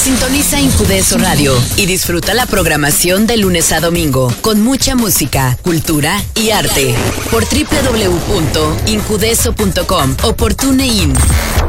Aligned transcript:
Sintoniza 0.00 0.58
Incudeso 0.58 1.18
Radio 1.18 1.54
y 1.76 1.84
disfruta 1.84 2.32
la 2.32 2.46
programación 2.46 3.26
de 3.26 3.36
lunes 3.36 3.70
a 3.70 3.80
domingo 3.80 4.32
con 4.40 4.62
mucha 4.62 4.94
música, 4.94 5.58
cultura 5.60 6.22
y 6.34 6.52
arte 6.52 6.94
por 7.30 7.44
www.incudeso.com 7.44 10.16
o 10.22 10.34
por 10.34 10.54
TuneIn 10.54 11.12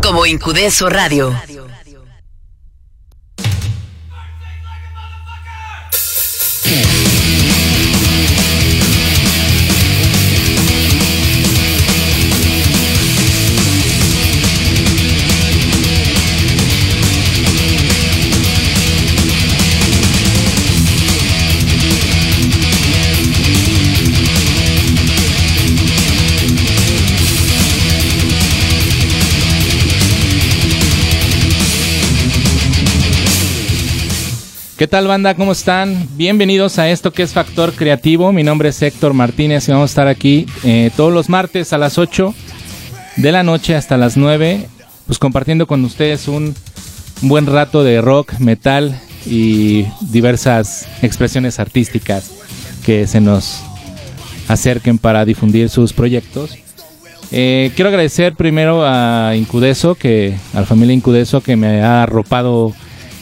como 0.01 0.25
Incudeso 0.25 0.89
Radio. 0.89 1.35
¿Qué 34.81 34.87
tal 34.87 35.05
banda? 35.05 35.35
¿Cómo 35.35 35.51
están? 35.51 36.07
Bienvenidos 36.17 36.79
a 36.79 36.89
esto 36.89 37.13
que 37.13 37.21
es 37.21 37.33
Factor 37.33 37.73
Creativo. 37.73 38.33
Mi 38.33 38.41
nombre 38.41 38.69
es 38.69 38.81
Héctor 38.81 39.13
Martínez 39.13 39.67
y 39.67 39.71
vamos 39.71 39.91
a 39.91 39.93
estar 39.93 40.07
aquí 40.07 40.47
eh, 40.63 40.89
todos 40.97 41.13
los 41.13 41.29
martes 41.29 41.71
a 41.71 41.77
las 41.77 41.99
8 41.99 42.33
de 43.17 43.31
la 43.31 43.43
noche 43.43 43.75
hasta 43.75 43.95
las 43.95 44.17
9, 44.17 44.65
pues 45.05 45.19
compartiendo 45.19 45.67
con 45.67 45.85
ustedes 45.85 46.27
un 46.27 46.55
buen 47.21 47.45
rato 47.45 47.83
de 47.83 48.01
rock, 48.01 48.39
metal 48.39 48.99
y 49.27 49.85
diversas 50.09 50.87
expresiones 51.03 51.59
artísticas 51.59 52.31
que 52.83 53.05
se 53.05 53.21
nos 53.21 53.61
acerquen 54.47 54.97
para 54.97 55.25
difundir 55.25 55.69
sus 55.69 55.93
proyectos. 55.93 56.57
Eh, 57.31 57.71
quiero 57.75 57.89
agradecer 57.89 58.33
primero 58.33 58.83
a 58.83 59.35
Incudeso, 59.35 59.93
que, 59.93 60.33
a 60.55 60.61
la 60.61 60.65
familia 60.65 60.95
Incudeso 60.95 61.41
que 61.41 61.55
me 61.55 61.83
ha 61.83 62.01
arropado 62.01 62.73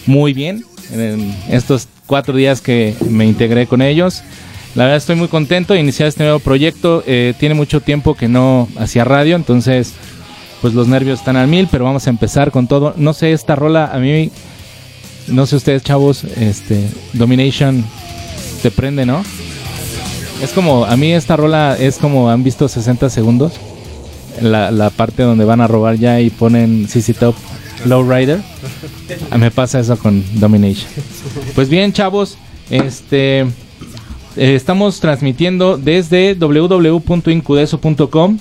muy 0.05 0.31
bien 0.31 0.64
en 0.94 1.36
estos 1.50 1.88
cuatro 2.06 2.36
días 2.36 2.62
que 2.62 2.95
me 3.09 3.26
integré 3.26 3.68
con 3.68 3.82
ellos. 3.82 4.23
La 4.76 4.84
verdad 4.84 4.98
estoy 4.98 5.16
muy 5.16 5.28
contento 5.28 5.73
de 5.73 5.80
iniciar 5.80 6.08
este 6.08 6.23
nuevo 6.23 6.40
proyecto. 6.40 7.04
Eh, 7.08 7.34
tiene 7.40 7.56
mucho 7.56 7.82
tiempo 7.82 8.16
que 8.16 8.28
no 8.28 8.68
hacía 8.78 9.04
radio, 9.04 9.36
entonces 9.36 9.94
pues 10.62 10.73
los 10.73 10.88
nervios 10.88 11.20
están 11.20 11.38
al 11.38 11.48
mil, 11.48 11.67
pero 11.72 11.86
vamos 11.86 12.06
a 12.08 12.10
empezar 12.10 12.52
con 12.52 12.67
todo. 12.67 12.94
No 12.98 13.14
sé, 13.14 13.32
esta 13.32 13.56
rola 13.56 13.90
a 13.92 14.00
mí, 14.00 14.32
no 15.28 15.45
sé 15.45 15.56
ustedes 15.56 15.84
chavos, 15.84 16.23
este, 16.23 16.88
Domination 17.14 17.84
te 18.62 18.72
prende, 18.72 19.06
¿no? 19.06 19.23
Es 20.44 20.52
como, 20.52 20.86
a 20.86 20.95
mí 20.95 21.14
esta 21.14 21.36
rola 21.36 21.76
es 21.78 21.98
como, 21.98 22.30
¿han 22.30 22.44
visto 22.44 22.67
60 22.67 23.10
segundos? 23.10 23.54
La, 24.42 24.72
la 24.72 24.90
parte 24.90 25.23
donde 25.23 25.45
van 25.45 25.62
a 25.62 25.67
robar 25.67 25.95
ya 25.95 26.22
y 26.22 26.30
ponen 26.30 26.88
CC 26.88 27.14
Top 27.14 27.36
Lowrider. 27.86 28.40
A 29.31 29.38
me 29.38 29.52
pasa 29.52 29.79
eso 29.79 29.97
con 29.97 30.23
Domination. 30.39 30.89
Pues 31.55 31.69
bien, 31.69 31.93
chavos, 31.93 32.38
este 32.69 33.41
eh, 33.41 33.47
estamos 34.35 34.99
transmitiendo 34.99 35.77
desde 35.77 36.35
www.incudeso.com, 36.35 38.39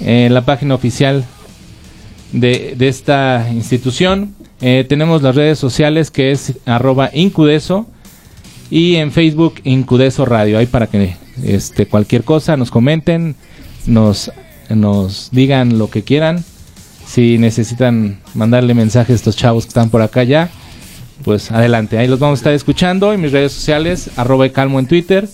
eh, 0.00 0.28
la 0.30 0.44
página 0.44 0.74
oficial 0.74 1.24
de, 2.32 2.74
de 2.76 2.88
esta 2.88 3.48
institución. 3.52 4.34
Eh, 4.60 4.84
tenemos 4.88 5.22
las 5.22 5.36
redes 5.36 5.58
sociales 5.58 6.10
que 6.10 6.32
es 6.32 6.54
arroba 6.66 7.10
incudeso 7.12 7.86
y 8.70 8.96
en 8.96 9.12
Facebook 9.12 9.54
Incudeso 9.64 10.24
Radio. 10.24 10.58
Ahí 10.58 10.66
para 10.66 10.86
que 10.86 11.16
este, 11.44 11.86
cualquier 11.86 12.24
cosa 12.24 12.56
nos 12.56 12.70
comenten, 12.70 13.36
nos, 13.86 14.32
nos 14.68 15.30
digan 15.32 15.78
lo 15.78 15.90
que 15.90 16.02
quieran. 16.02 16.44
Si 17.10 17.38
necesitan 17.38 18.20
mandarle 18.34 18.72
mensajes 18.72 19.10
a 19.10 19.16
estos 19.16 19.36
chavos 19.36 19.64
que 19.64 19.70
están 19.70 19.90
por 19.90 20.00
acá 20.00 20.22
ya, 20.22 20.48
pues 21.24 21.50
adelante. 21.50 21.98
Ahí 21.98 22.06
los 22.06 22.20
vamos 22.20 22.38
a 22.38 22.40
estar 22.40 22.52
escuchando 22.52 23.12
en 23.12 23.20
mis 23.20 23.32
redes 23.32 23.50
sociales, 23.50 24.10
arroba 24.14 24.48
calmo 24.50 24.78
en 24.78 24.86
Twitter 24.86 25.28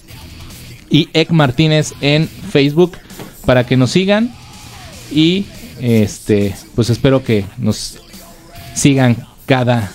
y 0.88 1.10
Ek 1.12 1.30
Martínez 1.32 1.92
en 2.00 2.28
Facebook 2.28 2.96
para 3.44 3.66
que 3.66 3.76
nos 3.76 3.90
sigan 3.90 4.32
y 5.12 5.44
este 5.82 6.54
pues 6.74 6.88
espero 6.88 7.22
que 7.22 7.44
nos 7.58 7.98
sigan 8.74 9.18
cada 9.44 9.92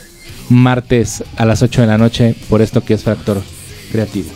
martes 0.49 1.23
a 1.35 1.45
las 1.45 1.63
8 1.63 1.81
de 1.81 1.87
la 1.87 1.97
noche 1.97 2.35
por 2.47 2.61
esto 2.61 2.83
que 2.83 2.93
es 2.93 3.01
Factor 3.01 3.41
Creativo. 3.91 4.29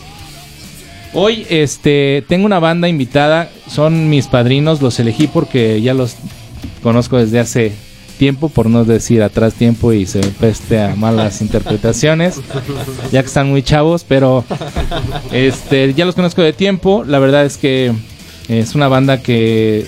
Hoy 1.14 1.46
este 1.52 2.26
tengo 2.28 2.48
una 2.48 2.60
banda 2.60 2.90
invitada, 2.90 3.52
son 3.68 4.10
mis 4.10 4.26
padrinos, 4.26 4.82
los 4.82 5.00
elegí 5.00 5.28
porque 5.28 5.80
ya 5.84 5.94
los 5.94 6.16
conozco 6.82 7.18
desde 7.18 7.40
hace 7.40 7.72
tiempo, 8.18 8.50
por 8.50 8.70
no 8.70 8.86
decir 8.86 9.22
atrás 9.24 9.54
tiempo 9.54 9.94
y 9.94 10.06
se 10.06 10.22
preste 10.22 10.82
a 10.82 10.96
malas 10.96 11.42
interpretaciones, 11.42 12.40
ya 13.12 13.22
que 13.22 13.28
están 13.28 13.50
muy 13.50 13.62
chavos, 13.62 14.06
pero 14.08 14.44
este 15.32 15.94
ya 15.94 16.06
los 16.06 16.16
conozco 16.16 16.42
de 16.42 16.54
tiempo, 16.54 17.04
la 17.06 17.20
verdad 17.20 17.46
es 17.46 17.58
que 17.58 17.94
es 18.48 18.76
una 18.76 18.88
banda 18.88 19.22
que 19.22 19.86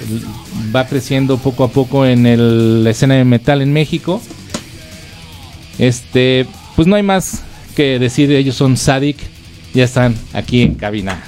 va 0.76 0.88
creciendo 0.88 1.38
poco 1.38 1.64
a 1.64 1.70
poco 1.70 2.06
en 2.06 2.26
el, 2.26 2.84
la 2.84 2.90
escena 2.90 3.16
de 3.16 3.24
metal 3.24 3.62
en 3.62 3.72
México. 3.72 4.22
Este, 5.78 6.48
pues 6.76 6.88
no 6.88 6.96
hay 6.96 7.04
más 7.04 7.44
que 7.76 8.00
decir, 8.00 8.32
ellos 8.32 8.56
son 8.56 8.78
Sadik, 8.78 9.18
ya 9.74 9.84
están 9.84 10.16
aquí 10.34 10.64
en 10.64 10.74
cabina. 10.74 11.24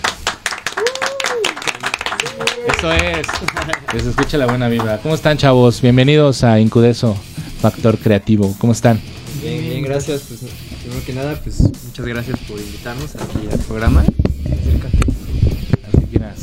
Eso 2.79 2.93
es. 2.93 3.27
Que 3.91 3.99
se 3.99 4.09
escucha 4.11 4.37
la 4.37 4.45
buena 4.45 4.69
vibra. 4.69 4.99
¿Cómo 4.99 5.15
están, 5.15 5.35
chavos? 5.37 5.81
Bienvenidos 5.81 6.43
a 6.45 6.59
Incudeso 6.61 7.17
Factor 7.59 7.97
Creativo. 7.97 8.55
¿Cómo 8.59 8.71
están? 8.71 9.01
Bien, 9.41 9.61
bien, 9.61 9.83
gracias. 9.83 10.21
Pues 10.29 10.39
primero 10.81 11.03
que 11.05 11.11
nada, 11.13 11.37
pues 11.43 11.59
muchas 11.59 12.05
gracias 12.05 12.39
por 12.47 12.57
invitarnos 12.59 13.15
aquí 13.15 13.47
al 13.51 13.59
programa. 13.59 14.01
Acércate. 14.01 14.97
Así 15.91 16.05
quieras. 16.09 16.39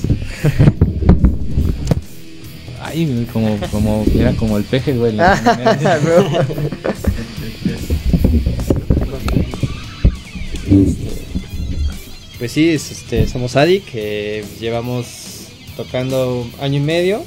Ay, 2.83 3.27
como, 3.33 3.59
como, 3.71 4.05
era 4.15 4.33
como 4.35 4.59
el 4.59 4.65
peje, 4.65 4.93
güey. 4.93 5.13
la- 5.13 5.41
Pues 12.39 12.53
sí, 12.53 12.69
es, 12.69 12.91
este, 12.91 13.27
somos 13.27 13.57
Adi, 13.57 13.81
que 13.81 14.45
llevamos 14.61 15.26
tocando 15.77 16.49
año 16.61 16.79
y 16.79 16.83
medio. 16.83 17.25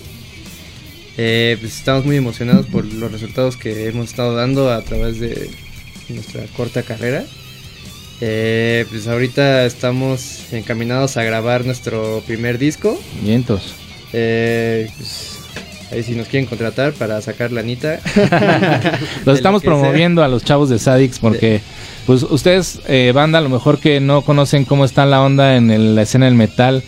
Eh, 1.17 1.57
pues 1.59 1.77
estamos 1.77 2.05
muy 2.05 2.15
emocionados 2.15 2.65
por 2.67 2.85
los 2.85 3.11
resultados 3.11 3.57
que 3.57 3.87
hemos 3.87 4.09
estado 4.09 4.35
dando 4.35 4.71
a 4.71 4.81
través 4.81 5.19
de 5.19 5.49
nuestra 6.09 6.41
corta 6.55 6.81
carrera. 6.83 7.23
Eh, 8.21 8.85
pues 8.89 9.07
ahorita 9.07 9.65
estamos 9.65 10.51
encaminados 10.51 11.17
a 11.17 11.23
grabar 11.23 11.65
nuestro 11.65 12.21
primer 12.25 12.57
disco. 12.57 12.99
Vientos. 13.23 13.73
Eh, 14.13 14.89
pues, 14.97 15.37
ahí 15.91 16.03
si 16.03 16.13
nos 16.15 16.27
quieren 16.27 16.47
contratar 16.47 16.93
para 16.93 17.21
sacar 17.21 17.51
la 17.51 17.61
anita. 17.61 17.99
Los 19.25 19.37
estamos 19.37 19.61
promoviendo 19.61 20.23
a 20.23 20.27
los 20.27 20.43
chavos 20.43 20.69
de 20.69 20.79
Sadix 20.79 21.19
porque, 21.19 21.61
pues, 22.05 22.23
ustedes, 22.23 22.79
eh, 22.87 23.11
banda, 23.13 23.39
a 23.39 23.41
lo 23.41 23.49
mejor 23.49 23.79
que 23.79 23.99
no 23.99 24.21
conocen 24.23 24.65
cómo 24.65 24.83
está 24.85 25.05
la 25.05 25.21
onda 25.21 25.55
en 25.55 25.69
el- 25.71 25.95
la 25.95 26.01
escena 26.03 26.25
del 26.25 26.35
metal, 26.35 26.83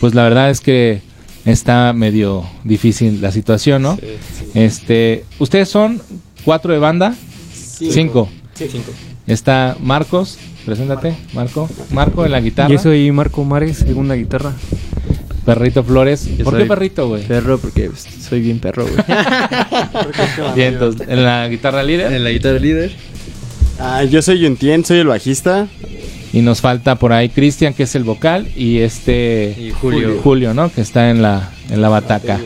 pues 0.00 0.14
la 0.14 0.22
verdad 0.24 0.50
es 0.50 0.60
que 0.60 1.00
está 1.46 1.92
medio 1.92 2.44
difícil 2.64 3.22
la 3.22 3.32
situación, 3.32 3.82
¿no? 3.82 3.98
Este, 4.54 5.24
ustedes 5.38 5.68
son 5.68 6.02
cuatro 6.44 6.72
de 6.72 6.78
banda, 6.78 7.14
cinco. 7.52 8.28
Cinco. 8.54 8.92
Está 9.26 9.76
Marcos, 9.80 10.38
preséntate, 10.64 11.16
Marco. 11.32 11.68
Marco 11.90 12.24
en 12.24 12.32
la 12.32 12.40
guitarra. 12.40 12.68
Yo 12.68 12.78
soy 12.78 13.10
Marco 13.12 13.44
Mares, 13.44 13.78
segunda 13.78 14.14
guitarra. 14.14 14.52
Perrito 15.44 15.84
Flores. 15.84 16.28
Yo 16.36 16.44
¿Por 16.44 16.58
qué 16.58 16.64
perrito, 16.64 17.08
güey? 17.08 17.22
Perro, 17.22 17.58
porque 17.58 17.88
pues, 17.88 18.04
soy 18.20 18.40
bien 18.40 18.58
perro, 18.58 18.84
güey. 18.84 18.96
Bien, 20.56 20.74
entonces, 20.74 21.06
en 21.08 21.22
la 21.22 21.46
guitarra 21.48 21.84
líder. 21.84 22.12
en 22.12 22.24
la 22.24 22.30
guitarra 22.30 22.58
líder. 22.58 22.92
Ah, 23.78 24.02
yo 24.02 24.22
soy 24.22 24.40
Yuntien, 24.40 24.84
soy 24.84 24.98
el 24.98 25.06
bajista. 25.06 25.68
Y 26.36 26.42
nos 26.42 26.60
falta 26.60 26.96
por 26.96 27.14
ahí 27.14 27.30
Cristian, 27.30 27.72
que 27.72 27.84
es 27.84 27.94
el 27.94 28.04
vocal, 28.04 28.46
y 28.54 28.80
este 28.80 29.56
Y 29.58 29.70
Julio. 29.70 30.20
Julio, 30.22 30.52
¿no? 30.52 30.70
Que 30.70 30.82
está 30.82 31.08
en 31.08 31.22
la, 31.22 31.48
en 31.70 31.80
la 31.80 31.88
bataca. 31.88 32.38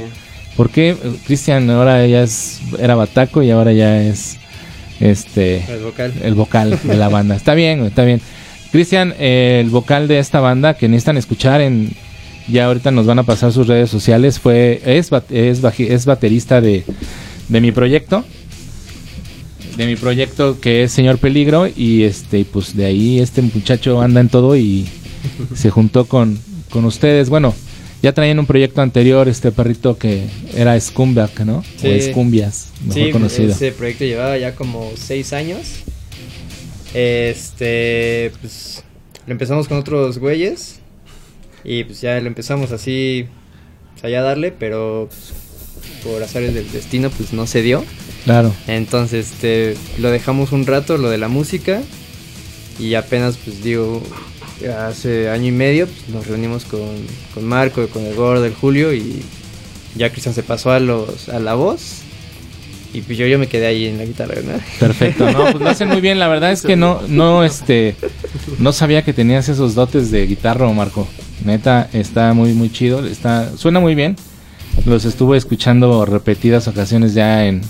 ¿Por 0.57 0.71
qué 0.71 0.91
eh, 0.91 0.97
Cristian 1.27 1.69
ahora 1.71 2.07
ya 2.07 2.23
es, 2.23 2.61
era 2.79 2.95
bataco 2.95 3.43
y 3.43 3.51
ahora 3.51 3.73
ya 3.73 4.01
es 4.01 4.39
este 5.01 5.65
El 5.69 5.81
vocal. 5.83 6.13
el 6.23 6.35
vocal 6.35 6.79
de 6.85 6.97
la 6.97 7.09
banda? 7.09 7.35
Está 7.35 7.55
bien, 7.55 7.85
está 7.85 8.05
bien. 8.05 8.21
Cristian, 8.71 9.13
eh, 9.19 9.59
el 9.61 9.71
vocal 9.71 10.07
de 10.07 10.21
esta 10.21 10.39
banda 10.39 10.75
que 10.75 10.89
necesitan 10.89 11.17
escuchar 11.17 11.61
en 11.61 11.91
ya 12.47 12.67
ahorita 12.67 12.93
nos 12.93 13.07
van 13.07 13.19
a 13.19 13.25
pasar 13.25 13.51
sus 13.51 13.67
redes 13.67 13.91
sociales 13.91 14.39
fue 14.39 14.81
es 14.87 15.11
es, 15.31 15.65
es 15.81 16.07
baterista 16.07 16.61
de, 16.61 16.85
de 17.49 17.61
mi 17.61 17.73
proyecto 17.73 18.25
de 19.81 19.87
mi 19.87 19.97
proyecto 19.97 20.61
que 20.61 20.83
es 20.83 20.93
Señor 20.93 21.17
Peligro 21.17 21.67
y 21.67 22.03
este 22.03 22.45
pues 22.45 22.77
de 22.77 22.85
ahí 22.85 23.19
este 23.19 23.41
muchacho 23.41 24.03
anda 24.03 24.21
en 24.21 24.29
todo 24.29 24.55
y 24.55 24.87
se 25.55 25.71
juntó 25.71 26.05
con, 26.05 26.39
con 26.69 26.85
ustedes. 26.85 27.31
Bueno, 27.31 27.55
ya 28.03 28.13
traían 28.13 28.39
un 28.39 28.45
proyecto 28.45 28.83
anterior 28.83 29.27
este 29.27 29.53
perrito 29.53 29.97
que 29.97 30.27
era 30.55 30.79
Scumback, 30.79 31.41
¿no? 31.41 31.65
Sí. 31.79 31.89
O 31.89 32.03
Scumbias, 32.13 32.69
mejor 32.87 33.05
Sí, 33.05 33.11
conocido. 33.11 33.53
ese 33.53 33.73
proyecto 33.73 34.05
llevaba 34.05 34.37
ya 34.37 34.55
como 34.55 34.91
seis 34.97 35.33
años. 35.33 35.61
Este, 36.93 38.33
pues 38.43 38.85
lo 39.27 39.33
empezamos 39.33 39.67
con 39.67 39.79
otros 39.79 40.19
güeyes 40.19 40.81
y 41.65 41.85
pues 41.85 42.03
ya 42.03 42.21
lo 42.21 42.27
empezamos 42.27 42.71
así, 42.73 43.27
pues, 43.93 44.05
allá 44.05 44.21
a 44.21 44.25
darle, 44.25 44.53
pero 44.53 45.09
pues, 45.09 45.33
por 46.05 46.23
azares 46.23 46.53
del 46.53 46.71
destino 46.71 47.09
pues 47.09 47.33
no 47.33 47.47
se 47.47 47.63
dio. 47.63 47.83
Claro. 48.25 48.53
Entonces, 48.67 49.33
este, 49.33 49.77
lo 49.99 50.11
dejamos 50.11 50.53
un 50.53 50.67
rato, 50.67 50.99
lo 50.99 51.11
de 51.11 51.19
la 51.19 51.29
música, 51.29 51.81
y 52.79 52.95
apenas, 52.95 53.37
pues 53.45 53.63
digo, 53.63 54.03
hace 54.87 55.31
año 55.31 55.47
y 55.47 55.53
medio 55.53 55.87
pues, 55.87 56.09
nos 56.09 56.27
reunimos 56.27 56.65
con, 56.65 56.89
con 57.35 57.45
Marco, 57.45 57.87
con 57.89 58.05
el 58.05 58.15
Gordo, 58.15 58.45
el 58.45 58.55
Julio, 58.55 58.93
y 58.93 59.23
ya 59.97 60.11
Cristian 60.11 60.35
se 60.35 60.43
pasó 60.43 60.71
a, 60.71 60.81
los, 60.81 61.29
a 61.29 61.41
la 61.41 61.55
voz, 61.55 62.03
y 62.93 63.03
pues 63.03 63.17
yo, 63.17 63.27
yo 63.27 63.39
me 63.39 63.47
quedé 63.47 63.67
ahí 63.67 63.87
en 63.87 63.99
la 63.99 64.05
guitarra, 64.05 64.35
¿no? 64.45 64.59
Perfecto, 64.81 65.31
no, 65.31 65.53
pues 65.53 65.63
lo 65.63 65.69
hacen 65.69 65.89
muy 65.89 66.01
bien. 66.01 66.19
La 66.19 66.27
verdad 66.27 66.51
es 66.51 66.63
que 66.63 66.75
no, 66.75 67.01
no, 67.07 67.45
este, 67.45 67.95
no 68.59 68.73
sabía 68.73 69.03
que 69.03 69.13
tenías 69.13 69.49
esos 69.49 69.75
dotes 69.77 70.11
de 70.11 70.27
guitarra, 70.27 70.69
Marco. 70.73 71.07
Neta, 71.45 71.89
está 71.93 72.35
muy, 72.35 72.53
muy 72.53 72.71
chido. 72.71 73.07
Está, 73.07 73.57
suena 73.57 73.79
muy 73.79 73.95
bien. 73.95 74.17
Los 74.87 75.05
estuve 75.05 75.37
escuchando 75.37 76.05
repetidas 76.05 76.67
ocasiones 76.67 77.15
ya 77.15 77.47
en 77.47 77.61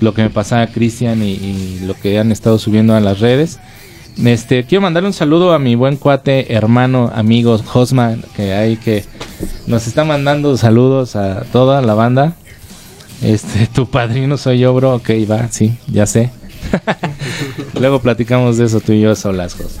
lo 0.00 0.14
que 0.14 0.22
me 0.22 0.30
pasaba 0.30 0.66
Cristian 0.66 1.22
y, 1.22 1.80
lo 1.86 1.94
que 1.94 2.18
han 2.18 2.32
estado 2.32 2.58
subiendo 2.58 2.94
a 2.94 3.00
las 3.00 3.20
redes. 3.20 3.58
Este, 4.22 4.64
quiero 4.64 4.82
mandarle 4.82 5.08
un 5.08 5.14
saludo 5.14 5.52
a 5.52 5.58
mi 5.58 5.74
buen 5.74 5.96
cuate, 5.96 6.52
hermano, 6.52 7.10
amigo 7.14 7.58
Josma, 7.58 8.16
que 8.36 8.52
hay 8.52 8.76
que 8.76 9.04
nos 9.66 9.86
está 9.86 10.04
mandando 10.04 10.56
saludos 10.56 11.16
a 11.16 11.44
toda 11.52 11.80
la 11.82 11.94
banda. 11.94 12.34
Este, 13.22 13.66
tu 13.74 13.88
padrino 13.88 14.36
soy 14.36 14.58
yo, 14.58 14.74
bro. 14.74 14.96
Ok, 14.96 15.10
va, 15.30 15.48
sí, 15.50 15.76
ya 15.86 16.06
sé. 16.06 16.30
Luego 17.80 18.00
platicamos 18.00 18.58
de 18.58 18.66
eso 18.66 18.80
tú 18.80 18.92
y 18.92 19.00
yo 19.00 19.14
solas, 19.14 19.54
Jos. 19.54 19.78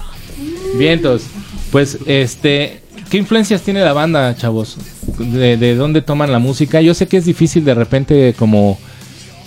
Vientos. 0.78 1.22
Pues, 1.70 1.98
este, 2.06 2.82
¿qué 3.10 3.18
influencias 3.18 3.62
tiene 3.62 3.80
la 3.84 3.92
banda, 3.92 4.34
chavos? 4.36 4.76
¿De, 5.18 5.56
de 5.56 5.74
dónde 5.74 6.02
toman 6.02 6.32
la 6.32 6.38
música? 6.38 6.80
Yo 6.80 6.94
sé 6.94 7.06
que 7.06 7.16
es 7.16 7.24
difícil 7.24 7.64
de 7.64 7.74
repente 7.74 8.34
como, 8.38 8.78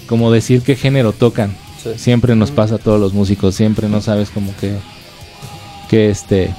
como 0.07 0.31
decir 0.31 0.61
qué 0.61 0.75
género 0.75 1.13
tocan. 1.13 1.55
Siempre 1.97 2.35
nos 2.35 2.49
pasa 2.49 2.75
a 2.75 2.77
todos 2.79 2.99
los 2.99 3.13
músicos, 3.13 3.53
siempre 3.53 3.87
no 3.87 4.01
sabes 4.01 4.31
como 4.31 4.55
que, 4.57 4.73
que 5.87 6.09
este, 6.09 6.51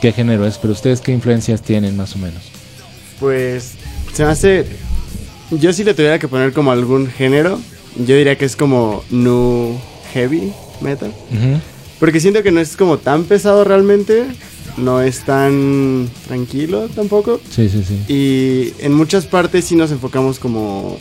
qué 0.00 0.12
género 0.12 0.46
es. 0.46 0.56
Pero 0.56 0.72
ustedes 0.72 1.02
qué 1.02 1.12
influencias 1.12 1.60
tienen 1.60 1.96
más 1.96 2.14
o 2.14 2.18
menos. 2.18 2.42
Pues 3.18 3.72
se 4.14 4.24
me 4.24 4.30
hace. 4.30 4.64
Yo 5.50 5.72
si 5.72 5.84
le 5.84 5.92
tuviera 5.92 6.18
que 6.18 6.28
poner 6.28 6.52
como 6.52 6.72
algún 6.72 7.08
género, 7.08 7.60
yo 7.96 8.16
diría 8.16 8.38
que 8.38 8.46
es 8.46 8.56
como 8.56 9.04
nu 9.10 9.78
heavy 10.14 10.52
metal. 10.80 11.12
Porque 11.98 12.20
siento 12.20 12.42
que 12.42 12.50
no 12.50 12.60
es 12.60 12.76
como 12.76 12.98
tan 12.98 13.24
pesado 13.24 13.64
realmente. 13.64 14.24
No 14.76 15.02
es 15.02 15.24
tan 15.24 16.08
tranquilo 16.26 16.88
tampoco. 16.94 17.40
Sí, 17.50 17.68
sí, 17.68 17.84
sí. 17.86 18.04
Y 18.08 18.72
en 18.82 18.94
muchas 18.94 19.26
partes 19.26 19.66
sí 19.66 19.74
nos 19.74 19.90
enfocamos 19.90 20.38
como 20.38 20.96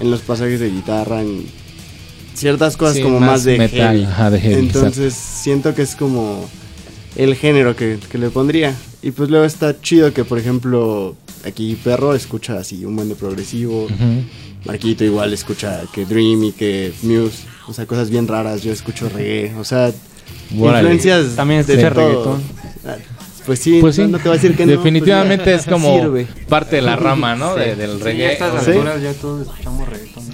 en 0.00 0.10
los 0.10 0.20
pasajes 0.20 0.60
de 0.60 0.70
guitarra, 0.70 1.22
en 1.22 1.44
ciertas 2.34 2.76
cosas 2.76 2.96
Sí, 2.96 3.02
como 3.02 3.20
más 3.20 3.30
más, 3.30 3.44
de 3.44 3.58
metal, 3.58 3.78
heavy. 3.96 4.04
ajá, 4.04 4.30
de 4.30 4.40
heavy, 4.40 4.54
Entonces 4.66 5.14
siento 5.14 5.74
que 5.74 5.82
es 5.82 5.94
como 5.94 6.48
el 7.16 7.34
género 7.36 7.76
que, 7.76 7.98
que 8.10 8.18
le 8.18 8.30
pondría. 8.30 8.74
Y 9.02 9.10
pues 9.10 9.28
luego 9.30 9.44
está 9.44 9.80
chido 9.80 10.12
que, 10.12 10.24
por 10.24 10.38
ejemplo, 10.38 11.14
aquí 11.44 11.76
Perro 11.84 12.14
escucha 12.14 12.58
así 12.58 12.84
un 12.84 12.96
buen 12.96 13.08
de 13.08 13.14
progresivo. 13.14 13.86
Marquito 14.64 15.04
igual 15.04 15.32
escucha 15.34 15.82
que 15.92 16.06
Dream 16.06 16.44
y 16.44 16.52
que 16.52 16.92
Muse. 17.02 17.44
O 17.68 17.72
sea, 17.74 17.84
cosas 17.86 18.08
bien 18.10 18.26
raras. 18.26 18.62
Yo 18.62 18.72
escucho 18.72 19.08
reggae. 19.10 19.54
O 19.58 19.64
sea, 19.64 19.92
influencias 20.50 21.36
También 21.36 21.64
de 21.66 21.74
escucha 21.74 21.92
todo. 21.94 22.08
reggaetón. 22.08 22.42
Ah, 22.86 22.96
Pues 23.46 23.58
sí, 23.58 23.78
Pues 23.80 23.96
sí, 23.96 24.02
no, 24.02 24.08
no 24.08 24.18
te 24.18 24.24
voy 24.28 24.38
a 24.38 24.40
decir 24.40 24.56
que 24.56 24.64
no, 24.64 24.72
definitivamente 24.72 25.44
pues 25.44 25.60
es 25.60 25.66
como 25.66 26.00
sirve. 26.00 26.26
parte 26.48 26.76
de 26.76 26.82
la 26.82 26.96
rama, 26.96 27.34
¿no? 27.36 27.54
De- 27.54 27.76
del 27.76 27.98
Sí, 27.98 28.02
reggae. 28.02 28.32
estas 28.32 28.64
¿Sí? 28.64 28.70
alturas 28.70 29.02
ya 29.02 29.12
todos 29.12 29.46
escuchamos 29.46 29.88
reggaetón. 29.88 30.24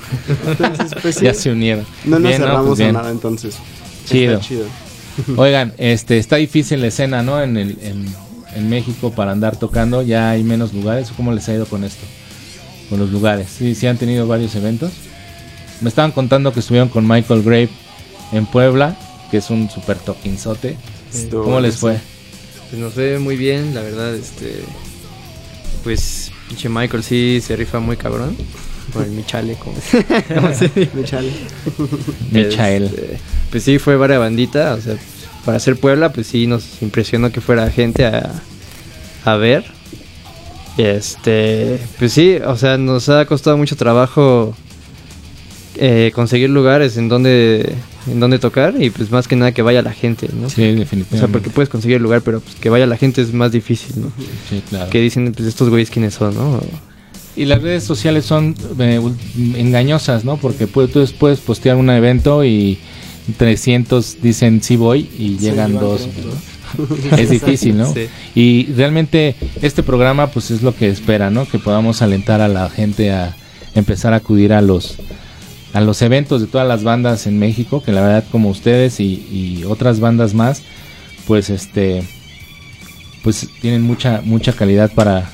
Entonces, 0.47 0.93
pues 1.03 1.15
sí. 1.17 1.25
Ya 1.25 1.35
se 1.35 1.51
unieron. 1.51 1.85
No 2.05 2.19
nos 2.21 2.29
Bien, 2.29 2.41
cerramos 2.41 2.77
Pues 2.79 2.89
a 2.89 2.93
nada, 2.93 3.11
entonces. 3.11 3.57
Chido. 4.07 4.35
Está 4.35 4.47
chido. 4.47 4.65
Oigan, 5.37 5.73
este, 5.79 6.19
está 6.19 6.37
difícil 6.37 6.81
la 6.81 6.87
escena, 6.87 7.23
¿no? 7.25 7.43
En, 7.43 7.57
el, 7.57 7.79
en, 7.83 8.07
en 8.55 8.69
México 8.71 9.11
para 9.11 9.33
andar 9.33 9.57
tocando. 9.57 10.03
Ya 10.03 10.31
hay 10.31 10.45
menos 10.45 10.73
lugares. 10.73 11.11
¿Cómo 11.17 11.33
les 11.33 11.49
ha 11.49 11.55
ido 11.55 11.67
con 11.67 11.83
esto? 11.83 12.07
Con 12.91 13.01
los 13.01 13.11
lugares. 13.11 13.49
Sí, 13.59 13.75
sí 13.75 13.89
han 13.89 13.97
tenido 13.99 14.29
varios 14.29 14.55
eventos. 14.55 14.93
Me 15.81 15.89
estaban 15.89 16.13
contando 16.13 16.53
que 16.53 16.61
estuvieron 16.61 16.89
con 16.89 17.09
Michael 17.09 17.43
Grave 17.43 17.69
en 18.33 18.47
Puebla, 18.47 18.97
que 19.33 19.39
es 19.39 19.51
un 19.51 19.69
super 19.69 19.97
toquinzote. 19.99 20.77
¿Cómo 21.33 21.59
les 21.61 21.77
fue? 21.77 21.99
Pues 22.71 22.81
nos 22.81 22.95
fue 22.95 23.19
muy 23.19 23.37
bien, 23.37 23.75
la 23.75 23.83
verdad, 23.83 24.15
este... 24.15 24.63
Pues 25.83 26.31
pinche 26.49 26.69
Michael 26.69 27.03
sí 27.03 27.41
se 27.45 27.57
rifa 27.57 27.81
muy 27.81 27.97
cabrón. 27.97 28.37
Por 28.93 29.05
el 29.05 29.13
Michale, 29.13 29.55
como, 29.55 29.77
como 30.35 30.53
se 30.55 30.69
dice. 30.69 30.91
Me 30.95 31.05
chale. 31.05 31.31
Michael. 32.33 32.85
Este, 32.85 33.19
pues 33.51 33.63
sí, 33.63 33.79
fue 33.79 33.97
varias 33.97 34.19
bandita. 34.19 34.75
O 34.75 34.81
sea, 34.81 34.97
para 35.45 35.57
hacer 35.59 35.77
Puebla, 35.77 36.13
pues 36.13 36.27
sí 36.27 36.47
nos 36.47 36.83
impresionó 36.83 37.31
que 37.31 37.41
fuera 37.41 37.71
gente 37.71 38.05
a, 38.05 38.43
a 39.25 39.37
ver. 39.37 39.65
Y 40.77 40.83
Este, 40.83 41.79
pues 41.99 42.13
sí, 42.13 42.39
o 42.45 42.57
sea, 42.57 42.79
nos 42.79 43.09
ha 43.09 43.25
costado 43.27 43.57
mucho 43.57 43.77
trabajo 43.77 44.57
eh, 45.77 46.11
conseguir 46.15 46.51
lugares 46.51 46.97
en 46.97 47.09
donde, 47.09 47.75
en 48.07 48.21
donde 48.21 48.39
tocar 48.39 48.75
y 48.81 48.91
pues 48.91 49.11
más 49.11 49.29
que 49.29 49.37
nada 49.37 49.53
que 49.53 49.63
vaya 49.63 49.83
la 49.83 49.93
gente, 49.93 50.29
¿no? 50.33 50.49
Sí, 50.49 50.63
O 50.63 50.75
definitivamente. 50.75 51.19
sea, 51.19 51.29
porque 51.29 51.51
puedes 51.51 51.69
conseguir 51.69 51.97
el 51.97 52.03
lugar, 52.03 52.23
pero 52.23 52.41
pues 52.41 52.55
que 52.57 52.71
vaya 52.71 52.87
la 52.87 52.97
gente 52.97 53.21
es 53.21 53.33
más 53.33 53.53
difícil, 53.53 54.01
¿no? 54.01 54.13
Sí, 54.49 54.63
claro. 54.69 54.91
Que 54.91 55.01
dicen, 55.01 55.33
pues 55.33 55.49
estos 55.49 55.69
güeyes 55.69 55.91
quiénes 55.91 56.15
son, 56.15 56.35
¿no? 56.35 56.61
Y 57.37 57.45
las 57.45 57.63
redes 57.63 57.85
sociales 57.85 58.25
son 58.25 58.55
eh, 58.79 59.01
engañosas, 59.57 60.25
¿no? 60.25 60.37
Porque 60.37 60.67
puedes, 60.67 60.93
tú 60.93 61.07
puedes 61.19 61.41
postear 61.41 61.77
un 61.77 61.89
evento 61.91 62.45
y 62.45 62.79
300 63.39 64.23
dicen 64.23 64.63
sí 64.63 64.77
voy 64.77 65.09
y 65.19 65.39
llegan 65.39 65.75
dos. 65.75 66.03
300. 66.03 66.25
¿no? 67.11 67.17
Es 67.17 67.31
difícil, 67.31 67.77
¿no? 67.77 67.93
Sí. 67.95 68.09
Y 68.35 68.73
realmente 68.75 69.35
este 69.63 69.83
programa 69.83 70.29
pues 70.29 70.51
es 70.51 70.63
lo 70.63 70.75
que 70.75 70.89
espera, 70.89 71.31
¿no? 71.31 71.47
Que 71.47 71.59
podamos 71.59 72.03
alentar 72.03 72.41
a 72.41 72.49
la 72.49 72.69
gente 72.71 73.11
a 73.11 73.37
empezar 73.75 74.13
a 74.13 74.17
acudir 74.17 74.53
a 74.53 74.61
los 74.61 74.97
a 75.73 75.81
los 75.81 76.03
eventos 76.03 76.41
de 76.41 76.47
todas 76.47 76.67
las 76.67 76.83
bandas 76.83 77.27
en 77.27 77.39
México, 77.39 77.83
que 77.83 77.93
la 77.93 78.03
verdad 78.03 78.25
como 78.31 78.49
ustedes 78.51 79.01
y, 79.01 79.27
y 79.31 79.65
otras 79.65 80.01
bandas 80.01 80.35
más, 80.35 80.63
pues 81.27 81.51
este 81.51 82.03
pues 83.23 83.49
tienen 83.61 83.83
mucha 83.83 84.23
mucha 84.25 84.53
calidad 84.53 84.91
para 84.93 85.31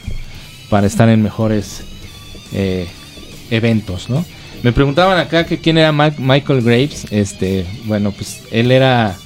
para 0.68 0.86
estar 0.86 1.08
en 1.08 1.22
mejores 1.22 1.82
eh, 2.52 2.86
eventos, 3.50 4.10
¿no? 4.10 4.24
Me 4.62 4.72
preguntaban 4.72 5.18
acá 5.18 5.46
que 5.46 5.58
quién 5.58 5.78
era 5.78 5.92
Michael 5.92 6.62
Graves, 6.62 7.06
este, 7.10 7.66
bueno, 7.84 8.10
pues 8.10 8.42
él 8.50 8.72
era 8.72 9.16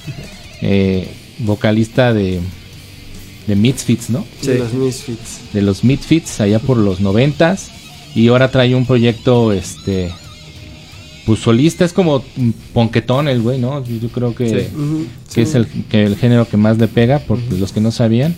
eh, 0.61 1.07
vocalista 1.39 2.13
de 2.13 2.39
de 3.47 3.55
Misfits, 3.55 4.09
¿no? 4.09 4.25
De 4.43 4.59
los 4.59 4.73
Misfits. 4.73 5.39
de 5.53 5.61
los 5.61 5.83
Misfits 5.83 6.41
allá 6.41 6.59
por 6.59 6.77
los 6.77 6.99
noventas 6.99 7.71
y 8.13 8.27
ahora 8.27 8.51
trae 8.51 8.75
un 8.75 8.85
proyecto 8.85 9.51
este 9.51 10.11
pues 11.25 11.39
solista 11.39 11.85
es 11.85 11.93
como 11.93 12.23
ponquetón 12.73 13.27
el 13.27 13.41
güey 13.41 13.59
no 13.59 13.83
yo, 13.85 14.09
creo 14.09 14.35
que, 14.35 14.47
Sí. 14.49 14.55
Que 15.33 15.33
sí. 15.33 15.41
es 15.41 15.55
el 15.55 15.67
que 15.67 16.03
el 16.03 16.15
género 16.15 16.47
que 16.47 16.57
más 16.57 16.77
le 16.77 16.87
pega 16.87 17.19
por 17.19 17.39
los 17.53 17.71
que 17.71 17.81
no 17.81 17.91
sabían. 17.91 18.35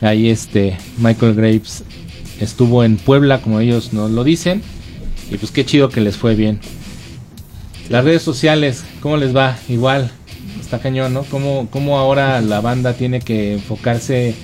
Ahí 0.00 0.28
este 0.28 0.78
Michael 0.98 1.34
Graves 1.34 1.84
estuvo 2.40 2.84
en 2.84 2.96
Puebla 2.96 3.42
como 3.42 3.60
ellos 3.60 3.92
nos 3.92 4.10
lo 4.10 4.24
dicen 4.24 4.62
y 5.30 5.36
pues 5.36 5.52
qué 5.52 5.64
chido 5.66 5.90
que 5.90 6.00
les 6.00 6.16
fue 6.16 6.34
bien. 6.34 6.58
Las 7.90 8.04
redes 8.04 8.22
sociales 8.22 8.84
cómo 9.00 9.16
les 9.16 9.36
va 9.36 9.58
igual 9.68 10.10
está 10.60 10.78
cañón 10.78 11.12
no 11.12 11.24
cómo 11.24 11.68
cómo 11.70 11.98
ahora 11.98 12.40
la 12.40 12.60
banda 12.60 12.94
tiene 12.94 13.20
que 13.20 13.54
enfocarse 13.54 14.34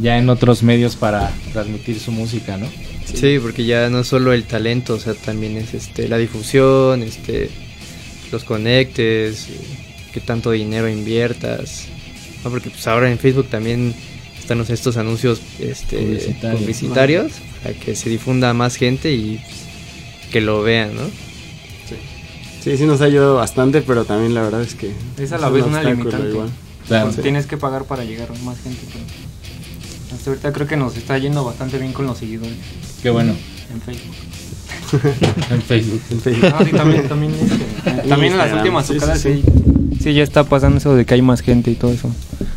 ya 0.00 0.18
en 0.18 0.28
otros 0.28 0.62
medios 0.62 0.96
para 0.96 1.30
transmitir 1.52 2.00
su 2.00 2.10
música 2.10 2.56
no 2.56 2.66
Sí, 3.14 3.38
porque 3.40 3.64
ya 3.64 3.88
no 3.90 4.00
es 4.00 4.06
solo 4.08 4.32
el 4.32 4.44
talento, 4.44 4.94
o 4.94 5.00
sea, 5.00 5.14
también 5.14 5.56
es 5.56 5.72
este 5.74 6.08
la 6.08 6.18
difusión, 6.18 7.02
este 7.02 7.48
los 8.32 8.44
conectes, 8.44 9.46
qué 10.12 10.20
tanto 10.20 10.50
dinero 10.50 10.88
inviertas. 10.88 11.86
No, 12.44 12.50
porque 12.50 12.70
pues 12.70 12.86
ahora 12.86 13.10
en 13.10 13.18
Facebook 13.18 13.46
también 13.48 13.94
están 14.38 14.58
los- 14.58 14.68
estos 14.70 14.96
anuncios 14.96 15.40
este 15.60 15.96
Publicitarios. 15.98 16.60
publicitarios 16.60 17.32
para 17.62 17.74
que 17.74 17.94
se 17.96 18.10
difunda 18.10 18.50
a 18.50 18.54
más 18.54 18.76
gente 18.76 19.12
y 19.12 19.38
pues, 19.42 20.30
que 20.32 20.40
lo 20.40 20.62
vean, 20.62 20.94
¿no? 20.94 21.02
Sí, 22.62 22.76
sí 22.78 22.84
nos 22.86 23.00
ha 23.02 23.04
ayudado 23.04 23.34
bastante, 23.36 23.82
pero 23.82 24.04
también 24.06 24.34
la 24.34 24.42
verdad 24.42 24.62
es 24.62 24.74
que... 24.74 24.90
Es 25.18 25.32
a 25.32 25.38
la 25.38 25.48
un 25.48 25.54
vez 25.54 25.64
una 25.64 25.76
obstáculo 25.78 25.98
limitante. 26.04 26.28
igual. 26.30 26.48
Claro. 26.88 27.10
Pues 27.10 27.22
Tienes 27.22 27.46
que 27.46 27.56
pagar 27.58 27.84
para 27.84 28.04
llegar 28.04 28.28
a 28.30 28.44
más 28.44 28.58
gente. 28.62 28.80
pero 28.90 29.04
hasta 30.24 30.30
ahorita 30.30 30.52
creo 30.54 30.66
que 30.66 30.76
nos 30.78 30.96
está 30.96 31.18
yendo 31.18 31.44
bastante 31.44 31.76
bien 31.78 31.92
con 31.92 32.06
los 32.06 32.16
seguidores 32.16 32.54
Qué 33.02 33.10
bueno. 33.10 33.34
en 33.72 33.80
Facebook. 33.82 34.14
En 35.50 35.60
Facebook. 35.62 36.00
En 36.10 36.20
Facebook. 36.20 36.50
No, 36.58 36.64
sí, 36.64 36.70
también, 36.72 37.08
también, 37.08 37.34
este, 37.34 38.08
también 38.08 38.32
en 38.32 38.38
las 38.38 38.52
últimas 38.54 38.86
sí, 38.86 38.92
sí, 38.94 38.98
tocadas 39.00 39.20
sí. 39.20 39.42
sí, 39.44 39.98
sí, 40.00 40.14
ya 40.14 40.22
está 40.22 40.44
pasando 40.44 40.78
eso 40.78 40.94
de 40.94 41.04
que 41.04 41.12
hay 41.14 41.20
más 41.22 41.42
gente 41.42 41.70
y 41.70 41.74
todo 41.74 41.92
eso. 41.92 42.08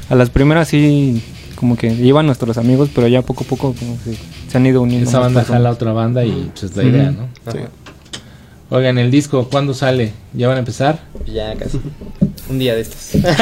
A 0.10 0.16
las 0.16 0.30
primeras 0.30 0.70
sí, 0.70 1.22
como 1.56 1.76
que 1.76 1.92
iban 1.92 2.26
nuestros 2.26 2.58
amigos, 2.58 2.90
pero 2.96 3.08
ya 3.08 3.22
poco 3.22 3.44
a 3.44 3.48
poco 3.48 3.74
como 3.74 3.98
que 4.04 4.16
se 4.50 4.58
han 4.58 4.66
ido 4.66 4.82
uniendo. 4.82 5.10
Esa 5.10 5.20
banda 5.20 5.44
jala 5.44 5.70
a 5.70 5.72
otra 5.74 5.92
banda 5.92 6.24
y 6.24 6.50
pues 6.54 6.64
es 6.72 6.76
la 6.78 6.84
idea, 6.84 7.12
¿no? 7.12 7.28
Sí. 7.52 7.58
Oigan, 8.70 8.98
el 8.98 9.12
disco, 9.12 9.48
¿cuándo 9.50 9.74
sale? 9.74 10.14
¿Ya 10.34 10.48
van 10.48 10.58
a 10.58 10.60
empezar? 10.60 11.00
Ya 11.26 11.54
casi. 11.56 11.82
Un 12.50 12.60
día 12.60 12.76
de 12.76 12.82
estos. 12.82 13.16
Está 13.16 13.36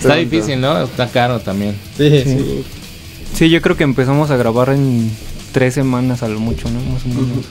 Pronto. 0.00 0.16
difícil, 0.16 0.60
¿no? 0.60 0.82
Está 0.84 1.08
caro 1.08 1.40
también. 1.40 1.76
Sí, 1.96 2.22
Sí. 2.24 2.64
Sí. 3.34 3.50
Yo 3.50 3.60
creo 3.60 3.76
que 3.76 3.84
empezamos 3.84 4.30
a 4.30 4.36
grabar 4.36 4.70
en 4.70 5.10
tres 5.52 5.74
semanas 5.74 6.22
a 6.22 6.28
lo 6.28 6.40
mucho, 6.40 6.68
¿no? 6.70 6.80
Más 6.92 7.04
o 7.04 7.08
menos. 7.08 7.44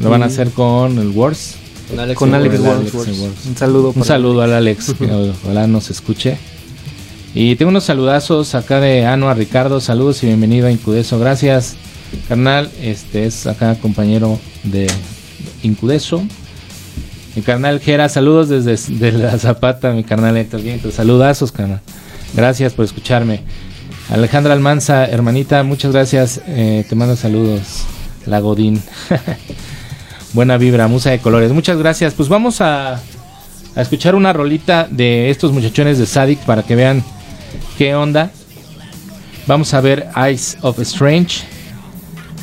Lo 0.00 0.10
van 0.10 0.22
a 0.22 0.26
hacer 0.26 0.50
con 0.50 0.98
el 0.98 1.10
Wars. 1.10 1.56
Con 1.88 2.00
Alex. 2.00 2.18
Con 2.18 2.34
Alex 2.34 2.60
Ward. 2.60 2.78
Alex 2.80 2.94
Wars. 2.94 3.08
y 3.08 3.20
Wars. 3.22 3.46
Un 3.46 3.56
saludo. 3.56 3.92
Un 3.94 4.04
saludo 4.04 4.42
al 4.42 4.52
Alex, 4.52 4.94
que 4.94 5.32
ojalá 5.44 5.66
nos 5.66 5.90
escuche. 5.90 6.38
Y 7.34 7.54
tengo 7.56 7.68
unos 7.68 7.84
saludazos 7.84 8.54
acá 8.54 8.80
de 8.80 9.04
Ano 9.04 9.28
a 9.28 9.34
Ricardo. 9.34 9.80
Saludos 9.80 10.22
y 10.22 10.26
bienvenido 10.26 10.66
a 10.66 10.70
Incudeso. 10.70 11.18
Gracias, 11.18 11.76
carnal. 12.28 12.70
Este 12.80 13.26
es 13.26 13.46
acá 13.46 13.74
compañero 13.76 14.38
de 14.64 14.86
Incudeso. 15.62 16.24
Mi 17.36 17.42
carnal 17.42 17.80
Jera, 17.80 18.08
saludos 18.08 18.48
desde 18.48 18.94
de 18.94 19.12
la 19.12 19.38
Zapata, 19.38 19.92
mi 19.92 20.02
carnal 20.02 20.38
Héctor. 20.38 20.62
Saludazos, 20.90 21.52
carnal. 21.52 21.82
Gracias 22.34 22.72
por 22.72 22.86
escucharme. 22.86 23.42
Alejandra 24.10 24.52
Almanza, 24.52 25.04
hermanita, 25.06 25.62
muchas 25.62 25.92
gracias. 25.92 26.40
Eh, 26.46 26.84
te 26.88 26.94
mando 26.94 27.16
saludos. 27.16 27.84
La 28.24 28.40
Godín. 28.40 28.82
Buena 30.32 30.56
vibra, 30.58 30.88
musa 30.88 31.10
de 31.10 31.18
colores. 31.18 31.52
Muchas 31.52 31.78
gracias. 31.78 32.14
Pues 32.14 32.28
vamos 32.28 32.60
a, 32.60 32.94
a 32.94 33.80
escuchar 33.82 34.14
una 34.14 34.32
rolita 34.32 34.86
de 34.90 35.30
estos 35.30 35.52
muchachones 35.52 35.98
de 35.98 36.06
Sadik 36.06 36.40
para 36.40 36.62
que 36.62 36.76
vean 36.76 37.02
qué 37.78 37.94
onda. 37.94 38.30
Vamos 39.46 39.72
a 39.74 39.80
ver 39.80 40.08
Eyes 40.16 40.58
of 40.62 40.78
Strange. 40.80 41.44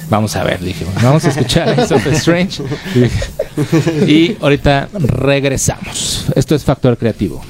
Vamos 0.09 0.35
a 0.35 0.43
ver, 0.43 0.59
dije. 0.59 0.85
Vamos 1.01 1.25
a 1.25 1.29
escuchar 1.29 1.69
Eyes 1.77 1.91
of 1.91 2.05
Strange. 2.07 2.63
Y 4.07 4.35
ahorita 4.41 4.89
regresamos. 4.93 6.25
Esto 6.35 6.55
es 6.55 6.63
Factor 6.63 6.97
Creativo. 6.97 7.43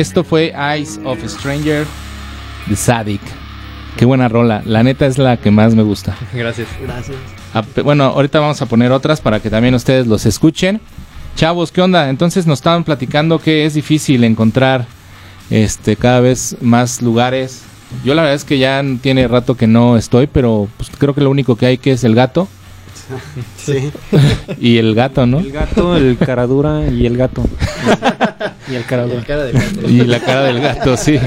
Esto 0.00 0.24
fue 0.24 0.52
Eyes 0.56 1.00
of 1.04 1.22
a 1.24 1.28
Stranger 1.28 1.86
de 2.66 2.76
Sadik. 2.76 3.20
Qué 3.96 4.04
buena 4.04 4.28
rola. 4.28 4.62
La 4.66 4.82
neta 4.82 5.06
es 5.06 5.16
la 5.18 5.36
que 5.38 5.50
más 5.50 5.74
me 5.74 5.82
gusta. 5.82 6.14
Gracias. 6.34 6.68
Gracias. 6.82 7.16
Ah, 7.54 7.62
pe- 7.62 7.82
Bueno, 7.82 8.04
ahorita 8.04 8.40
vamos 8.40 8.60
a 8.60 8.66
poner 8.66 8.92
otras 8.92 9.20
para 9.20 9.40
que 9.40 9.48
también 9.48 9.74
ustedes 9.74 10.06
los 10.06 10.26
escuchen. 10.26 10.80
Chavos, 11.34 11.72
¿qué 11.72 11.80
onda? 11.82 12.08
Entonces 12.10 12.46
nos 12.46 12.58
estaban 12.58 12.84
platicando 12.84 13.38
que 13.38 13.64
es 13.64 13.74
difícil 13.74 14.24
encontrar 14.24 14.86
este 15.50 15.96
cada 15.96 16.20
vez 16.20 16.56
más 16.60 17.00
lugares. 17.02 17.62
Yo 18.04 18.14
la 18.14 18.22
verdad 18.22 18.34
es 18.34 18.44
que 18.44 18.58
ya 18.58 18.82
tiene 19.00 19.28
rato 19.28 19.56
que 19.56 19.66
no 19.66 19.96
estoy, 19.96 20.26
pero 20.26 20.68
pues, 20.76 20.90
creo 20.98 21.14
que 21.14 21.20
lo 21.20 21.30
único 21.30 21.56
que 21.56 21.66
hay 21.66 21.78
que 21.78 21.92
es 21.92 22.04
el 22.04 22.14
gato 22.14 22.48
Sí. 23.56 23.90
y 24.60 24.78
el 24.78 24.94
gato, 24.94 25.26
¿no? 25.26 25.38
El 25.40 25.52
gato, 25.52 25.96
el 25.96 26.16
caradura 26.18 26.86
y 26.88 27.06
el 27.06 27.16
gato. 27.16 27.44
y 28.70 28.74
el 28.74 28.84
caradura. 28.84 29.22
cara 29.24 29.44
gato. 29.44 29.88
Y 29.88 30.04
la 30.04 30.20
cara 30.20 30.42
del 30.42 30.60
gato, 30.60 30.96
sí. 30.96 31.18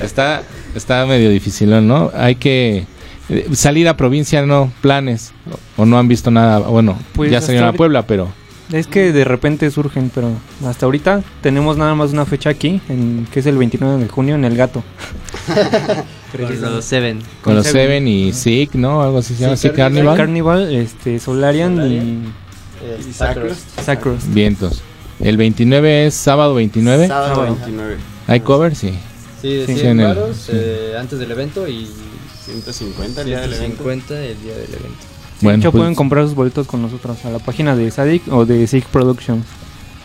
Está, 0.00 0.42
está 0.74 1.06
medio 1.06 1.30
difícil, 1.30 1.86
¿no? 1.86 2.10
Hay 2.14 2.36
que 2.36 2.86
eh, 3.28 3.48
salir 3.52 3.88
a 3.88 3.96
provincia, 3.96 4.44
no 4.44 4.72
planes. 4.80 5.32
O 5.76 5.86
no 5.86 5.98
han 5.98 6.08
visto 6.08 6.30
nada. 6.30 6.58
Bueno, 6.60 6.98
Pues 7.14 7.30
ya 7.30 7.40
salieron 7.40 7.68
a 7.68 7.72
Puebla, 7.72 8.02
pero 8.06 8.28
Es 8.72 8.86
que 8.86 9.12
de 9.12 9.24
repente 9.24 9.70
surgen, 9.70 10.10
pero 10.14 10.30
hasta 10.66 10.86
ahorita 10.86 11.22
tenemos 11.42 11.76
nada 11.76 11.94
más 11.94 12.12
una 12.12 12.26
fecha 12.26 12.50
aquí, 12.50 12.80
en, 12.88 13.26
que 13.32 13.40
es 13.40 13.46
el 13.46 13.56
29 13.58 14.02
de 14.02 14.08
junio 14.08 14.34
en 14.34 14.44
el 14.44 14.56
gato. 14.56 14.82
Con 16.32 16.74
los 16.74 16.84
Seven. 16.84 17.20
con 17.42 17.54
los 17.54 17.66
Seven. 17.66 17.82
Seven 17.86 18.08
y 18.08 18.32
Sick, 18.32 18.74
¿no? 18.74 19.02
Algo 19.02 19.18
así 19.18 19.34
se 19.34 19.42
llama, 19.42 19.56
Sí, 19.56 19.68
Sick 19.68 19.76
Carnival. 19.76 20.16
Carnival. 20.16 20.58
Carnival, 20.66 20.82
este, 20.84 21.18
Solarian, 21.18 21.76
Solarian. 21.76 22.34
Y 23.08 23.12
Sacros. 23.12 23.58
y 23.78 23.82
Sacros. 23.82 24.22
Vientos. 24.34 24.82
El 25.20 25.36
29 25.36 26.06
es 26.06 26.14
sábado 26.14 26.54
29. 26.54 27.08
Sábado 27.08 27.34
Sábado. 27.34 27.54
29. 27.56 27.96
¿Hay 28.26 28.40
cover? 28.40 28.76
Sí. 28.76 28.92
Sí, 29.42 29.54
de 29.54 29.66
Sí, 29.66 29.74
100 29.76 29.86
en 29.88 30.00
el- 30.00 30.06
varos, 30.08 30.36
sí. 30.36 30.52
eh, 30.54 30.94
antes 30.98 31.18
del 31.18 31.30
evento 31.30 31.66
y 31.66 31.88
150 32.44 33.22
el 33.22 33.26
día 33.26 33.40
del 33.40 33.54
evento. 33.54 33.82
150 33.84 34.20
el 34.24 34.42
día 34.42 34.52
del 34.54 34.64
evento. 34.74 34.88
Bueno, 35.40 35.56
de 35.58 35.60
hecho, 35.62 35.70
pues, 35.72 35.80
pueden 35.80 35.94
comprar 35.94 36.24
sus 36.24 36.34
boletos 36.34 36.66
con 36.66 36.82
nosotros 36.82 37.24
a 37.24 37.30
la 37.30 37.38
página 37.38 37.76
de 37.76 37.90
Sadik 37.90 38.22
o 38.32 38.44
de 38.44 38.66
Sig 38.66 38.84
Productions. 38.86 39.44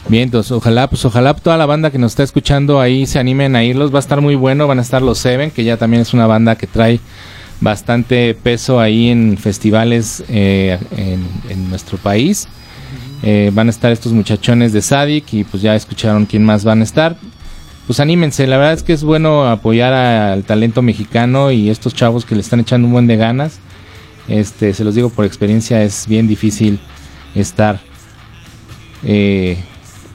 Vientos. 0.08 0.52
Ojalá, 0.52 0.88
pues 0.90 1.04
ojalá 1.06 1.34
toda 1.34 1.58
la 1.58 1.66
banda 1.66 1.92
que 1.92 1.98
nos 1.98 2.12
está 2.14 2.24
escuchando 2.24 2.80
ahí 2.80 3.06
se 3.06 3.20
animen 3.20 3.56
a 3.56 3.64
irlos. 3.64 3.92
Va 3.94 3.98
a 3.98 4.00
estar 4.00 4.22
muy 4.22 4.36
bueno. 4.36 4.68
Van 4.68 4.80
a 4.80 4.82
estar 4.82 5.02
los 5.02 5.18
Seven, 5.20 5.52
que 5.52 5.64
ya 5.64 5.78
también 5.78 6.02
es 6.02 6.14
una 6.14 6.28
banda 6.28 6.56
que 6.56 6.68
trae 6.68 7.00
bastante 7.62 8.34
peso 8.36 8.80
ahí 8.80 9.10
en 9.10 9.38
festivales 9.38 10.24
eh, 10.28 10.78
en, 10.98 11.26
en 11.50 11.70
nuestro 11.70 11.98
país. 11.98 12.48
Eh, 13.22 13.52
van 13.54 13.68
a 13.68 13.70
estar 13.70 13.92
estos 13.92 14.12
muchachones 14.12 14.74
de 14.74 14.82
Sadik 14.82 15.32
y 15.34 15.44
pues 15.46 15.64
ya 15.64 15.76
escucharon 15.76 16.26
quién 16.26 16.44
más 16.44 16.66
van 16.66 16.82
a 16.82 16.84
estar. 16.84 17.16
Pues 17.88 18.00
anímense, 18.02 18.48
la 18.48 18.58
verdad 18.58 18.74
es 18.74 18.84
que 18.84 18.92
es 18.94 19.04
bueno 19.04 19.46
apoyar 19.50 19.94
a- 19.94 20.34
al 20.34 20.44
talento 20.44 20.82
mexicano 20.82 21.52
y 21.52 21.70
estos 21.70 21.94
chavos 21.94 22.26
que 22.26 22.36
le 22.36 22.42
están 22.42 22.60
echando 22.60 22.88
un 22.88 22.94
buen 22.94 23.08
de 23.08 23.16
ganas. 23.16 23.60
Este, 24.28 24.74
se 24.74 24.84
los 24.84 24.96
digo 24.96 25.10
por 25.10 25.26
experiencia, 25.26 25.84
es 25.84 26.08
bien 26.08 26.28
difícil 26.28 26.80
estar 27.36 27.80
eh, 29.06 29.58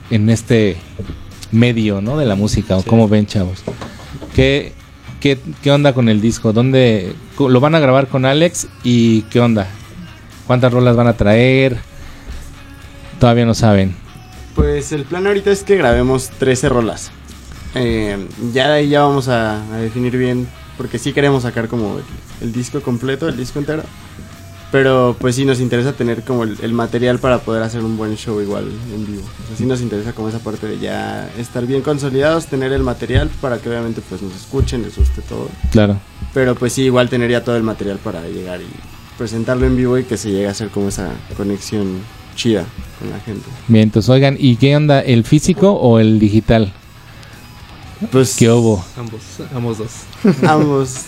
en 0.09 0.29
este 0.29 0.77
medio, 1.51 2.01
¿no? 2.01 2.17
De 2.17 2.25
la 2.25 2.35
música, 2.35 2.75
o 2.77 2.81
Sí. 2.81 2.89
cómo 2.89 3.07
ven, 3.07 3.25
chavos. 3.25 3.63
¿Qué, 4.35 4.73
qué, 5.19 5.39
qué 5.61 5.71
onda 5.71 5.93
con 5.93 6.09
el 6.09 6.21
disco? 6.21 6.53
¿Dónde 6.53 7.13
lo 7.39 7.59
van 7.59 7.75
a 7.75 7.79
grabar 7.79 8.07
con 8.07 8.25
Alex? 8.25 8.67
¿Y 8.83 9.21
qué 9.23 9.39
onda? 9.39 9.67
¿Cuántas 10.47 10.71
rolas 10.73 10.95
van 10.95 11.07
a 11.07 11.13
traer? 11.13 11.77
Todavía 13.19 13.45
no 13.45 13.53
saben. 13.53 13.95
Pues 14.55 14.91
el 14.91 15.03
plan 15.03 15.27
ahorita 15.27 15.51
es 15.51 15.63
que 15.63 15.75
grabemos 15.77 16.29
13 16.39 16.69
rolas. 16.69 17.11
Eh, 17.75 18.17
ya 18.53 18.67
de 18.69 18.73
ahí 18.79 18.89
ya 18.89 19.01
vamos 19.01 19.27
a, 19.27 19.63
a 19.73 19.77
definir 19.77 20.17
bien, 20.17 20.47
porque 20.77 20.97
sí 20.97 21.13
queremos 21.13 21.43
sacar 21.43 21.67
como 21.67 21.97
el, 21.97 22.03
el 22.47 22.53
disco 22.53 22.81
completo, 22.81 23.27
el 23.29 23.37
disco 23.37 23.59
entero. 23.59 23.83
Pero 24.71 25.15
pues 25.19 25.35
sí 25.35 25.45
nos 25.45 25.59
interesa 25.59 25.93
tener 25.93 26.23
como 26.23 26.43
el, 26.43 26.57
el 26.61 26.73
material 26.73 27.17
para 27.17 27.39
poder 27.39 27.63
hacer 27.63 27.83
un 27.83 27.97
buen 27.97 28.15
show 28.15 28.39
igual 28.39 28.69
en 28.93 29.05
vivo. 29.05 29.23
O 29.43 29.47
sea, 29.47 29.57
sí 29.57 29.65
nos 29.65 29.81
interesa 29.81 30.13
como 30.13 30.29
esa 30.29 30.39
parte 30.39 30.67
de 30.67 30.79
ya 30.79 31.27
estar 31.39 31.65
bien 31.65 31.81
consolidados, 31.81 32.45
tener 32.45 32.71
el 32.71 32.83
material 32.83 33.29
para 33.41 33.57
que 33.57 33.69
obviamente 33.69 34.01
pues 34.07 34.21
nos 34.21 34.35
escuchen, 34.35 34.83
les 34.83 34.95
guste 34.95 35.21
todo. 35.23 35.49
Claro. 35.71 35.99
Pero 36.33 36.53
pues 36.53 36.73
sí, 36.73 36.83
igual 36.83 37.09
tener 37.09 37.31
ya 37.31 37.43
todo 37.43 37.57
el 37.57 37.63
material 37.63 37.97
para 37.97 38.21
llegar 38.27 38.61
y 38.61 38.67
presentarlo 39.17 39.65
en 39.65 39.75
vivo 39.75 39.97
y 39.97 40.03
que 40.03 40.17
se 40.17 40.29
llegue 40.29 40.47
a 40.47 40.51
hacer 40.51 40.69
como 40.69 40.89
esa 40.89 41.09
conexión 41.35 42.01
chida 42.35 42.65
con 42.99 43.09
la 43.09 43.19
gente. 43.19 43.45
Bien, 43.67 43.83
entonces, 43.83 44.09
oigan, 44.09 44.37
¿y 44.39 44.55
qué 44.55 44.75
onda? 44.75 45.01
¿El 45.01 45.23
físico 45.23 45.73
o 45.73 45.99
el 45.99 46.19
digital? 46.19 46.71
Pues 48.11 48.37
¿Qué 48.37 48.49
hubo? 48.49 48.83
Ambos, 48.97 49.21
ambos 49.53 49.77
dos. 49.79 49.91
ambos. 50.47 51.03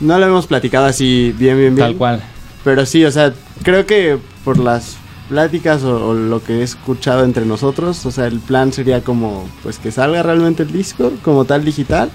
No 0.00 0.18
lo 0.18 0.26
hemos 0.26 0.46
platicado 0.46 0.86
así 0.86 1.32
bien, 1.38 1.56
bien, 1.58 1.76
bien. 1.76 1.88
Tal 1.88 1.96
cual. 1.96 2.22
Pero 2.64 2.86
sí, 2.86 3.04
o 3.04 3.10
sea, 3.10 3.32
creo 3.62 3.86
que 3.86 4.18
por 4.44 4.58
las 4.58 4.96
pláticas 5.28 5.82
o, 5.82 6.14
lo 6.14 6.42
que 6.42 6.60
he 6.60 6.62
escuchado 6.62 7.24
entre 7.24 7.46
nosotros, 7.46 8.04
o 8.06 8.10
sea, 8.10 8.26
el 8.26 8.38
plan 8.38 8.72
sería 8.72 9.02
como, 9.02 9.48
pues 9.62 9.78
que 9.78 9.90
salga 9.90 10.22
realmente 10.22 10.62
el 10.62 10.72
disco 10.72 11.12
como 11.22 11.44
tal 11.44 11.64
digital 11.64 12.10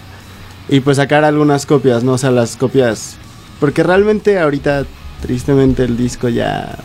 y 0.70 0.80
pues 0.82 0.98
sacar 0.98 1.24
algunas 1.24 1.66
copias, 1.66 2.04
¿no? 2.04 2.14
O 2.14 2.18
sea, 2.18 2.32
las 2.32 2.56
copias, 2.56 3.18
porque 3.60 3.84
realmente 3.84 4.40
ahorita, 4.40 4.86
tristemente, 5.22 5.84
el 5.84 5.98
disco 5.98 6.30
ya 6.30 6.78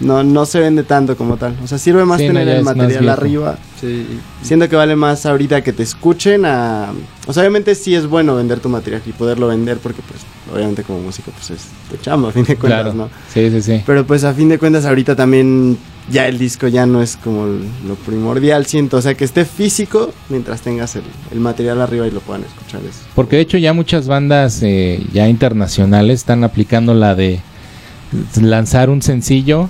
no, 0.00 0.22
no 0.22 0.46
se 0.46 0.60
vende 0.60 0.82
tanto 0.84 1.16
como 1.16 1.36
tal. 1.36 1.56
O 1.62 1.66
sea, 1.66 1.78
sirve 1.78 2.04
más 2.04 2.20
Sí, 2.20 2.26
tener 2.26 2.48
el 2.48 2.62
material 2.62 3.08
arriba. 3.08 3.58
Sí. 3.80 4.06
Siento 4.42 4.68
que 4.68 4.76
vale 4.76 4.96
más 4.96 5.26
ahorita 5.26 5.62
que 5.62 5.72
te 5.72 5.82
escuchen 5.82 6.44
a... 6.44 6.92
O 7.26 7.32
sea, 7.32 7.42
obviamente 7.42 7.74
sí 7.74 7.94
es 7.94 8.06
bueno 8.06 8.34
vender 8.36 8.60
tu 8.60 8.68
material 8.68 9.02
y 9.06 9.12
poderlo 9.12 9.48
vender 9.48 9.78
porque 9.78 10.00
pues 10.02 10.20
obviamente 10.54 10.82
como 10.82 11.00
músico 11.00 11.30
pues 11.32 11.50
es 11.50 11.66
tu 11.90 11.96
chamba 11.98 12.28
a 12.30 12.32
fin 12.32 12.44
de 12.44 12.56
cuentas, 12.56 12.82
Claro. 12.82 12.94
¿no? 12.94 13.10
Sí, 13.32 13.50
sí, 13.50 13.60
sí. 13.62 13.82
Pero 13.86 14.06
pues 14.06 14.24
a 14.24 14.32
fin 14.34 14.48
de 14.48 14.58
cuentas 14.58 14.84
ahorita 14.86 15.14
también 15.14 15.76
ya 16.10 16.26
el 16.26 16.38
disco 16.38 16.68
ya 16.68 16.86
no 16.86 17.02
es 17.02 17.16
como 17.16 17.44
lo 17.46 17.94
primordial, 18.06 18.64
siento. 18.66 18.96
O 18.96 19.02
sea, 19.02 19.14
que 19.14 19.24
esté 19.24 19.44
físico 19.44 20.10
mientras 20.30 20.62
tengas 20.62 20.96
el, 20.96 21.02
el 21.32 21.40
material 21.40 21.80
arriba 21.82 22.06
y 22.06 22.10
lo 22.10 22.20
puedan 22.20 22.44
escuchar. 22.44 22.80
Eso. 22.80 23.00
Porque 23.14 23.36
de 23.36 23.42
hecho 23.42 23.58
ya 23.58 23.72
muchas 23.74 24.06
bandas 24.08 24.62
eh, 24.62 25.04
ya 25.12 25.28
internacionales 25.28 26.20
están 26.20 26.44
aplicando 26.44 26.94
la 26.94 27.14
de 27.14 27.40
lanzar 28.40 28.90
un 28.90 29.02
sencillo 29.02 29.68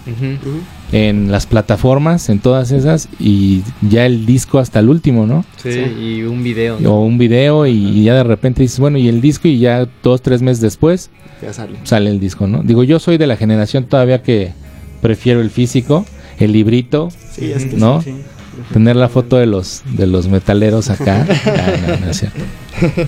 en 0.92 1.31
las 1.31 1.46
plataformas, 1.46 2.29
en 2.31 2.38
todas 2.38 2.70
esas, 2.70 3.09
y 3.20 3.62
ya 3.83 4.07
el 4.07 4.24
disco 4.24 4.59
hasta 4.59 4.79
el 4.81 4.88
último, 4.88 5.27
¿no? 5.27 5.44
Sí, 5.62 5.72
Sí. 5.72 5.81
y 6.01 6.22
un 6.22 6.42
video. 6.42 6.79
¿no? 6.81 6.94
O 6.94 7.05
un 7.05 7.18
video 7.18 7.66
y 7.66 8.05
ya 8.05 8.14
de 8.14 8.24
repente 8.24 8.62
dices, 8.62 8.79
bueno, 8.81 8.96
y 8.98 9.09
el 9.09 9.20
disco 9.20 9.48
y 9.48 9.59
ya 9.59 9.87
dos, 10.03 10.22
tres 10.22 10.40
meses 10.40 10.61
después 10.62 11.11
Ya 11.42 11.53
sale. 11.53 11.77
sale 11.85 12.11
el 12.11 12.20
disco, 12.20 12.46
¿no? 12.46 12.62
Digo, 12.62 12.85
yo 12.85 12.98
soy 12.98 13.18
de 13.18 13.27
la 13.27 13.37
generación 13.37 13.85
todavía 13.85 14.22
que 14.22 14.53
prefiero 15.03 15.40
el 15.42 15.51
físico, 15.51 16.07
el 16.38 16.53
librito, 16.53 17.11
Sí, 17.33 17.53
es 17.53 17.66
que 17.66 17.77
¿no? 17.77 18.01
sí. 18.03 18.14
tener 18.72 18.96
la 18.96 19.09
foto 19.09 19.37
de 19.37 19.46
los 19.46 19.83
de 19.92 20.07
los 20.07 20.27
metaleros 20.29 20.88
acá. 20.90 21.27
Ah, 21.46 21.72
no, 21.87 21.96
no 22.07 22.11
es 22.11 22.18
cierto. 22.18 22.40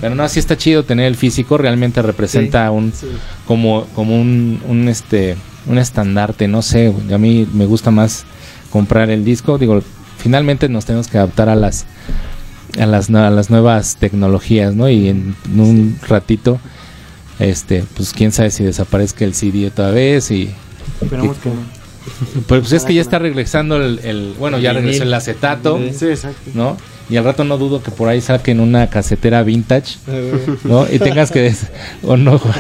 Pero 0.00 0.14
no, 0.14 0.28
sí 0.28 0.38
está 0.38 0.56
chido 0.56 0.83
tener 0.85 1.06
el 1.06 1.16
físico, 1.16 1.59
realmente 1.59 2.02
representa 2.02 2.70
un 2.70 2.92
Sí. 2.92 3.06
como 3.46 3.87
como 3.94 4.20
un, 4.20 4.61
un 4.68 4.88
este 4.88 5.37
un 5.66 5.78
estandarte, 5.78 6.48
no 6.48 6.62
sé, 6.62 6.92
a 7.12 7.18
mí 7.18 7.46
me 7.52 7.66
gusta 7.66 7.90
más 7.90 8.24
comprar 8.70 9.11
el 9.11 9.24
disco, 9.24 9.59
digo, 9.59 9.83
finalmente 10.18 10.68
nos 10.68 10.85
tenemos 10.87 11.09
que 11.09 11.18
adaptar 11.18 11.48
a 11.48 11.54
las 11.56 11.85
a 12.78 12.87
las, 12.87 13.11
a 13.11 13.30
las 13.30 13.50
nuevas 13.50 13.96
tecnologías, 13.96 14.74
¿no? 14.74 14.88
Y 14.88 15.09
en 15.09 15.35
un 15.56 15.98
ratito 16.09 16.59
este, 17.38 17.85
pues 17.96 18.12
quién 18.12 18.33
sabe 18.33 18.50
si 18.50 18.64
desaparezca 18.64 19.24
el 19.24 19.35
CD 19.35 19.66
otra 19.66 19.90
vez 19.90 20.30
y 20.30 20.50
Esperemos 21.00 21.37
que 21.38 21.48
no. 21.48 21.54
pues, 22.46 22.61
pues 22.61 22.72
es 22.72 22.85
que 22.85 22.94
ya 22.94 23.00
está 23.00 23.18
regresando 23.18 23.76
el, 23.76 23.98
el- 24.04 24.35
bueno, 24.38 24.59
ya 24.59 24.72
regresó 24.72 25.02
el 25.04 25.14
acetato. 25.14 25.78
Sí, 25.96 26.06
exacto. 26.06 26.50
¿no? 26.54 26.76
Y 27.10 27.16
al 27.16 27.24
rato 27.24 27.42
no 27.44 27.58
dudo 27.58 27.82
que 27.82 27.90
por 27.90 28.08
ahí 28.08 28.20
saquen 28.20 28.60
una 28.60 28.88
casetera 28.88 29.42
vintage, 29.42 29.96
¿no? 30.64 30.86
Y 30.90 30.98
tengas 31.00 31.30
que, 31.32 31.40
des- 31.40 31.66
o 32.04 32.16
no, 32.16 32.38
Juan, 32.38 32.54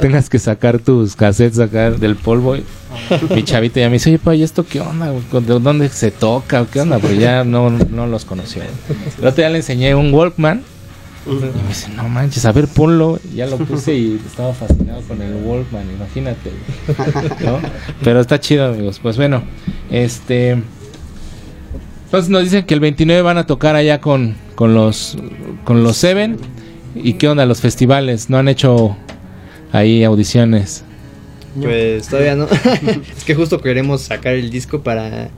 tengas 0.00 0.28
que 0.28 0.38
sacar 0.38 0.78
tus 0.78 1.16
cassettes 1.16 1.58
acá 1.58 1.90
del 1.90 2.14
polvo. 2.16 2.56
Mi 3.30 3.42
chavita 3.42 3.80
ya 3.80 3.86
me 3.88 3.94
dice, 3.94 4.10
oye, 4.10 4.18
pa, 4.18 4.34
¿y 4.34 4.42
esto 4.42 4.66
qué 4.66 4.80
onda? 4.80 5.10
¿De 5.12 5.58
dónde 5.60 5.88
se 5.88 6.10
toca? 6.10 6.66
¿Qué 6.70 6.80
onda? 6.80 6.98
Porque 6.98 7.16
ya 7.18 7.42
no, 7.44 7.70
no 7.70 8.06
los 8.06 8.24
conocía. 8.24 8.64
El 9.18 9.26
otro 9.26 9.36
día 9.36 9.48
le 9.50 9.58
enseñé 9.58 9.94
un 9.94 10.12
Walkman 10.12 10.62
y 11.26 11.30
me 11.62 11.68
dice, 11.68 11.88
no 11.96 12.08
manches, 12.08 12.44
a 12.44 12.52
ver, 12.52 12.68
ponlo. 12.68 13.18
Ya 13.34 13.46
lo 13.46 13.56
puse 13.58 13.94
y 13.94 14.20
estaba 14.26 14.52
fascinado 14.52 15.00
con 15.02 15.20
el 15.22 15.34
Walkman, 15.42 15.84
imagínate. 15.96 16.50
¿no? 17.44 17.58
Pero 18.04 18.20
está 18.20 18.38
chido, 18.38 18.66
amigos. 18.66 19.00
Pues 19.02 19.16
bueno, 19.16 19.42
este... 19.90 20.62
Entonces 22.06 22.30
nos 22.30 22.44
dicen 22.44 22.64
que 22.64 22.74
el 22.74 22.80
29 22.80 23.20
van 23.22 23.36
a 23.36 23.46
tocar 23.46 23.76
allá 23.76 24.00
con, 24.00 24.36
con 24.54 24.74
los 24.74 25.18
con 25.64 25.82
los 25.82 25.96
Seven. 25.96 26.38
¿Y 26.94 27.14
qué 27.14 27.28
onda 27.28 27.44
los 27.44 27.60
festivales? 27.60 28.30
¿No 28.30 28.38
han 28.38 28.48
hecho 28.48 28.96
ahí 29.72 30.02
audiciones? 30.02 30.84
Pues 31.60 32.08
todavía 32.08 32.36
no. 32.36 32.46
es 33.16 33.24
que 33.24 33.34
justo 33.34 33.60
queremos 33.60 34.02
sacar 34.02 34.34
el 34.34 34.50
disco 34.50 34.82
para 34.82 35.28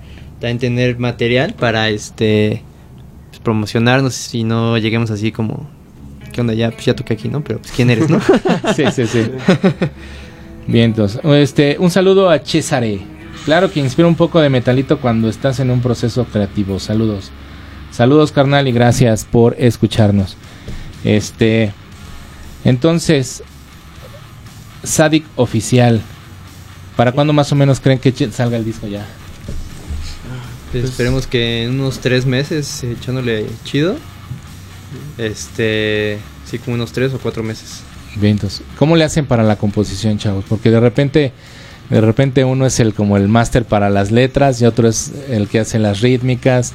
también 0.41 0.59
tener 0.59 0.99
material 0.99 1.55
para 1.55 1.89
este 1.89 2.63
pues, 3.31 3.41
promocionarnos 3.41 4.15
si 4.15 4.45
no 4.45 4.79
lleguemos 4.79 5.11
así 5.11 5.33
como, 5.33 5.69
¿qué 6.33 6.41
onda? 6.41 6.55
Ya, 6.55 6.71
pues 6.71 6.85
ya 6.85 6.95
toqué 6.95 7.15
aquí, 7.15 7.29
¿no? 7.29 7.43
Pero 7.43 7.61
pues, 7.61 7.73
¿quién 7.73 7.91
eres, 7.91 8.09
no? 8.09 8.21
Sí, 8.77 8.85
sí, 8.93 9.07
sí. 9.07 9.23
Bien, 10.67 10.87
entonces, 10.87 11.21
este, 11.25 11.77
un 11.79 11.91
saludo 11.91 12.29
a 12.29 12.39
Cesare. 12.41 13.01
Claro 13.49 13.73
que 13.73 13.81
inspira 13.81 14.07
un 14.07 14.15
poco 14.15 14.43
de 14.43 14.51
metalito 14.51 15.01
cuando 15.01 15.31
estás 15.31 15.59
en 15.59 15.71
un 15.71 15.81
proceso 15.81 16.27
creativo. 16.27 16.79
Saludos. 16.79 17.31
Saludos, 17.91 18.31
carnal, 18.31 18.69
y 18.69 18.73
gracias 18.73 19.25
por 19.25 19.57
escucharnos. 19.59 20.37
Este, 21.03 21.73
entonces, 22.63 23.43
Sadik 24.85 25.25
Oficial. 25.37 26.03
¿Para 26.95 27.13
cuándo 27.13 27.33
más 27.33 27.51
o 27.51 27.55
menos 27.55 27.81
creen 27.81 27.99
que 27.99 28.13
salga 28.31 28.59
el 28.59 28.67
disco 28.67 28.87
ya? 28.87 29.07
Pues 30.71 30.85
esperemos 30.85 31.27
que 31.27 31.65
en 31.65 31.71
unos 31.71 32.01
tres 32.01 32.27
meses, 32.27 32.85
echándole 32.85 33.47
chido. 33.65 33.97
Este, 35.17 36.19
sí, 36.45 36.59
como 36.59 36.75
unos 36.75 36.93
tres 36.93 37.15
o 37.15 37.19
cuatro 37.19 37.43
meses. 37.43 37.81
Bien, 38.17 38.33
entonces, 38.33 38.61
¿cómo 38.77 38.95
le 38.95 39.05
hacen 39.05 39.25
para 39.25 39.43
la 39.43 39.57
composición, 39.57 40.19
chavos? 40.19 40.45
Porque 40.47 40.71
de 40.71 40.81
repente, 40.81 41.33
de 41.91 42.01
repente 42.01 42.45
uno 42.45 42.67
es 42.67 42.81
el 42.81 42.93
como 42.95 43.17
el 43.17 43.29
máster 43.29 43.65
para 43.65 43.89
las 43.91 44.11
letras 44.11 44.61
y 44.61 44.67
otro 44.67 44.89
es 44.89 45.13
el 45.31 45.49
que 45.49 45.61
hace 45.61 45.79
las 45.79 46.01
rítmicas 46.01 46.73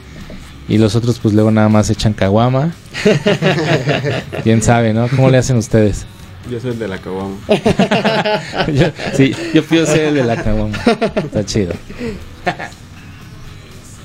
y 0.68 0.78
los 0.78 0.96
otros 0.96 1.20
pues 1.20 1.34
luego 1.34 1.52
nada 1.52 1.70
más 1.70 1.90
echan 1.90 2.14
caguama. 2.14 2.72
Quién 4.44 4.62
sabe, 4.62 4.94
¿no? 4.94 5.08
¿Cómo 5.10 5.30
le 5.30 5.38
hacen 5.38 5.58
ustedes? 5.58 6.06
Yo 6.52 6.60
soy 6.60 6.72
el 6.72 6.80
de 6.80 6.88
la 6.88 6.98
caguama. 6.98 7.36
Yo- 8.74 8.92
sí, 9.16 9.34
yo 9.54 9.64
pido 9.64 9.86
ser 9.86 10.06
el 10.08 10.16
de 10.16 10.24
la 10.26 10.42
caguama. 10.44 10.78
Está 11.16 11.46
chido. 11.46 11.74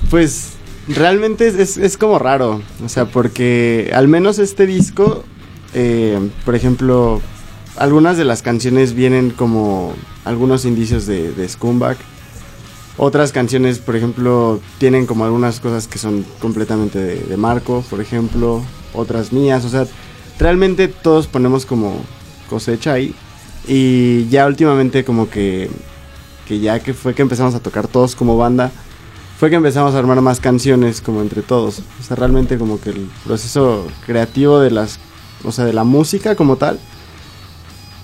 Pues 0.09 0.51
realmente 0.87 1.47
es, 1.47 1.55
es- 1.55 1.77
es 1.77 1.97
como 1.97 2.17
raro, 2.19 2.61
o 2.83 2.89
sea, 2.89 3.05
porque 3.05 3.91
al 3.93 4.07
menos 4.07 4.39
este 4.39 4.65
disco, 4.65 5.23
eh, 5.73 6.17
por 6.45 6.55
ejemplo, 6.55 7.21
algunas 7.77 8.17
de 8.17 8.25
las 8.25 8.41
canciones 8.41 8.93
vienen 8.93 9.29
como 9.31 9.93
algunos 10.25 10.65
indicios 10.65 11.05
de, 11.05 11.47
Scumbag. 11.47 11.97
Otras 12.97 13.31
canciones, 13.31 13.79
por 13.79 13.95
ejemplo, 13.95 14.59
tienen 14.77 15.05
como 15.05 15.23
algunas 15.23 15.59
cosas 15.59 15.87
que 15.87 15.97
son 15.97 16.25
completamente 16.39 16.99
de, 16.99 17.21
de 17.21 17.37
Marco, 17.37 17.83
por 17.89 18.01
ejemplo, 18.01 18.61
otras 18.93 19.31
mías, 19.31 19.63
o 19.63 19.69
sea, 19.69 19.87
realmente 20.37 20.87
todos 20.87 21.27
ponemos 21.27 21.65
como 21.65 22.01
cosecha 22.49 22.93
ahí. 22.93 23.15
Y 23.67 24.27
ya 24.29 24.47
últimamente 24.47 25.03
como 25.05 25.29
que, 25.29 25.69
que 26.47 26.59
ya 26.59 26.79
que 26.79 26.93
fue 26.93 27.13
que 27.13 27.21
empezamos 27.21 27.55
a 27.55 27.59
tocar 27.59 27.87
todos 27.87 28.15
como 28.15 28.37
banda, 28.37 28.71
fue 29.39 29.49
que 29.49 29.55
empezamos 29.55 29.93
a 29.93 29.99
armar 29.99 30.19
más 30.21 30.39
canciones 30.39 31.01
como 31.01 31.21
entre 31.21 31.41
todos. 31.41 31.79
O 31.99 32.03
sea, 32.03 32.15
realmente 32.15 32.57
como 32.57 32.81
que 32.81 32.89
el 32.89 33.09
proceso 33.23 33.87
creativo 34.05 34.59
de 34.59 34.71
las, 34.71 34.99
o 35.43 35.51
sea, 35.51 35.65
de 35.65 35.73
la 35.73 35.83
música 35.83 36.35
como 36.35 36.57
tal, 36.57 36.79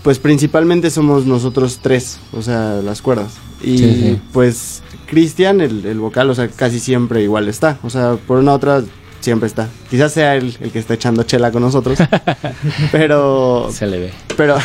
pues 0.05 0.19
principalmente 0.19 0.91
somos 0.91 1.25
nosotros 1.25 1.79
tres, 1.81 2.19
o 2.31 2.43
sea, 2.43 2.79
las 2.83 3.01
cuerdas. 3.01 3.33
Y 3.63 3.79
Sí, 3.79 3.93
sí. 3.95 4.21
pues 4.31 4.83
Cristian, 5.07 5.61
el, 5.61 5.83
el 5.83 5.99
vocal, 5.99 6.29
o 6.29 6.35
sea, 6.35 6.47
casi 6.47 6.79
siempre 6.79 7.23
igual 7.23 7.47
está. 7.47 7.79
O 7.81 7.89
sea, 7.89 8.15
por 8.27 8.37
una 8.37 8.51
u 8.51 8.53
otra 8.53 8.83
siempre 9.19 9.47
está. 9.47 9.67
Quizás 9.89 10.13
sea 10.13 10.35
él 10.35 10.55
el 10.61 10.69
que 10.69 10.77
está 10.77 10.93
echando 10.93 11.23
chela 11.23 11.51
con 11.51 11.63
nosotros. 11.63 11.97
pero 12.91 13.69
Se 13.71 13.87
le 13.87 13.97
ve. 13.99 14.13
pero, 14.37 14.57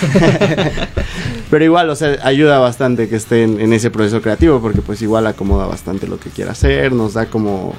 pero 1.50 1.64
igual, 1.64 1.88
o 1.88 1.96
sea, 1.96 2.18
ayuda 2.22 2.58
bastante 2.58 3.08
que 3.08 3.16
esté 3.16 3.42
en, 3.42 3.60
en 3.60 3.72
ese 3.72 3.90
proceso 3.90 4.20
creativo, 4.20 4.60
porque 4.60 4.82
pues 4.82 5.00
igual 5.00 5.26
acomoda 5.26 5.64
bastante 5.64 6.06
lo 6.06 6.20
que 6.20 6.28
quiera 6.28 6.52
hacer, 6.52 6.92
nos 6.92 7.14
da 7.14 7.30
como 7.30 7.72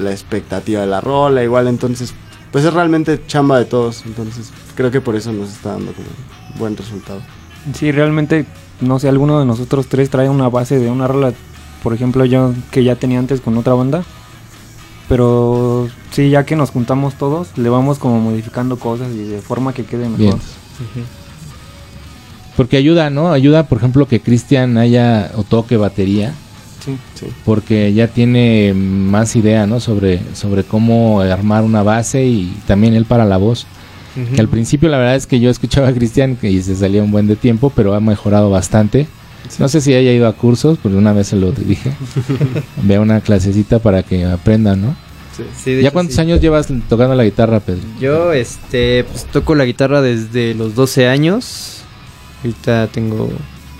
la 0.00 0.10
expectativa 0.10 0.80
de 0.80 0.88
la 0.88 1.00
rola, 1.00 1.44
igual, 1.44 1.68
entonces, 1.68 2.12
pues 2.50 2.64
es 2.64 2.74
realmente 2.74 3.20
chamba 3.28 3.56
de 3.56 3.66
todos, 3.66 4.02
entonces 4.04 4.50
creo 4.74 4.90
que 4.90 5.00
por 5.00 5.14
eso 5.14 5.32
nos 5.32 5.50
está 5.50 5.74
dando 5.74 5.92
como 5.92 6.08
buen 6.58 6.76
resultado. 6.76 7.20
Sí, 7.74 7.92
realmente, 7.92 8.46
no 8.80 8.98
sé, 8.98 9.08
alguno 9.08 9.38
de 9.38 9.46
nosotros 9.46 9.86
tres 9.88 10.10
trae 10.10 10.28
una 10.28 10.48
base 10.48 10.78
de 10.78 10.90
una 10.90 11.06
rola, 11.06 11.32
por 11.82 11.94
ejemplo, 11.94 12.24
yo 12.24 12.54
que 12.70 12.84
ya 12.84 12.96
tenía 12.96 13.18
antes 13.18 13.40
con 13.40 13.56
otra 13.56 13.74
banda. 13.74 14.04
Pero 15.08 15.88
sí, 16.10 16.28
ya 16.28 16.44
que 16.44 16.54
nos 16.54 16.70
juntamos 16.70 17.14
todos, 17.14 17.56
le 17.56 17.70
vamos 17.70 17.98
como 17.98 18.20
modificando 18.20 18.78
cosas 18.78 19.10
y 19.12 19.24
de 19.24 19.40
forma 19.40 19.72
que 19.72 19.84
quede 19.84 20.06
mejor. 20.06 20.18
Bien. 20.18 20.36
Porque 22.56 22.76
ayuda, 22.76 23.08
¿no? 23.08 23.32
Ayuda, 23.32 23.68
por 23.68 23.78
ejemplo, 23.78 24.06
que 24.06 24.20
Cristian 24.20 24.76
haya 24.76 25.30
o 25.34 25.44
toque 25.44 25.76
batería. 25.76 26.34
Sí. 26.84 26.96
Sí. 27.14 27.26
porque 27.44 27.92
ya 27.92 28.08
tiene 28.08 28.72
más 28.72 29.36
idea, 29.36 29.66
¿no? 29.66 29.80
Sobre, 29.80 30.20
sobre 30.34 30.64
cómo 30.64 31.20
armar 31.20 31.64
una 31.64 31.82
base 31.82 32.24
y 32.24 32.56
también 32.66 32.94
él 32.94 33.04
para 33.04 33.24
la 33.24 33.36
voz. 33.36 33.66
Que 34.34 34.40
al 34.40 34.48
principio 34.48 34.88
la 34.88 34.98
verdad 34.98 35.16
es 35.16 35.26
que 35.26 35.38
yo 35.38 35.48
escuchaba 35.48 35.88
a 35.88 35.92
Cristian 35.92 36.36
que 36.36 36.50
y 36.50 36.60
se 36.62 36.74
salía 36.74 37.02
un 37.02 37.10
buen 37.12 37.26
de 37.26 37.36
tiempo, 37.36 37.70
pero 37.74 37.94
ha 37.94 38.00
mejorado 38.00 38.50
bastante. 38.50 39.06
No 39.58 39.68
sé 39.68 39.80
si 39.80 39.94
haya 39.94 40.12
ido 40.12 40.26
a 40.26 40.32
cursos, 40.34 40.78
porque 40.82 40.98
una 40.98 41.12
vez 41.12 41.28
se 41.28 41.36
lo 41.36 41.52
dije. 41.52 41.92
Ve 42.82 42.98
una 42.98 43.20
clasecita 43.20 43.78
para 43.78 44.02
que 44.02 44.24
aprendan, 44.24 44.82
¿no? 44.82 44.96
Sí, 45.56 45.74
¿Ya 45.74 45.80
hecho, 45.80 45.92
cuántos 45.92 46.18
años 46.18 46.40
llevas 46.40 46.66
tocando 46.88 47.14
la 47.14 47.24
guitarra, 47.24 47.60
Pedro? 47.60 47.82
Yo, 48.00 48.32
este, 48.32 49.04
pues 49.04 49.24
toco 49.26 49.54
la 49.54 49.64
guitarra 49.64 50.02
desde 50.02 50.54
los 50.54 50.74
12 50.74 51.06
años. 51.06 51.82
Ahorita 52.42 52.88
tengo 52.88 53.30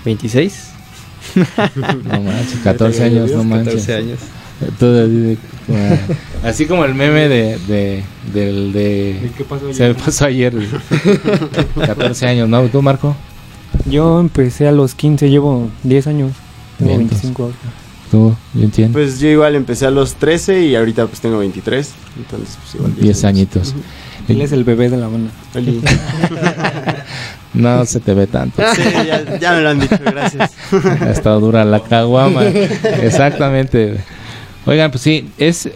26. 0.05 0.69
No 2.05 2.21
manches, 2.21 2.59
14 2.63 3.03
años, 3.03 3.31
no 3.31 3.43
manches. 3.43 3.85
14 3.85 3.95
años. 3.95 4.19
Todo 4.79 5.03
así, 5.05 5.15
de- 5.15 5.37
como- 5.67 5.97
así 6.43 6.65
como 6.65 6.85
el 6.85 6.93
meme 6.95 7.27
de, 7.29 7.57
de, 7.67 8.03
del 8.33 8.73
de... 8.73 9.31
¿Qué 9.37 9.43
pasó 9.45 9.73
Se 9.73 9.87
me 9.87 9.93
pasó 9.95 10.25
ayer. 10.25 10.53
14 11.85 12.25
años, 12.27 12.49
¿no? 12.49 12.63
¿Tú, 12.67 12.81
Marco? 12.81 13.15
Yo 13.85 14.19
empecé 14.19 14.67
a 14.67 14.71
los 14.71 14.95
15, 14.95 15.29
llevo 15.29 15.69
10 15.83 16.07
años. 16.07 16.31
Tengo 16.77 16.89
Bien, 16.97 17.07
25 17.07 17.43
ahora. 17.43 17.55
¿Tú? 18.11 18.35
¿Yo 18.55 18.63
entiendo? 18.63 18.93
Pues 18.97 19.19
yo 19.19 19.27
igual 19.29 19.55
empecé 19.55 19.85
a 19.85 19.91
los 19.91 20.15
13 20.15 20.63
y 20.65 20.75
ahorita 20.75 21.05
pues 21.05 21.21
tengo 21.21 21.37
23, 21.37 21.91
entonces 22.17 22.57
pues 22.61 22.75
igual 22.75 22.95
10 22.99 23.23
añitos. 23.25 23.75
Él 24.27 24.41
es 24.41 24.51
el 24.51 24.63
bebé 24.63 24.89
de 24.89 24.97
la 24.97 25.07
banda. 25.07 25.31
No 27.53 27.83
se 27.85 27.99
te 27.99 28.13
ve 28.13 28.27
tanto. 28.27 28.61
Sí, 28.75 28.81
ya, 29.07 29.37
ya 29.39 29.53
me 29.53 29.61
lo 29.61 29.69
han 29.69 29.79
dicho, 29.79 29.97
gracias. 30.05 30.51
Ha 31.01 31.09
estado 31.09 31.39
dura 31.39 31.65
la 31.65 31.79
caguama. 31.79 32.45
Exactamente. 32.45 33.97
Oigan, 34.65 34.91
pues 34.91 35.01
sí, 35.01 35.29
es 35.37 35.69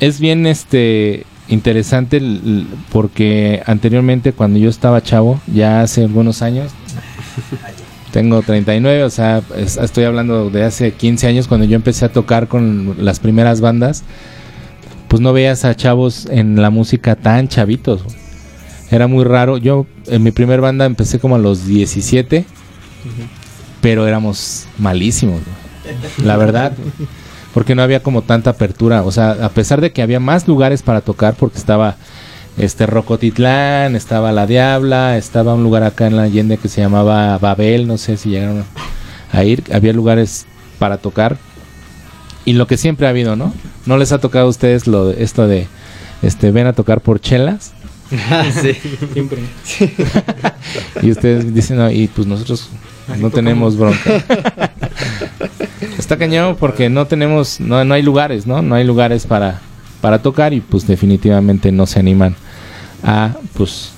es 0.00 0.20
bien 0.20 0.46
este 0.46 1.24
interesante 1.48 2.20
porque 2.92 3.62
anteriormente 3.66 4.32
cuando 4.32 4.58
yo 4.58 4.68
estaba 4.70 5.02
chavo, 5.02 5.40
ya 5.46 5.80
hace 5.80 6.02
algunos 6.04 6.42
años, 6.42 6.72
tengo 8.12 8.42
39, 8.42 9.02
o 9.04 9.10
sea, 9.10 9.42
es- 9.56 9.76
estoy 9.76 10.04
hablando 10.04 10.50
de 10.50 10.64
hace 10.64 10.92
15 10.92 11.26
años 11.26 11.48
cuando 11.48 11.66
yo 11.66 11.76
empecé 11.76 12.04
a 12.04 12.12
tocar 12.12 12.48
con 12.48 12.96
las 13.04 13.18
primeras 13.20 13.60
bandas, 13.60 14.04
pues 15.08 15.20
no 15.22 15.32
veías 15.32 15.64
a 15.64 15.74
chavos 15.74 16.26
en 16.30 16.60
la 16.60 16.70
música 16.70 17.16
tan 17.16 17.48
chavitos. 17.48 18.02
Era 18.90 19.06
muy 19.06 19.24
raro. 19.24 19.58
Yo 19.58 19.86
en 20.06 20.22
mi 20.22 20.30
primer 20.32 20.60
banda 20.60 20.84
empecé 20.86 21.18
como 21.18 21.36
a 21.36 21.38
los 21.38 21.66
17 21.66 22.44
pero 23.80 24.06
éramos 24.08 24.66
malísimos, 24.78 25.40
la 26.24 26.36
verdad, 26.36 26.72
porque 27.54 27.74
no 27.74 27.82
había 27.82 28.02
como 28.02 28.22
tanta 28.22 28.50
apertura, 28.50 29.02
o 29.02 29.10
sea, 29.12 29.30
a 29.42 29.48
pesar 29.48 29.80
de 29.80 29.92
que 29.92 30.02
había 30.02 30.20
más 30.20 30.46
lugares 30.48 30.82
para 30.82 31.00
tocar, 31.00 31.34
porque 31.34 31.58
estaba 31.58 31.96
este 32.58 32.86
Rocotitlán, 32.86 33.94
estaba 33.96 34.32
La 34.32 34.46
Diabla, 34.46 35.16
estaba 35.16 35.54
un 35.54 35.62
lugar 35.62 35.82
acá 35.84 36.06
en 36.06 36.16
la 36.16 36.22
Allende 36.24 36.58
que 36.58 36.68
se 36.68 36.80
llamaba 36.80 37.38
Babel, 37.38 37.86
no 37.86 37.98
sé 37.98 38.16
si 38.16 38.30
llegaron 38.30 38.64
a 39.32 39.44
ir, 39.44 39.62
había 39.72 39.92
lugares 39.92 40.46
para 40.78 40.98
tocar, 40.98 41.36
y 42.44 42.52
lo 42.54 42.66
que 42.66 42.76
siempre 42.76 43.06
ha 43.06 43.10
habido, 43.10 43.36
¿no? 43.36 43.52
¿No 43.86 43.96
les 43.96 44.12
ha 44.12 44.18
tocado 44.18 44.46
a 44.46 44.50
ustedes 44.50 44.86
lo 44.86 45.06
de- 45.08 45.22
esto 45.22 45.46
de, 45.46 45.66
este, 46.22 46.50
ven 46.50 46.66
a 46.66 46.72
tocar 46.72 47.00
por 47.00 47.20
chelas? 47.20 47.72
sí. 48.62 48.72
Siempre. 49.12 49.38
Y 51.02 51.10
ustedes 51.10 51.54
dicen, 51.54 51.76
no, 51.78 51.90
y 51.90 52.08
pues 52.08 52.26
nosotros 52.26 52.68
no 53.18 53.30
tenemos 53.30 53.76
bronca. 53.76 54.24
Está 55.98 56.16
cañón 56.16 56.56
porque 56.58 56.88
no 56.90 57.06
tenemos, 57.06 57.60
no, 57.60 57.84
no 57.84 57.94
hay 57.94 58.02
lugares, 58.02 58.46
¿no? 58.46 58.62
No 58.62 58.74
hay 58.74 58.84
lugares 58.84 59.26
para, 59.26 59.60
para 60.00 60.20
tocar 60.20 60.52
y 60.52 60.60
pues 60.60 60.86
definitivamente 60.86 61.70
no 61.72 61.86
se 61.86 62.00
animan 62.00 62.34
a, 63.04 63.34
pues, 63.54 63.92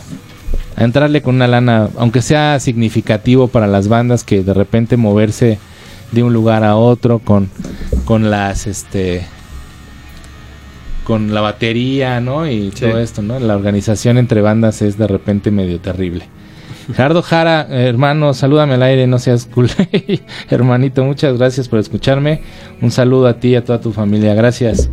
a 0.76 0.84
entrarle 0.84 1.22
con 1.22 1.36
una 1.36 1.46
lana, 1.46 1.88
aunque 1.98 2.22
sea 2.22 2.58
significativo 2.60 3.48
para 3.48 3.66
las 3.66 3.88
bandas 3.88 4.24
que 4.24 4.42
de 4.42 4.54
repente 4.54 4.96
moverse 4.96 5.58
de 6.12 6.22
un 6.22 6.32
lugar 6.32 6.64
a 6.64 6.76
otro 6.76 7.18
con, 7.20 7.48
con 8.04 8.30
las, 8.30 8.66
este, 8.66 9.24
con 11.04 11.32
la 11.34 11.40
batería, 11.40 12.20
¿no? 12.20 12.46
Y 12.48 12.70
Sí. 12.74 12.80
todo 12.86 12.98
esto, 12.98 13.22
¿no? 13.22 13.38
La 13.40 13.56
organización 13.56 14.18
entre 14.18 14.42
bandas 14.42 14.82
es 14.82 14.98
de 14.98 15.06
repente 15.06 15.50
medio 15.50 15.80
terrible. 15.80 16.26
Gerardo 16.94 17.22
Jara, 17.22 17.66
hermano, 17.70 18.34
salúdame 18.34 18.74
al 18.74 18.82
aire, 18.82 19.06
no 19.06 19.18
seas 19.18 19.46
cool. 19.46 19.68
Hermanito, 20.50 21.04
muchas 21.04 21.36
gracias 21.36 21.68
por 21.68 21.78
escucharme. 21.78 22.42
Un 22.80 22.90
saludo 22.90 23.26
a 23.26 23.34
ti 23.34 23.48
y 23.48 23.54
a 23.56 23.64
toda 23.64 23.80
tu 23.80 23.92
familia, 23.92 24.34
gracias. 24.34 24.90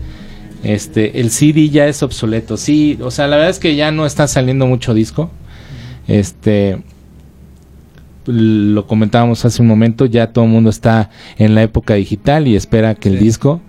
Este, 0.63 1.19
el 1.19 1.29
CD 1.29 1.69
ya 1.69 1.87
es 1.87 2.03
obsoleto. 2.03 2.57
Sí, 2.57 2.97
o 3.01 3.11
sea, 3.11 3.27
la 3.27 3.37
verdad 3.37 3.51
es 3.51 3.59
que 3.59 3.75
ya 3.75 3.91
no 3.91 4.05
está 4.05 4.27
saliendo 4.27 4.65
mucho 4.67 4.93
disco. 4.93 5.31
Este, 6.07 6.81
lo 8.25 8.87
comentábamos 8.87 9.45
hace 9.45 9.61
un 9.61 9.67
momento, 9.67 10.05
ya 10.05 10.31
todo 10.33 10.45
el 10.45 10.51
mundo 10.51 10.69
está 10.69 11.09
en 11.37 11.55
la 11.55 11.63
época 11.63 11.95
digital 11.95 12.47
y 12.47 12.55
espera 12.55 12.95
que 12.95 13.09
el 13.09 13.19
disco 13.19 13.61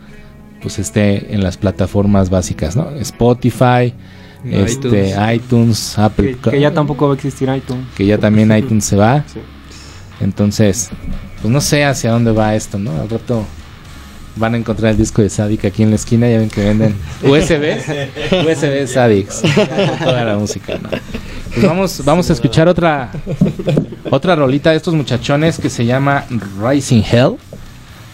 pues 0.61 0.79
esté 0.79 1.35
en 1.35 1.43
las 1.43 1.57
plataformas 1.57 2.31
básicas, 2.31 2.75
¿no? 2.75 2.91
Spotify, 2.97 3.95
este, 4.44 5.11
iTunes. 5.11 5.35
iTunes, 5.35 5.98
Apple, 5.98 6.37
Que, 6.42 6.51
que 6.51 6.61
ya 6.61 6.72
tampoco 6.72 7.07
va 7.07 7.12
a 7.12 7.16
existir 7.16 7.48
iTunes. 7.48 7.87
que 7.96 8.07
ya 8.07 8.18
también 8.18 8.55
iTunes 8.57 8.85
se 8.85 8.96
va. 8.96 9.24
Sí. 9.33 9.40
Entonces, 10.20 10.90
pues 11.40 11.53
no 11.53 11.61
sé 11.61 11.85
hacia 11.85 12.11
dónde 12.11 12.33
va 12.33 12.55
esto, 12.55 12.79
¿no? 12.79 12.90
Al 13.01 13.09
rato 13.09 13.44
van 14.37 14.55
a 14.55 14.57
encontrar 14.57 14.92
el 14.92 14.96
disco 14.98 15.20
de 15.22 15.31
Sadik 15.31 15.64
aquí 15.64 15.83
en 15.83 15.90
la 15.90 15.96
esquina, 15.96 16.29
ya 16.31 16.38
ven 16.38 16.48
que 16.48 16.62
venden 16.64 16.94
USBs, 17.22 18.46
USB 18.46 18.87
Sadics, 18.87 19.42
con 19.42 19.98
toda 19.98 20.24
la 20.24 20.37
música, 20.37 20.79
¿no? 20.81 20.88
Pues 21.53 21.66
vamos, 21.66 22.03
vamos 22.05 22.31
a 22.31 22.33
escuchar 22.35 22.68
otra 22.68 23.11
otra 24.11 24.37
rolita 24.37 24.70
de 24.70 24.77
estos 24.77 24.94
muchachones 24.94 25.59
que 25.59 25.70
se 25.70 25.85
llama 25.85 26.24
Rising 26.62 27.03
Hell. 27.11 27.37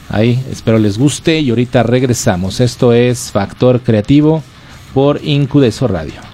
Ahí, 0.08 0.42
espero 0.50 0.78
les 0.78 0.96
guste 0.98 1.40
y 1.40 1.50
ahorita 1.50 1.82
regresamos. 1.82 2.60
Esto 2.60 2.92
es 2.92 3.30
Factor 3.32 3.80
Creativo 3.80 4.42
por 4.94 5.20
Incudeso 5.24 5.88
Radio. 5.88 6.33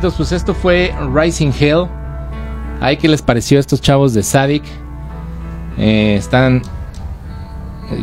Pues 0.00 0.32
esto 0.32 0.54
fue 0.54 0.94
Rising 1.12 1.50
Hell. 1.58 1.86
Ay, 2.80 2.96
¿qué 2.96 3.08
les 3.08 3.22
pareció 3.22 3.58
a 3.58 3.60
estos 3.60 3.80
chavos 3.80 4.14
de 4.14 4.22
Sadik? 4.22 4.62
Eh, 5.76 6.14
están. 6.16 6.62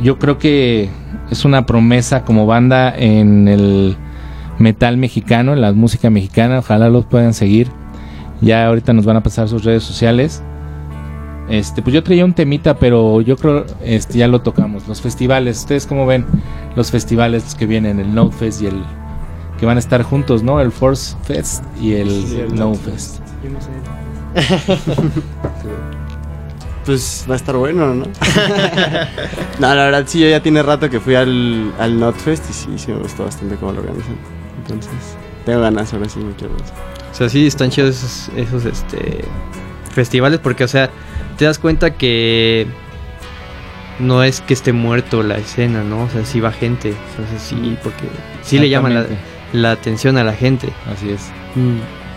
Yo 0.01 0.17
creo 0.17 0.37
que 0.37 0.89
es 1.29 1.45
una 1.45 1.65
promesa 1.65 2.23
como 2.23 2.45
banda 2.45 2.93
en 2.95 3.47
el 3.47 3.95
metal 4.57 4.97
mexicano, 4.97 5.53
en 5.53 5.61
la 5.61 5.71
música 5.73 6.09
mexicana. 6.09 6.59
Ojalá 6.59 6.89
los 6.89 7.05
puedan 7.05 7.33
seguir. 7.33 7.69
Ya 8.41 8.67
ahorita 8.67 8.93
nos 8.93 9.05
van 9.05 9.17
a 9.17 9.23
pasar 9.23 9.47
sus 9.47 9.63
redes 9.63 9.83
sociales. 9.83 10.41
Este, 11.49 11.81
pues 11.81 11.93
yo 11.93 12.03
traía 12.03 12.25
un 12.25 12.33
temita, 12.33 12.77
pero 12.77 13.21
yo 13.21 13.37
creo 13.37 13.65
este 13.83 14.17
ya 14.17 14.27
lo 14.27 14.41
tocamos. 14.41 14.87
Los 14.87 15.01
festivales, 15.01 15.59
ustedes 15.59 15.85
cómo 15.85 16.05
ven 16.05 16.25
los 16.75 16.91
festivales 16.91 17.55
que 17.55 17.67
vienen, 17.67 17.99
el 17.99 18.13
No 18.13 18.31
Fest 18.31 18.63
y 18.63 18.67
el 18.67 18.83
que 19.59 19.65
van 19.65 19.77
a 19.77 19.79
estar 19.79 20.03
juntos, 20.03 20.43
¿no? 20.43 20.59
El 20.59 20.71
Force 20.71 21.15
Fest 21.23 21.63
y 21.79 21.93
el, 21.93 22.09
Sí, 22.09 22.39
el 22.39 22.55
No 22.55 22.73
Fest. 22.75 23.19
Yo 23.43 23.49
no 23.49 23.59
sé. 23.61 23.69
Pues 26.85 27.25
va 27.27 27.33
a 27.33 27.37
estar 27.37 27.55
bueno, 27.55 27.95
¿no? 27.95 28.05
no, 29.59 29.73
la 29.75 29.85
verdad 29.85 30.03
sí, 30.05 30.19
yo 30.19 30.29
ya 30.29 30.39
tiene 30.39 30.61
rato 30.61 30.87
que 30.87 30.99
fui 30.99 31.15
al, 31.15 31.73
al 31.79 31.99
Notfest 31.99 32.47
y 32.47 32.53
sí, 32.53 32.69
sí 32.77 32.91
me 32.91 32.99
gustó 32.99 33.25
bastante 33.25 33.55
cómo 33.55 33.71
lo 33.71 33.79
organizan. 33.79 34.15
Entonces, 34.59 34.91
tengo 35.45 35.61
ganas, 35.61 35.91
ahora 35.93 36.07
sí 36.07 36.19
me 36.19 36.33
quiero 36.33 36.55
eso. 36.57 36.73
O 37.11 37.15
sea, 37.15 37.27
sí, 37.27 37.47
están 37.47 37.71
chidos 37.71 37.95
esos, 37.95 38.29
esos 38.35 38.65
este, 38.65 39.25
festivales 39.95 40.39
porque, 40.39 40.63
o 40.63 40.67
sea, 40.67 40.91
te 41.37 41.45
das 41.45 41.57
cuenta 41.57 41.95
que 41.95 42.67
no 43.97 44.23
es 44.23 44.41
que 44.41 44.53
esté 44.53 44.71
muerto 44.71 45.23
la 45.23 45.37
escena, 45.37 45.83
¿no? 45.83 46.03
O 46.03 46.09
sea, 46.09 46.23
sí 46.23 46.39
va 46.39 46.51
gente. 46.51 46.91
O 46.91 47.27
sea, 47.27 47.39
sí, 47.39 47.77
porque 47.83 48.03
sí 48.43 48.59
le 48.59 48.69
llaman 48.69 48.93
la. 48.93 49.05
La 49.55 49.71
atención 49.71 50.17
a 50.17 50.23
la 50.23 50.33
gente. 50.33 50.69
Así 50.91 51.09
es. 51.09 51.31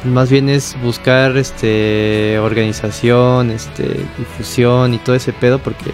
Más 0.05 0.31
bien 0.31 0.49
es 0.49 0.77
buscar 0.83 1.37
este 1.37 2.39
organización, 2.39 3.51
este 3.51 4.05
difusión 4.17 4.95
y 4.95 4.99
todo 4.99 5.17
ese 5.17 5.33
pedo 5.33 5.59
porque 5.59 5.93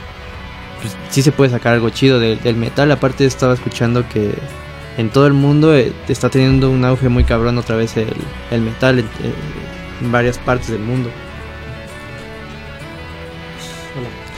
pues, 0.80 0.96
sí 1.10 1.22
se 1.22 1.32
puede 1.32 1.50
sacar 1.50 1.74
algo 1.74 1.90
chido 1.90 2.18
del, 2.20 2.40
del 2.42 2.56
metal. 2.56 2.90
Aparte 2.92 3.24
estaba 3.24 3.54
escuchando 3.54 4.06
que 4.08 4.34
en 4.98 5.10
todo 5.10 5.26
el 5.26 5.32
mundo 5.32 5.74
eh, 5.74 5.92
está 6.08 6.28
teniendo 6.28 6.70
un 6.70 6.84
auge 6.84 7.08
muy 7.08 7.24
cabrón 7.24 7.58
otra 7.58 7.76
vez 7.76 7.96
el, 7.96 8.12
el 8.50 8.60
metal 8.60 8.98
en, 8.98 9.06
en 10.02 10.12
varias 10.12 10.38
partes 10.38 10.68
del 10.68 10.80
mundo. 10.80 11.10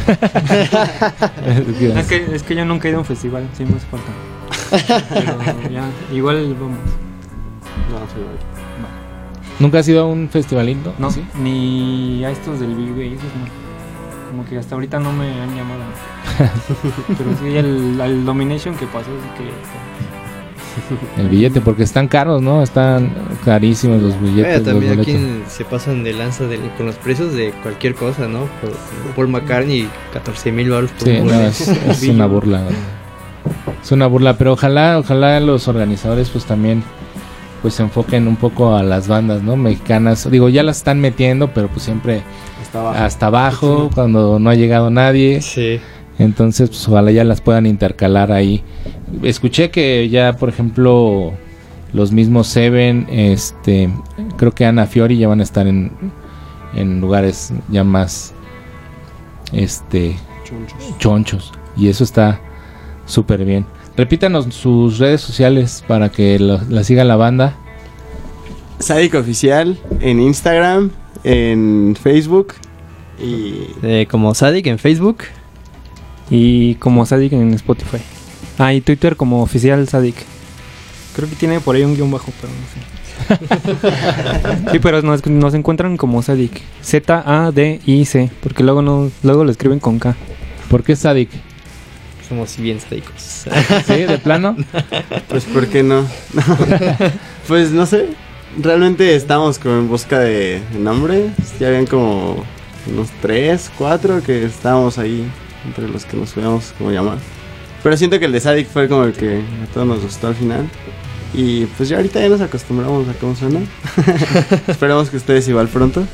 Es 1.96 2.06
que, 2.06 2.28
es 2.32 2.42
que 2.42 2.54
yo 2.54 2.64
nunca 2.64 2.86
he 2.86 2.90
ido 2.90 2.98
a 2.98 3.00
un 3.00 3.06
festival, 3.06 3.48
sí 3.56 3.64
me 3.64 3.76
hace 3.76 3.86
falta. 3.86 4.12
Pero 4.70 5.70
ya, 5.70 5.88
igual 6.12 6.54
vamos. 6.58 6.78
No, 7.90 7.98
sí, 7.98 8.14
voy. 8.16 8.56
¿Nunca 9.58 9.78
has 9.78 9.88
ido 9.88 10.02
a 10.02 10.06
un 10.06 10.28
festivalito? 10.28 10.92
No, 10.98 11.10
¿Sí? 11.10 11.24
ni 11.40 12.22
a 12.24 12.30
estos 12.30 12.60
del 12.60 12.74
Big 12.74 12.90
Bang, 12.90 13.12
esos 13.14 13.24
no. 13.24 13.66
Como 14.30 14.44
que 14.44 14.58
hasta 14.58 14.74
ahorita 14.74 14.98
no 15.00 15.12
me 15.12 15.26
han 15.40 15.54
llamado. 15.56 15.80
Pero 17.16 17.30
sí, 17.40 17.56
el, 17.56 17.98
el 18.00 18.24
Domination 18.24 18.74
que 18.74 18.86
pasó, 18.86 19.06
sí 19.06 19.42
que. 19.42 19.50
El 21.22 21.28
billete, 21.30 21.62
porque 21.62 21.84
están 21.84 22.06
caros, 22.06 22.42
¿no? 22.42 22.62
Están 22.62 23.10
carísimos 23.46 24.02
los 24.02 24.20
billetes. 24.20 24.62
También 24.62 24.98
los 24.98 25.06
aquí 25.08 25.16
se 25.48 25.64
pasan 25.64 26.04
de 26.04 26.12
lanza 26.12 26.44
del- 26.44 26.68
con 26.76 26.84
los 26.84 26.96
precios 26.96 27.32
de 27.32 27.52
cualquier 27.62 27.94
cosa, 27.94 28.28
¿no? 28.28 28.40
Por, 28.60 28.72
Paul 29.14 29.28
McCartney, 29.28 29.88
14 30.12 30.52
mil 30.52 30.68
baros 30.70 30.90
por 30.90 31.08
Sí, 31.08 31.18
no, 31.22 31.32
es, 31.32 31.66
es 31.66 32.02
una 32.08 32.26
burla. 32.26 32.60
güey. 32.62 32.74
Es 33.82 33.92
una 33.92 34.06
burla, 34.06 34.36
pero 34.38 34.52
ojalá, 34.52 34.98
ojalá 34.98 35.40
los 35.40 35.68
organizadores 35.68 36.28
pues 36.30 36.44
también 36.44 36.82
pues 37.62 37.74
se 37.74 37.82
enfoquen 37.82 38.28
un 38.28 38.36
poco 38.36 38.76
a 38.76 38.82
las 38.82 39.08
bandas, 39.08 39.42
¿no? 39.42 39.56
Mexicanas. 39.56 40.30
Digo, 40.30 40.48
ya 40.48 40.62
las 40.62 40.78
están 40.78 41.00
metiendo, 41.00 41.52
pero 41.52 41.68
pues 41.68 41.82
siempre 41.82 42.22
Hasta 42.62 42.80
abajo. 42.80 42.98
hasta 42.98 43.26
abajo, 43.26 43.90
cuando 43.94 44.38
no 44.38 44.50
ha 44.50 44.54
llegado 44.54 44.90
nadie. 44.90 45.40
Sí. 45.40 45.80
Entonces, 46.18 46.70
pues 46.70 46.88
ojalá 46.88 47.10
ya 47.10 47.24
las 47.24 47.40
puedan 47.40 47.66
intercalar 47.66 48.32
ahí. 48.32 48.62
Escuché 49.22 49.70
que 49.70 50.08
ya, 50.08 50.34
por 50.36 50.48
ejemplo, 50.48 51.32
los 51.92 52.12
mismos 52.12 52.46
Seven, 52.46 53.06
este, 53.10 53.90
creo 54.36 54.52
que 54.52 54.64
Ana 54.64 54.86
Fiori 54.86 55.18
ya 55.18 55.28
van 55.28 55.40
a 55.40 55.42
estar 55.42 55.66
en, 55.66 55.92
en 56.74 57.00
lugares 57.00 57.52
ya 57.68 57.84
más, 57.84 58.32
este, 59.52 60.16
chonchos. 60.98 61.52
Y 61.76 61.88
eso 61.88 62.04
está 62.04 62.40
súper 63.06 63.44
bien. 63.44 63.64
Repítanos 63.96 64.52
sus 64.54 64.98
redes 64.98 65.20
sociales 65.22 65.82
para 65.88 66.10
que 66.10 66.38
lo- 66.38 66.60
la 66.68 66.84
siga 66.84 67.04
la 67.04 67.16
banda. 67.16 67.56
Sadik 68.78 69.14
Oficial 69.14 69.78
en 70.00 70.20
Instagram, 70.20 70.90
en 71.24 71.96
Facebook 72.00 72.54
y 73.18 73.68
Eh, 73.82 74.06
como 74.10 74.34
Sadik 74.34 74.66
en 74.66 74.78
Facebook. 74.78 75.18
Y 76.30 76.74
como 76.74 77.06
Sadik 77.06 77.32
en 77.32 77.54
Spotify. 77.54 77.98
Ah, 78.58 78.74
y 78.74 78.80
Twitter 78.80 79.16
como 79.16 79.42
oficial 79.42 79.88
Sadik. 79.88 80.16
Creo 81.14 81.28
que 81.28 81.36
tiene 81.36 81.60
por 81.60 81.76
ahí 81.76 81.82
un 81.84 81.94
guion 81.94 82.10
bajo, 82.10 82.30
pero 82.40 82.52
no 82.52 82.66
sé. 82.68 82.96
sí, 84.72 84.78
pero 84.80 85.00
nos, 85.02 85.24
nos 85.26 85.54
encuentran 85.54 85.96
como 85.96 86.20
Sadik. 86.22 86.60
Z-A-D-I-C. 86.82 88.30
Porque 88.42 88.62
luego 88.62 88.82
no, 88.82 89.10
luego 89.22 89.44
lo 89.44 89.50
escriben 89.50 89.78
con 89.80 89.98
K. 89.98 90.14
¿Por 90.68 90.82
qué 90.82 90.96
Sadik? 90.96 91.30
Somos 92.28 92.56
bien 92.56 92.80
sadicos. 92.80 93.14
¿Sí? 93.86 94.02
¿De 94.02 94.18
plano? 94.18 94.56
pues 95.28 95.44
¿por 95.44 95.66
qué 95.68 95.82
no? 95.82 96.06
pues 97.48 97.70
no 97.70 97.86
sé. 97.86 98.08
Realmente 98.58 99.14
estamos 99.14 99.58
como 99.58 99.76
en 99.76 99.88
busca 99.88 100.18
de 100.18 100.60
nombre. 100.78 101.30
Ya 101.60 101.68
habían 101.68 101.86
como 101.86 102.44
unos 102.86 103.08
tres, 103.20 103.70
cuatro 103.76 104.22
que 104.22 104.44
estábamos 104.44 104.98
ahí 104.98 105.30
entre 105.66 105.88
los 105.88 106.04
que 106.04 106.16
nos 106.16 106.32
podíamos 106.32 106.72
como 106.78 106.90
llamar. 106.90 107.18
Pero 107.82 107.96
siento 107.96 108.18
que 108.18 108.24
el 108.24 108.32
de 108.32 108.40
Sadik 108.40 108.68
fue 108.68 108.88
como 108.88 109.04
el 109.04 109.12
que 109.12 109.42
a 109.62 109.72
todos 109.72 109.86
nos 109.86 110.02
gustó 110.02 110.28
al 110.28 110.34
final. 110.34 110.68
Y 111.34 111.66
pues 111.66 111.88
ya 111.88 111.96
ahorita 111.96 112.20
ya 112.20 112.28
nos 112.28 112.40
acostumbramos 112.40 113.08
a 113.08 113.12
cómo 113.14 113.36
suena. 113.36 113.60
Esperamos 114.66 115.10
que 115.10 115.18
ustedes 115.18 115.46
igual 115.48 115.68
pronto. 115.68 116.04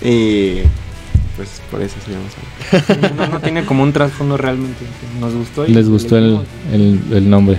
Y 0.00 0.60
pues 1.38 1.62
por 1.70 1.80
eso 1.80 1.94
se 2.04 2.10
llama. 2.10 3.14
No, 3.16 3.26
no 3.28 3.40
tiene 3.40 3.64
como 3.64 3.84
un 3.84 3.92
trasfondo 3.92 4.36
realmente. 4.36 4.84
Nos 5.20 5.32
gustó. 5.34 5.66
y 5.66 5.72
Les 5.72 5.88
gustó 5.88 6.18
el, 6.18 6.40
el, 6.72 7.00
el 7.12 7.30
nombre. 7.30 7.58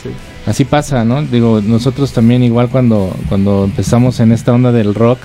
Sí. 0.00 0.10
Así 0.46 0.64
pasa, 0.64 1.04
¿no? 1.04 1.22
Digo, 1.22 1.60
nosotros 1.60 2.12
también 2.12 2.44
igual 2.44 2.68
cuando, 2.68 3.14
cuando 3.28 3.64
empezamos 3.64 4.20
en 4.20 4.30
esta 4.30 4.52
onda 4.52 4.70
del 4.70 4.94
rock, 4.94 5.18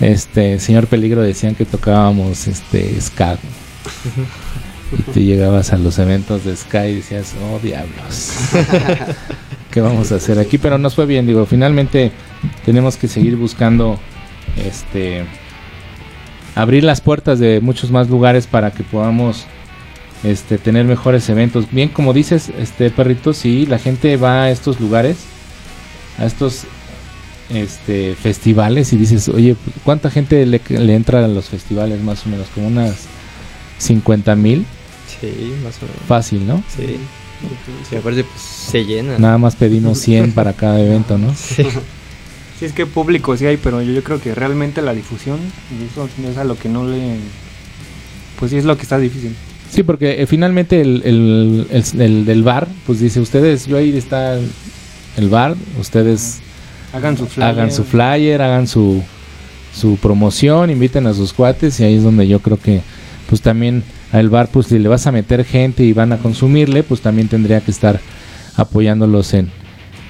este, 0.00 0.60
Señor 0.60 0.86
Peligro 0.86 1.22
decían 1.22 1.56
que 1.56 1.64
tocábamos 1.64 2.46
este 2.46 3.00
ska. 3.00 3.36
Y 4.96 5.02
tú 5.12 5.18
llegabas 5.18 5.72
a 5.72 5.76
los 5.76 5.98
eventos 5.98 6.44
de 6.44 6.54
ska 6.54 6.86
y 6.86 6.96
decías, 6.96 7.34
oh 7.42 7.58
diablos, 7.60 8.30
¿qué 9.72 9.80
vamos 9.80 10.12
a 10.12 10.16
hacer 10.16 10.38
aquí? 10.38 10.56
Pero 10.56 10.78
nos 10.78 10.94
fue 10.94 11.04
bien, 11.04 11.26
digo, 11.26 11.46
finalmente 11.46 12.12
tenemos 12.64 12.96
que 12.96 13.08
seguir 13.08 13.34
buscando 13.34 13.98
este 14.56 15.24
abrir 16.54 16.84
las 16.84 17.00
puertas 17.00 17.38
de 17.38 17.60
muchos 17.60 17.90
más 17.90 18.08
lugares 18.08 18.46
para 18.46 18.70
que 18.70 18.82
podamos 18.82 19.44
este 20.22 20.56
tener 20.58 20.84
mejores 20.86 21.28
eventos. 21.28 21.66
Bien, 21.70 21.88
como 21.88 22.12
dices, 22.12 22.50
este 22.58 22.90
perrito, 22.90 23.32
sí, 23.34 23.66
la 23.66 23.78
gente 23.78 24.16
va 24.16 24.44
a 24.44 24.50
estos 24.50 24.80
lugares, 24.80 25.16
a 26.18 26.26
estos 26.26 26.62
este 27.50 28.14
festivales 28.14 28.92
y 28.92 28.96
dices, 28.96 29.28
oye, 29.28 29.54
¿cuánta 29.84 30.10
gente 30.10 30.46
le, 30.46 30.60
le 30.68 30.94
entra 30.94 31.24
a 31.24 31.28
los 31.28 31.46
festivales 31.46 32.00
más 32.02 32.24
o 32.26 32.30
menos? 32.30 32.46
Como 32.54 32.68
unas 32.68 32.94
50 33.78 34.34
mil, 34.36 34.64
Sí, 35.20 35.52
más 35.62 35.76
o 35.82 35.86
menos. 35.86 36.02
fácil, 36.08 36.46
¿no? 36.46 36.62
Sí. 36.74 36.96
Sí, 37.90 37.96
aparte 37.96 38.24
pues 38.24 38.40
se 38.40 38.84
llena. 38.84 39.18
Nada 39.18 39.36
más 39.36 39.54
pedimos 39.56 39.98
100 39.98 40.32
para 40.34 40.54
cada 40.54 40.80
evento, 40.80 41.18
¿no? 41.18 41.34
Sí. 41.34 41.66
Sí, 42.64 42.70
es 42.70 42.72
que 42.72 42.86
público 42.86 43.36
sí 43.36 43.44
hay, 43.46 43.58
pero 43.58 43.82
yo, 43.82 43.92
yo 43.92 44.02
creo 44.02 44.20
que 44.20 44.34
realmente 44.34 44.80
la 44.80 44.94
difusión, 44.94 45.38
y 45.70 45.84
eso 45.84 46.08
es 46.30 46.36
a 46.38 46.44
lo 46.44 46.56
que 46.58 46.68
no 46.70 46.86
le. 46.86 47.16
Pues 48.38 48.50
sí 48.52 48.56
es 48.56 48.64
lo 48.64 48.76
que 48.76 48.82
está 48.84 48.98
difícil. 48.98 49.34
Sí, 49.70 49.82
porque 49.82 50.22
eh, 50.22 50.26
finalmente 50.26 50.80
el, 50.80 51.02
el, 51.04 51.66
el- 51.70 52.00
el 52.00 52.24
del 52.24 52.42
bar, 52.42 52.68
pues 52.86 53.00
dice, 53.00 53.20
ustedes, 53.20 53.66
yo 53.66 53.76
ahí 53.76 53.94
está 53.96 54.34
el, 54.38 54.48
el 55.18 55.28
bar, 55.28 55.56
ustedes 55.78 56.38
Hagan 56.94 57.18
su 57.18 57.26
flyer. 57.26 57.48
hagan 57.50 57.70
su 57.72 57.84
flyer, 57.84 58.40
hagan 58.40 58.66
su, 58.66 59.02
su 59.74 59.96
promoción, 59.96 60.70
inviten 60.70 61.06
a 61.06 61.12
sus 61.12 61.32
cuates 61.32 61.80
y 61.80 61.84
ahí 61.84 61.96
es 61.96 62.02
donde 62.02 62.26
yo 62.28 62.38
creo 62.40 62.58
que 62.58 62.80
pues 63.28 63.40
también 63.42 63.82
al 64.12 64.30
bar 64.30 64.48
pues 64.52 64.68
si 64.68 64.78
le 64.78 64.88
vas 64.88 65.06
a 65.06 65.12
meter 65.12 65.44
gente 65.44 65.82
y 65.84 65.92
van 65.92 66.12
a 66.12 66.18
consumirle, 66.18 66.82
pues 66.82 67.00
también 67.02 67.26
tendría 67.28 67.60
que 67.60 67.70
estar 67.72 68.00
apoyándolos 68.56 69.34
en, 69.34 69.50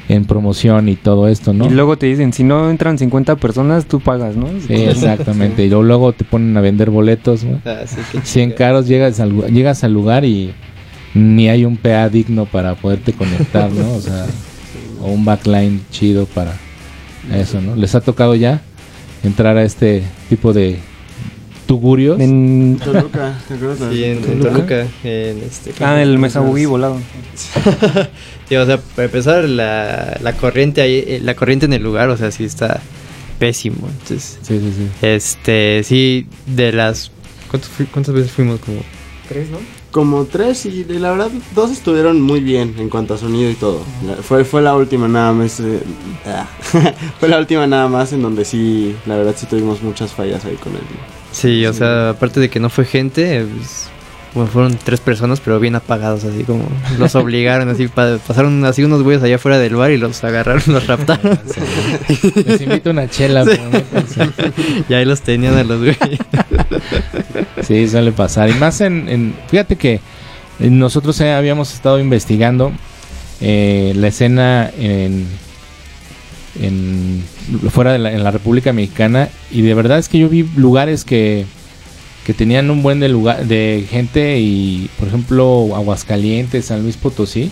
en 0.08 0.24
promoción 0.24 0.88
y 0.88 0.96
todo 0.96 1.28
esto, 1.28 1.52
¿no? 1.52 1.66
Y 1.66 1.70
luego 1.70 1.96
te 1.96 2.06
dicen, 2.06 2.32
si 2.32 2.44
no 2.44 2.70
entran 2.70 2.98
50 2.98 3.36
personas, 3.36 3.86
tú 3.86 4.00
pagas, 4.00 4.36
¿no? 4.36 4.48
Sí, 4.66 4.74
exactamente. 4.74 5.64
Y 5.64 5.68
luego, 5.68 5.82
luego 5.82 6.12
te 6.12 6.24
ponen 6.24 6.56
a 6.56 6.60
vender 6.60 6.90
boletos, 6.90 7.44
¿no? 7.44 7.60
Así 7.64 7.96
que 8.12 8.20
100 8.20 8.22
chinga. 8.24 8.56
caros, 8.56 8.86
llegas 8.86 9.20
al, 9.20 9.34
llegas 9.52 9.82
al 9.84 9.92
lugar 9.92 10.24
y 10.24 10.52
ni 11.14 11.48
hay 11.48 11.64
un 11.64 11.76
PA 11.76 12.08
digno 12.08 12.44
para 12.44 12.74
poderte 12.74 13.12
conectar, 13.12 13.70
¿no? 13.72 13.94
O 13.94 14.00
sea, 14.00 14.26
o 15.00 15.10
un 15.10 15.24
backline 15.24 15.80
chido 15.90 16.26
para 16.26 16.52
eso, 17.32 17.60
¿no? 17.60 17.76
¿Les 17.76 17.94
ha 17.94 18.00
tocado 18.00 18.34
ya? 18.34 18.60
entrar 19.24 19.56
a 19.56 19.64
este 19.64 20.02
tipo 20.28 20.52
de 20.52 20.78
tugurios. 21.66 22.20
En... 22.20 22.78
Toluca, 22.82 23.38
¿te 23.48 23.54
acuerdas? 23.54 23.78
Sí, 23.92 24.04
en, 24.04 24.18
en 24.18 24.40
¿Toluca? 24.40 24.50
Toluca. 24.52 24.86
En 25.04 25.42
este, 25.42 25.72
Ah, 25.84 26.00
el 26.02 26.18
Mesabugui 26.18 26.64
volado. 26.66 26.98
Sí, 28.48 28.56
o 28.56 28.66
sea, 28.66 28.76
para 28.78 29.06
empezar, 29.06 29.48
la, 29.48 30.18
la 30.22 30.32
corriente 30.34 30.82
ahí, 30.82 31.02
eh, 31.06 31.20
la 31.22 31.34
corriente 31.34 31.64
en 31.64 31.72
el 31.72 31.82
lugar, 31.82 32.10
o 32.10 32.16
sea, 32.18 32.30
sí 32.30 32.44
está 32.44 32.82
pésimo. 33.38 33.88
Entonces, 33.88 34.38
Sí, 34.42 34.58
sí, 34.60 34.70
sí. 34.76 34.88
este, 35.00 35.82
sí, 35.82 36.26
de 36.46 36.72
las. 36.72 37.10
¿cuántos 37.50 37.70
fui- 37.70 37.86
¿Cuántas 37.86 38.14
veces 38.14 38.30
fuimos? 38.32 38.60
Como. 38.60 38.80
¿Tres, 39.30 39.48
no? 39.48 39.56
Como 39.90 40.24
tres 40.26 40.66
y 40.66 40.82
de 40.84 40.98
la 40.98 41.12
verdad 41.12 41.30
dos 41.54 41.70
estuvieron 41.70 42.20
muy 42.20 42.40
bien 42.40 42.74
en 42.78 42.90
cuanto 42.90 43.14
a 43.14 43.18
sonido 43.18 43.48
y 43.50 43.54
todo. 43.54 43.80
La- 44.06 44.16
fue, 44.16 44.44
fue 44.44 44.60
la 44.60 44.74
última 44.76 45.08
nada 45.08 45.32
más. 45.32 45.60
eh, 45.60 45.80
ah, 46.26 46.46
fue 47.20 47.28
la 47.30 47.38
última 47.38 47.66
nada 47.66 47.88
más 47.88 48.12
en 48.12 48.20
donde 48.20 48.44
sí, 48.44 48.94
la 49.06 49.16
verdad 49.16 49.34
sí 49.38 49.46
tuvimos 49.46 49.82
muchas 49.82 50.12
fallas 50.12 50.44
ahí 50.44 50.56
con 50.56 50.74
él. 50.74 50.80
Sí, 51.34 51.66
o 51.66 51.72
Sí. 51.72 51.78
sea, 51.80 52.10
aparte 52.10 52.40
de 52.40 52.48
que 52.48 52.60
no 52.60 52.70
fue 52.70 52.84
gente, 52.84 53.44
pues, 53.44 53.88
bueno, 54.34 54.50
fueron 54.50 54.78
tres 54.82 55.00
personas, 55.00 55.40
pero 55.40 55.60
bien 55.60 55.74
apagados, 55.74 56.24
así 56.24 56.44
como 56.44 56.64
los 56.98 57.14
obligaron, 57.16 57.68
así 57.68 57.88
pa- 57.88 58.18
pasaron 58.26 58.64
así 58.64 58.82
unos 58.82 59.02
güeyes 59.02 59.22
allá 59.22 59.36
afuera 59.36 59.58
del 59.58 59.76
bar 59.76 59.90
y 59.90 59.96
los 59.98 60.22
agarraron, 60.24 60.62
los 60.66 60.86
raptaron. 60.86 61.38
Les 62.46 62.60
invito 62.60 62.90
una 62.90 63.08
chela. 63.08 63.44
pero 63.44 63.62
métanse. 63.70 64.28
y 64.88 64.94
ahí 64.94 65.04
los 65.04 65.20
tenían 65.22 65.56
a 65.56 65.64
los 65.64 65.78
güeyes. 65.80 65.98
Sí, 67.62 67.88
suele 67.88 68.12
pasar. 68.12 68.50
Y 68.50 68.54
más 68.54 68.80
en, 68.80 69.08
en- 69.08 69.34
fíjate 69.48 69.76
que 69.76 70.00
nosotros 70.58 71.20
eh, 71.20 71.32
habíamos 71.32 71.72
estado 71.74 71.98
investigando 71.98 72.72
eh, 73.40 73.92
la 73.96 74.08
escena 74.08 74.70
en, 74.78 75.26
en 76.60 77.22
fuera 77.70 77.92
de 77.92 77.98
la, 77.98 78.12
en 78.12 78.22
la 78.22 78.30
República 78.30 78.72
Mexicana 78.72 79.28
y 79.50 79.62
de 79.62 79.74
verdad 79.74 79.98
es 79.98 80.08
que 80.08 80.18
yo 80.18 80.28
vi 80.28 80.44
lugares 80.56 81.04
que 81.04 81.46
que 82.24 82.32
tenían 82.32 82.70
un 82.70 82.82
buen 82.82 83.00
de 83.00 83.08
lugar 83.08 83.46
de 83.46 83.86
gente 83.88 84.38
y 84.40 84.88
por 84.98 85.08
ejemplo 85.08 85.76
Aguascalientes, 85.76 86.66
San 86.66 86.82
Luis 86.82 86.96
Potosí, 86.96 87.50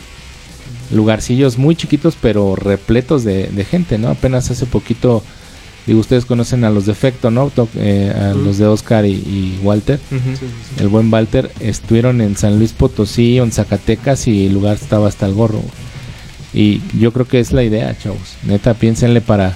lugarcillos 0.90 1.58
muy 1.58 1.76
chiquitos 1.76 2.16
pero 2.20 2.56
repletos 2.56 3.22
de, 3.24 3.48
de 3.48 3.64
gente, 3.64 3.98
¿no? 3.98 4.08
Apenas 4.08 4.50
hace 4.50 4.66
poquito 4.66 5.22
digo 5.86 6.00
ustedes 6.00 6.24
conocen 6.24 6.64
a 6.64 6.70
los 6.70 6.86
de 6.86 6.92
Efecto, 6.92 7.30
¿no? 7.30 7.50
Eh, 7.76 8.14
a 8.16 8.34
los 8.34 8.56
de 8.58 8.66
Oscar 8.66 9.04
y, 9.04 9.10
y 9.12 9.60
Walter 9.62 10.00
el 10.78 10.88
buen 10.88 11.12
Walter, 11.12 11.50
estuvieron 11.60 12.20
en 12.20 12.36
San 12.36 12.58
Luis 12.58 12.72
Potosí 12.72 13.40
o 13.40 13.44
en 13.44 13.52
Zacatecas 13.52 14.26
y 14.26 14.46
el 14.46 14.54
lugar 14.54 14.76
estaba 14.76 15.08
hasta 15.08 15.26
el 15.26 15.34
gorro. 15.34 15.60
Y 16.54 16.80
yo 16.98 17.12
creo 17.12 17.26
que 17.26 17.40
es 17.40 17.52
la 17.52 17.62
idea, 17.64 17.96
chavos. 17.98 18.34
Neta, 18.44 18.74
piénsenle 18.74 19.20
para... 19.20 19.54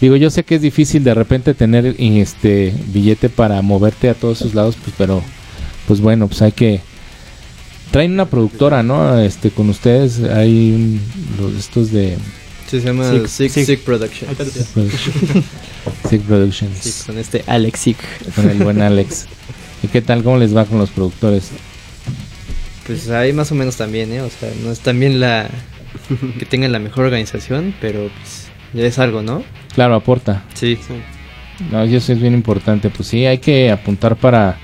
Digo, 0.00 0.14
yo 0.16 0.30
sé 0.30 0.44
que 0.44 0.54
es 0.54 0.62
difícil 0.62 1.02
de 1.02 1.12
repente 1.14 1.54
tener 1.54 1.96
este 1.98 2.72
billete 2.92 3.28
para 3.28 3.60
moverte 3.62 4.08
a 4.08 4.14
todos 4.14 4.40
esos 4.40 4.54
lados, 4.54 4.76
pues 4.82 4.94
pero 4.96 5.22
pues 5.88 6.00
bueno, 6.00 6.28
pues 6.28 6.40
hay 6.42 6.52
que 6.52 6.80
traen 7.90 8.12
una 8.12 8.26
productora, 8.26 8.84
¿no? 8.84 9.18
Este 9.18 9.50
con 9.50 9.68
ustedes 9.70 10.20
hay 10.22 10.72
un- 10.72 11.00
los 11.40 11.54
estos 11.54 11.90
de 11.90 12.16
Sí, 12.70 12.80
se 12.80 12.86
llama 12.86 13.10
Sick, 13.10 13.26
Sick, 13.26 13.50
Sick. 13.50 13.64
Sick 13.66 13.80
Productions. 13.80 14.38
Production- 14.38 15.42
Sick 16.08 16.22
Productions 16.22 17.02
con 17.06 17.18
este 17.18 17.42
Alex 17.48 17.80
Sick. 17.80 17.96
con 18.36 18.48
el 18.50 18.58
buen 18.62 18.80
Alex. 18.82 19.26
¿Y 19.82 19.88
qué 19.88 20.00
tal? 20.02 20.22
¿Cómo 20.22 20.36
les 20.36 20.54
va 20.54 20.64
con 20.66 20.78
los 20.78 20.90
productores? 20.90 21.48
Pues 22.86 23.08
ahí 23.10 23.32
más 23.32 23.50
o 23.50 23.54
menos 23.54 23.76
también, 23.76 24.12
¿eh? 24.12 24.20
O 24.20 24.28
sea, 24.30 24.50
no 24.62 24.70
es 24.70 24.78
también 24.80 25.18
la... 25.18 25.48
que 26.38 26.46
tengan 26.46 26.72
la 26.72 26.78
mejor 26.78 27.04
organización, 27.06 27.74
pero 27.80 28.08
pues 28.20 28.48
ya 28.74 28.84
es 28.84 28.98
algo, 28.98 29.22
¿no? 29.22 29.42
Claro, 29.74 29.94
aporta. 29.94 30.44
Sí. 30.54 30.78
No, 31.70 31.84
y 31.84 31.94
eso 31.94 32.12
es 32.12 32.20
bien 32.20 32.34
importante. 32.34 32.90
Pues 32.90 33.08
sí, 33.08 33.26
hay 33.26 33.38
que 33.38 33.70
apuntar 33.70 34.16
para, 34.16 34.56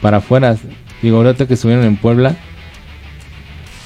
para 0.00 0.18
afuera. 0.18 0.56
Digo, 1.02 1.18
ahorita 1.18 1.46
que 1.46 1.54
estuvieron 1.54 1.84
en 1.84 1.96
Puebla, 1.96 2.36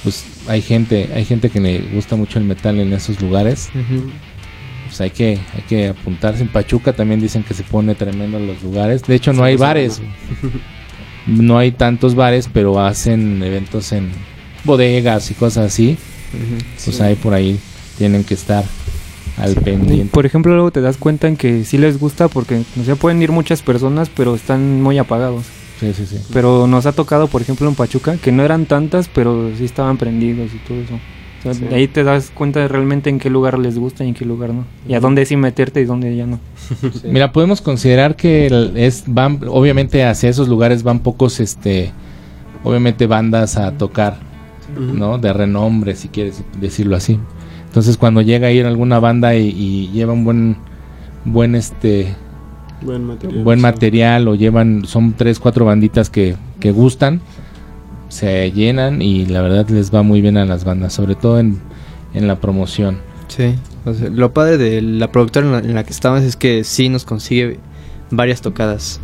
pues 0.03 0.25
hay 0.47 0.61
gente, 0.61 1.09
hay 1.15 1.25
gente 1.25 1.49
que 1.49 1.59
le 1.59 1.79
gusta 1.93 2.15
mucho 2.15 2.39
el 2.39 2.45
metal 2.45 2.79
en 2.79 2.91
esos 2.93 3.21
lugares. 3.21 3.69
Pues 4.85 4.99
hay 5.01 5.11
que, 5.11 5.39
hay 5.55 5.61
que 5.67 5.87
apuntarse. 5.89 6.43
En 6.43 6.49
Pachuca 6.49 6.93
también 6.93 7.21
dicen 7.21 7.43
que 7.43 7.53
se 7.53 7.63
pone 7.63 7.95
tremendo 7.95 8.39
los 8.39 8.61
lugares. 8.61 9.03
De 9.03 9.15
hecho, 9.15 9.31
no 9.33 9.39
Sí, 9.39 9.49
hay 9.49 9.55
bares. 9.57 10.01
No 11.25 11.57
hay 11.57 11.71
tantos 11.71 12.15
bares, 12.15 12.49
pero 12.51 12.81
hacen 12.81 13.41
eventos 13.43 13.93
en 13.93 14.11
bodegas 14.65 15.31
y 15.31 15.33
cosas 15.33 15.67
así. 15.67 15.97
Pues 16.83 17.01
ahí 17.01 17.15
por 17.15 17.33
ahí 17.33 17.59
tienen 17.97 18.23
que 18.23 18.33
estar 18.33 18.63
al 19.37 19.55
pendiente. 19.55 20.11
Por 20.11 20.25
ejemplo, 20.25 20.53
luego 20.53 20.71
te 20.71 20.81
das 20.81 20.97
cuenta 20.97 21.27
en 21.27 21.37
que 21.37 21.63
sí 21.65 21.77
les 21.77 21.99
gusta 21.99 22.27
porque, 22.27 22.61
o 22.79 22.83
sea, 22.83 22.95
pueden 22.95 23.21
ir 23.21 23.31
muchas 23.31 23.61
personas, 23.61 24.09
pero 24.15 24.35
están 24.35 24.81
muy 24.81 24.97
apagados. 24.97 25.45
Sí, 25.79 25.91
sí, 25.93 26.05
sí. 26.05 26.17
Pero 26.31 26.67
nos 26.67 26.85
ha 26.85 26.91
tocado, 26.91 27.27
por 27.27 27.41
ejemplo, 27.41 27.67
en 27.67 27.75
Pachuca, 27.75 28.15
que 28.17 28.31
no 28.31 28.43
eran 28.43 28.65
tantas, 28.65 29.09
pero 29.13 29.49
sí 29.57 29.65
estaban 29.65 29.97
prendidos 29.97 30.51
y 30.53 30.57
todo 30.67 30.77
eso. 30.79 30.93
O 31.39 31.43
sea, 31.43 31.53
Sí. 31.55 31.65
de 31.65 31.75
ahí 31.75 31.87
te 31.89 32.05
das 32.05 32.31
cuenta 32.33 32.61
de 32.61 32.69
realmente 32.69 33.09
en 33.09 33.19
qué 33.19 33.29
lugar 33.29 33.59
les 33.59 33.77
gusta 33.77 34.05
y 34.05 34.09
en 34.09 34.13
qué 34.13 34.23
lugar 34.23 34.53
no. 34.53 34.63
Y 34.87 34.93
a 34.93 35.01
dónde 35.01 35.25
sí 35.25 35.35
meterte 35.35 35.81
y 35.81 35.85
dónde 35.85 36.15
ya 36.15 36.25
no. 36.25 36.39
Mira, 37.03 37.33
podemos 37.33 37.59
considerar 37.59 38.15
que 38.15 38.47
el- 38.47 38.77
es 38.77 39.03
van 39.07 39.41
obviamente 39.49 40.05
hacia 40.05 40.29
esos 40.29 40.47
lugares 40.47 40.83
van 40.83 40.99
pocos 40.99 41.39
este 41.41 41.91
obviamente 42.63 43.07
bandas 43.07 43.57
a 43.57 43.73
tocar, 43.73 44.19
¿no? 44.77 45.17
De 45.17 45.33
renombre, 45.33 45.95
si 45.95 46.07
quieres 46.09 46.43
decirlo 46.59 46.95
así. 46.95 47.19
Entonces, 47.65 47.97
cuando 47.97 48.21
llega 48.21 48.47
a 48.47 48.51
ir 48.51 48.65
alguna 48.65 48.99
banda 48.99 49.35
y, 49.35 49.47
y 49.49 49.89
lleva 49.91 50.13
un 50.13 50.23
buen 50.25 50.57
buen 51.25 51.55
este 51.55 52.15
Buen 52.81 53.05
material. 53.05 53.43
buen 53.43 53.59
sí. 53.59 53.63
material 53.63 54.27
o 54.27 54.35
llevan 54.35 54.83
son 54.85 55.13
tres 55.13 55.39
cuatro 55.39 55.65
banditas 55.65 56.09
que, 56.09 56.35
que 56.59 56.71
gustan 56.71 57.21
se 58.09 58.51
llenan 58.51 59.01
y 59.01 59.25
la 59.25 59.41
verdad 59.41 59.67
les 59.69 59.93
va 59.93 60.03
muy 60.03 60.21
bien 60.21 60.37
a 60.37 60.45
las 60.45 60.65
bandas 60.65 60.93
sobre 60.93 61.15
todo 61.15 61.39
en, 61.39 61.59
en 62.13 62.27
la 62.27 62.35
promoción 62.41 62.97
Sí. 63.29 63.55
O 63.85 63.93
sea, 63.93 64.09
lo 64.09 64.33
padre 64.33 64.57
de 64.57 64.81
la 64.81 65.11
productora 65.11 65.45
en 65.45 65.51
la, 65.53 65.59
en 65.59 65.73
la 65.73 65.83
que 65.83 65.91
estábamos 65.91 66.23
es 66.23 66.35
que 66.35 66.63
sí 66.63 66.89
nos 66.89 67.03
consigue 67.03 67.59
varias 68.11 68.41
tocadas. 68.41 68.99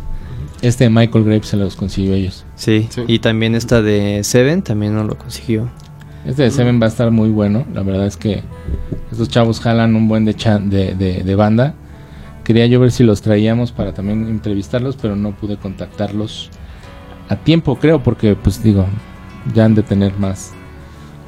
Este 0.62 0.84
de 0.84 0.90
Michael 0.90 1.24
Graves 1.24 1.46
se 1.46 1.56
los 1.56 1.76
consiguió 1.76 2.14
ellos 2.14 2.44
Sí. 2.56 2.86
Sí. 2.90 3.02
Y 3.06 3.18
también 3.20 3.54
esta 3.54 3.80
de 3.82 4.20
Seven 4.24 4.62
también 4.62 4.94
nos 4.94 5.06
lo 5.06 5.16
consiguió. 5.16 5.68
este 6.26 6.42
de 6.44 6.50
Seven 6.50 6.80
va 6.80 6.86
a 6.86 6.88
estar 6.88 7.10
muy 7.10 7.30
bueno 7.30 7.64
la 7.74 7.82
verdad 7.82 8.06
es 8.06 8.16
que 8.16 8.42
estos 9.10 9.28
chavos 9.28 9.60
jalan 9.60 9.96
un 9.96 10.06
buen 10.08 10.24
de, 10.24 10.34
cha- 10.34 10.58
de, 10.58 10.94
de, 10.94 11.22
de 11.22 11.34
banda 11.34 11.74
quería 12.44 12.66
yo 12.66 12.80
ver 12.80 12.90
si 12.92 13.04
los 13.04 13.22
traíamos 13.22 13.72
para 13.72 13.92
también 13.94 14.28
entrevistarlos 14.28 14.96
pero 14.96 15.16
no 15.16 15.32
pude 15.32 15.56
contactarlos 15.56 16.50
a 17.28 17.36
tiempo 17.36 17.76
creo 17.76 18.02
porque 18.02 18.34
pues 18.36 18.62
digo 18.62 18.86
ya 19.54 19.64
han 19.64 19.74
de 19.74 19.82
tener 19.82 20.16
más 20.18 20.52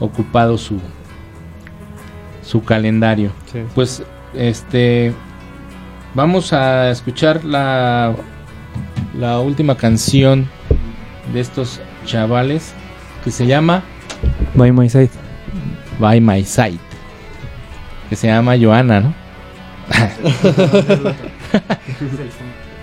ocupado 0.00 0.58
su 0.58 0.78
su 2.44 2.62
calendario 2.64 3.30
Sí. 3.52 3.60
Pues 3.74 4.02
este 4.34 5.12
vamos 6.14 6.52
a 6.52 6.90
escuchar 6.90 7.44
la 7.44 8.14
la 9.18 9.40
última 9.40 9.76
canción 9.76 10.48
de 11.32 11.40
estos 11.40 11.80
chavales 12.04 12.72
que 13.24 13.30
se 13.30 13.46
llama 13.46 13.82
By 14.54 14.72
my 14.72 14.88
side. 14.88 15.10
By 15.98 16.20
My 16.20 16.44
Side. 16.44 16.78
Que 18.08 18.16
se 18.16 18.26
llama 18.26 18.56
Joana, 18.58 19.00
¿no? 19.00 19.14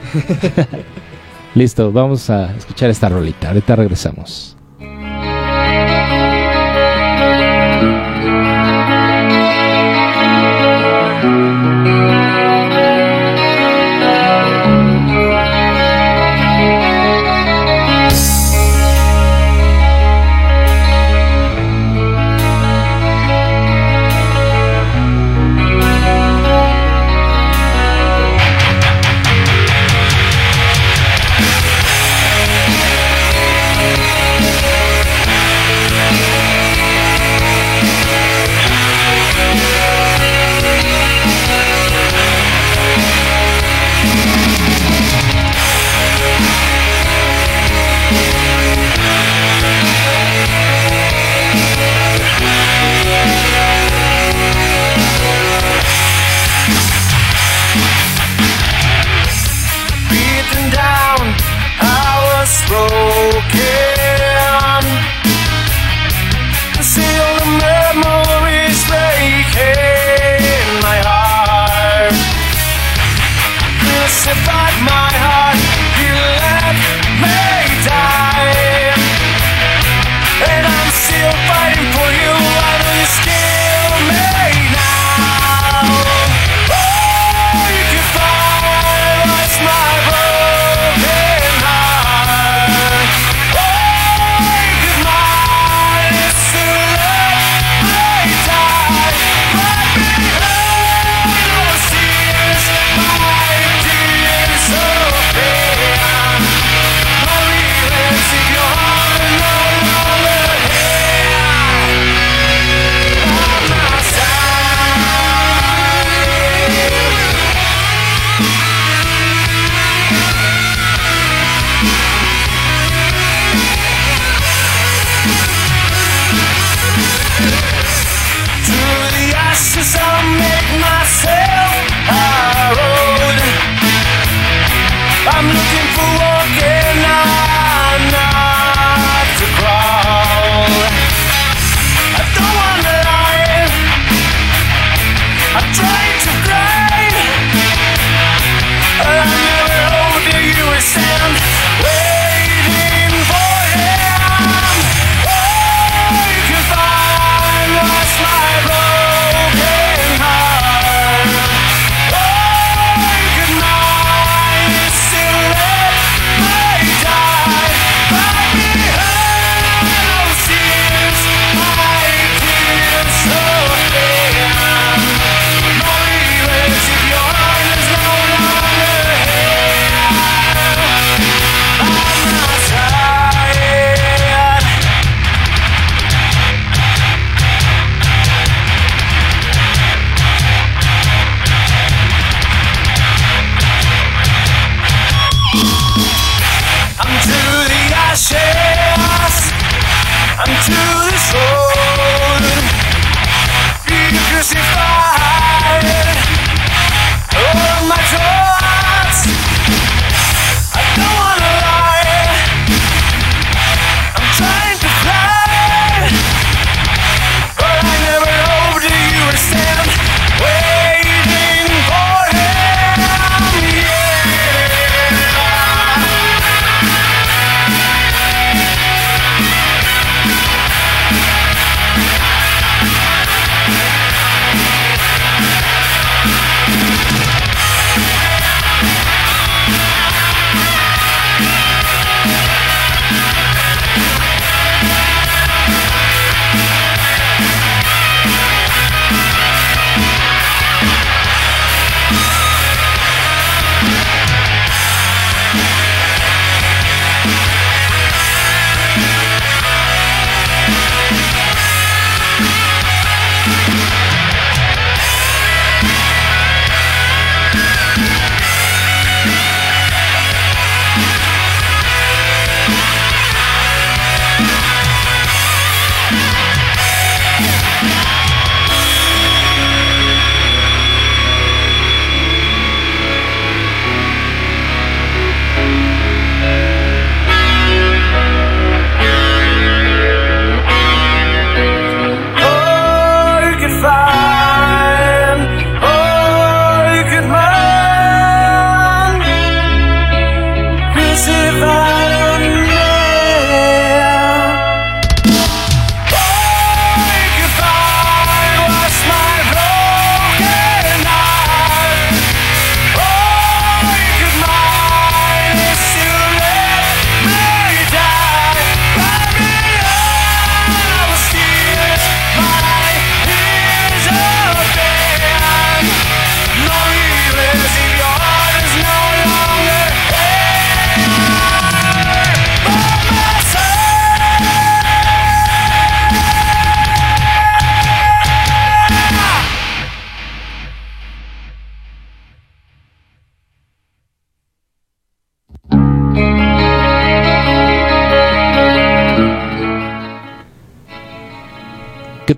Listo, 1.56 1.92
vamos 1.92 2.30
a 2.30 2.56
escuchar 2.56 2.90
esta 2.90 3.10
rolita. 3.10 3.50
Ahorita 3.50 3.76
regresamos. 3.76 4.56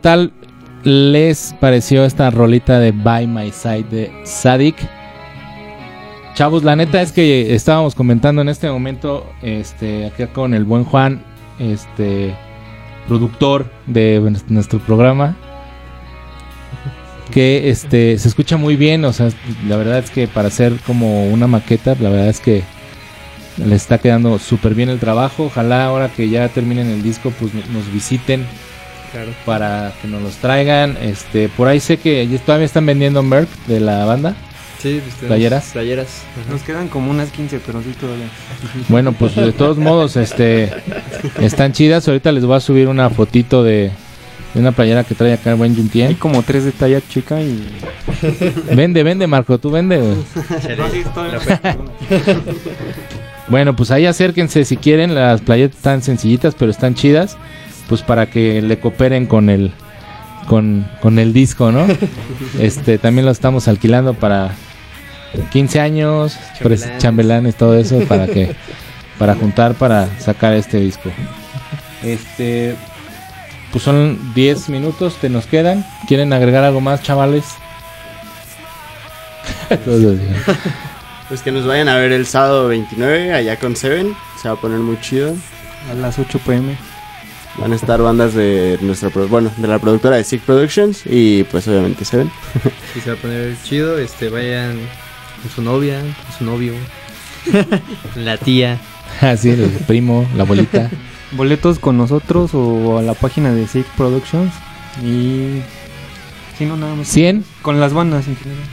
Tal 0.01 0.31
les 0.83 1.55
pareció 1.59 2.05
esta 2.05 2.29
rolita 2.31 2.79
de 2.79 2.91
By 2.91 3.27
My 3.27 3.51
Side 3.51 3.85
de 3.89 4.11
Sadik? 4.25 4.75
Chavos, 6.33 6.63
la 6.63 6.75
neta 6.75 7.01
es 7.01 7.11
que 7.11 7.53
estábamos 7.53 7.93
comentando 7.93 8.41
en 8.41 8.49
este 8.49 8.69
momento, 8.69 9.29
este, 9.41 10.07
acá 10.07 10.27
con 10.27 10.53
el 10.53 10.63
buen 10.63 10.83
Juan, 10.85 11.23
este, 11.59 12.33
productor 13.07 13.69
de 13.85 14.37
nuestro 14.47 14.79
programa, 14.79 15.35
que 17.31 17.69
este, 17.69 18.17
se 18.17 18.27
escucha 18.27 18.57
muy 18.57 18.75
bien, 18.75 19.05
o 19.05 19.13
sea, 19.13 19.29
la 19.67 19.77
verdad 19.77 19.99
es 19.99 20.09
que 20.09 20.27
para 20.27 20.47
hacer 20.47 20.73
como 20.87 21.25
una 21.27 21.47
maqueta, 21.47 21.95
la 21.99 22.09
verdad 22.09 22.29
es 22.29 22.39
que 22.39 22.63
le 23.57 23.75
está 23.75 23.97
quedando 23.97 24.39
súper 24.39 24.73
bien 24.73 24.89
el 24.89 24.99
trabajo. 24.99 25.45
Ojalá 25.45 25.85
ahora 25.85 26.09
que 26.09 26.29
ya 26.29 26.47
terminen 26.49 26.87
el 26.87 27.03
disco, 27.03 27.31
pues 27.39 27.53
nos 27.53 27.91
visiten 27.93 28.45
Claro. 29.11 29.31
para 29.45 29.91
que 30.01 30.07
nos 30.07 30.21
los 30.21 30.35
traigan. 30.37 30.97
Este, 31.01 31.49
por 31.49 31.67
ahí 31.67 31.79
sé 31.79 31.97
que 31.97 32.27
todavía 32.45 32.65
están 32.65 32.85
vendiendo 32.85 33.21
merch 33.23 33.49
de 33.67 33.79
la 33.79 34.05
banda. 34.05 34.35
Sí, 34.79 34.99
pues, 35.03 35.27
¿Playeras? 35.27 35.69
Playeras. 35.73 36.23
ajá. 36.41 36.51
Nos 36.51 36.61
quedan 36.63 36.87
como 36.87 37.11
unas 37.11 37.29
15, 37.29 37.59
pero 37.65 37.81
sí 37.83 37.93
todavía. 37.99 38.25
Bueno, 38.87 39.11
pues 39.13 39.35
de 39.35 39.51
todos 39.51 39.77
modos, 39.77 40.17
este, 40.17 40.71
están 41.39 41.71
chidas. 41.73 42.07
Ahorita 42.07 42.31
les 42.31 42.45
voy 42.45 42.55
a 42.55 42.59
subir 42.59 42.87
una 42.87 43.09
fotito 43.11 43.63
de, 43.63 43.91
de 44.53 44.59
una 44.59 44.71
playera 44.71 45.03
que 45.03 45.13
trae 45.13 45.33
acá 45.33 45.51
el 45.51 45.57
buen 45.57 45.71
Hay 45.71 45.77
Juntien. 45.77 46.13
como 46.15 46.41
tres 46.41 46.63
de 46.65 46.71
talla 46.71 46.99
chica 47.07 47.39
y. 47.41 47.63
Vende, 48.73 49.03
vende, 49.03 49.27
Marco, 49.27 49.59
tú 49.59 49.69
vende. 49.71 50.01
Bueno, 53.47 53.75
pues 53.75 53.91
ahí 53.91 54.05
acérquense 54.05 54.63
si 54.65 54.77
quieren. 54.77 55.13
Las 55.13 55.41
playetas 55.41 55.75
están 55.77 56.01
sencillitas, 56.01 56.55
pero 56.57 56.71
están 56.71 56.95
chidas. 56.95 57.37
Pues 57.91 58.03
para 58.03 58.27
que 58.27 58.61
le 58.61 58.79
cooperen 58.79 59.25
con 59.25 59.49
el, 59.49 59.73
con, 60.47 60.87
con 61.01 61.19
el 61.19 61.33
disco, 61.33 61.73
¿no? 61.73 61.85
Este, 62.57 62.97
también 62.97 63.25
lo 63.25 63.33
estamos 63.33 63.67
alquilando 63.67 64.13
para 64.13 64.53
15 65.51 65.81
años, 65.81 66.37
Chambelanes. 66.57 66.97
chambelanes, 66.99 67.55
todo 67.55 67.77
eso, 67.77 67.99
para 68.07 68.27
que, 68.27 68.55
para 69.19 69.35
juntar, 69.35 69.73
para 69.73 70.07
sacar 70.21 70.53
este 70.53 70.77
disco. 70.77 71.11
Este, 72.01 72.77
pues 73.73 73.83
son 73.83 74.17
10 74.35 74.69
minutos, 74.69 75.17
te 75.19 75.27
nos 75.27 75.45
quedan. 75.45 75.85
¿Quieren 76.07 76.31
agregar 76.31 76.63
algo 76.63 76.79
más, 76.79 77.03
chavales? 77.03 77.43
Pues 81.27 81.41
que 81.41 81.51
nos 81.51 81.65
vayan 81.65 81.89
a 81.89 81.97
ver 81.97 82.13
el 82.13 82.25
sábado 82.25 82.69
29 82.69 83.33
allá 83.33 83.59
con 83.59 83.75
Seven. 83.75 84.15
Se 84.41 84.47
va 84.47 84.55
a 84.55 84.57
poner 84.57 84.79
muy 84.79 84.97
chido. 85.01 85.35
A 85.89 85.93
las 85.93 86.19
8 86.19 86.39
pm. 86.45 86.90
Van 87.57 87.73
a 87.73 87.75
estar 87.75 88.01
bandas 88.01 88.33
de 88.33 88.77
nuestra 88.81 89.09
bueno, 89.09 89.51
de 89.57 89.67
la 89.67 89.77
productora 89.79 90.15
de 90.15 90.23
Sick 90.23 90.41
Productions 90.41 91.03
y 91.05 91.43
pues 91.43 91.67
obviamente 91.67 92.05
Seven. 92.05 92.31
Y 92.95 92.99
se 93.01 93.09
va 93.09 93.17
a 93.17 93.19
poner 93.19 93.55
chido. 93.63 93.97
Este, 93.97 94.29
vayan 94.29 94.79
con 95.41 95.51
su 95.51 95.61
novia, 95.61 95.99
con 95.99 96.37
su 96.37 96.45
novio, 96.45 96.73
la 98.15 98.37
tía. 98.37 98.79
Así, 99.19 99.49
el 99.49 99.69
primo, 99.87 100.27
la 100.35 100.43
abuelita. 100.43 100.89
Boletos 101.33 101.79
con 101.79 101.97
nosotros 101.97 102.51
o 102.53 102.97
a 102.97 103.01
la 103.01 103.13
página 103.13 103.53
de 103.53 103.67
Sick 103.67 103.85
Productions. 103.97 104.53
Y. 105.03 105.61
Sí, 106.57 106.65
no, 106.65 106.77
nada 106.77 106.95
más. 106.95 107.07
100, 107.07 107.43
Con 107.61 107.79
las 107.79 107.93
bandas 107.93 108.27
en 108.27 108.35
general. 108.37 108.63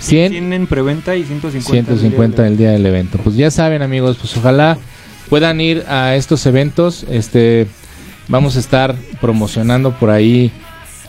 100 0.00 0.32
100 0.32 0.52
en 0.52 0.66
preventa 0.66 1.16
y 1.16 1.24
150. 1.24 1.92
150 1.92 2.46
el 2.46 2.56
día 2.56 2.70
del 2.70 2.84
evento. 2.84 3.18
Pues 3.18 3.36
ya 3.36 3.50
saben, 3.50 3.82
amigos, 3.82 4.16
pues 4.20 4.36
ojalá 4.36 4.76
puedan 5.28 5.60
ir 5.60 5.84
a 5.88 6.14
estos 6.14 6.44
eventos. 6.46 7.04
Este 7.10 7.66
vamos 8.28 8.56
a 8.56 8.60
estar 8.60 8.94
promocionando 9.20 9.92
por 9.92 10.10
ahí 10.10 10.50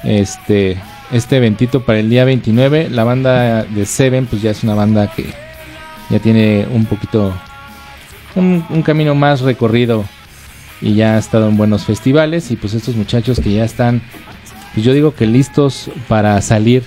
este 0.04 0.78
este 1.12 1.38
eventito 1.38 1.86
para 1.86 2.00
el 2.00 2.10
día 2.10 2.26
29. 2.26 2.90
La 2.90 3.04
banda 3.04 3.64
de 3.64 3.86
Seven 3.86 4.26
pues 4.26 4.42
ya 4.42 4.52
es 4.52 4.64
una 4.64 4.74
banda 4.74 5.12
que 5.14 5.26
ya 6.10 6.20
tiene 6.20 6.68
un 6.72 6.86
poquito 6.86 7.34
un, 8.36 8.66
un 8.70 8.82
camino 8.82 9.16
más 9.16 9.42
recorrido 9.42 10.06
y 10.82 10.96
ya 10.96 11.16
ha 11.16 11.18
estado 11.18 11.48
en 11.48 11.58
buenos 11.58 11.86
festivales 11.86 12.52
y 12.52 12.56
pues 12.56 12.74
estos 12.74 12.96
muchachos 12.96 13.40
que 13.40 13.54
ya 13.54 13.64
están 13.64 14.02
pues 14.74 14.86
yo 14.86 14.94
digo 14.94 15.16
que 15.16 15.26
listos 15.26 15.90
para 16.10 16.42
salir 16.42 16.84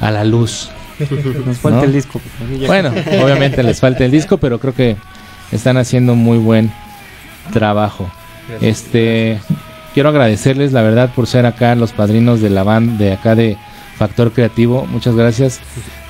a 0.00 0.10
la 0.10 0.24
luz. 0.24 0.70
Nos 1.46 1.58
falta 1.58 1.78
¿No? 1.78 1.84
el 1.84 1.92
disco. 1.92 2.20
Bueno, 2.66 2.90
obviamente 3.22 3.62
les 3.62 3.80
falta 3.80 4.04
el 4.04 4.10
disco, 4.10 4.38
pero 4.38 4.58
creo 4.60 4.74
que 4.74 4.96
están 5.50 5.76
haciendo 5.76 6.14
muy 6.14 6.38
buen 6.38 6.72
trabajo. 7.52 8.10
Este, 8.60 9.40
quiero 9.94 10.08
agradecerles 10.08 10.72
la 10.72 10.82
verdad 10.82 11.12
por 11.14 11.26
ser 11.26 11.46
acá 11.46 11.74
los 11.74 11.92
padrinos 11.92 12.40
de 12.40 12.50
la 12.50 12.62
banda 12.62 13.04
de 13.04 13.12
acá 13.12 13.34
de 13.34 13.56
Factor 13.96 14.32
Creativo. 14.32 14.86
Muchas 14.86 15.14
gracias. 15.14 15.60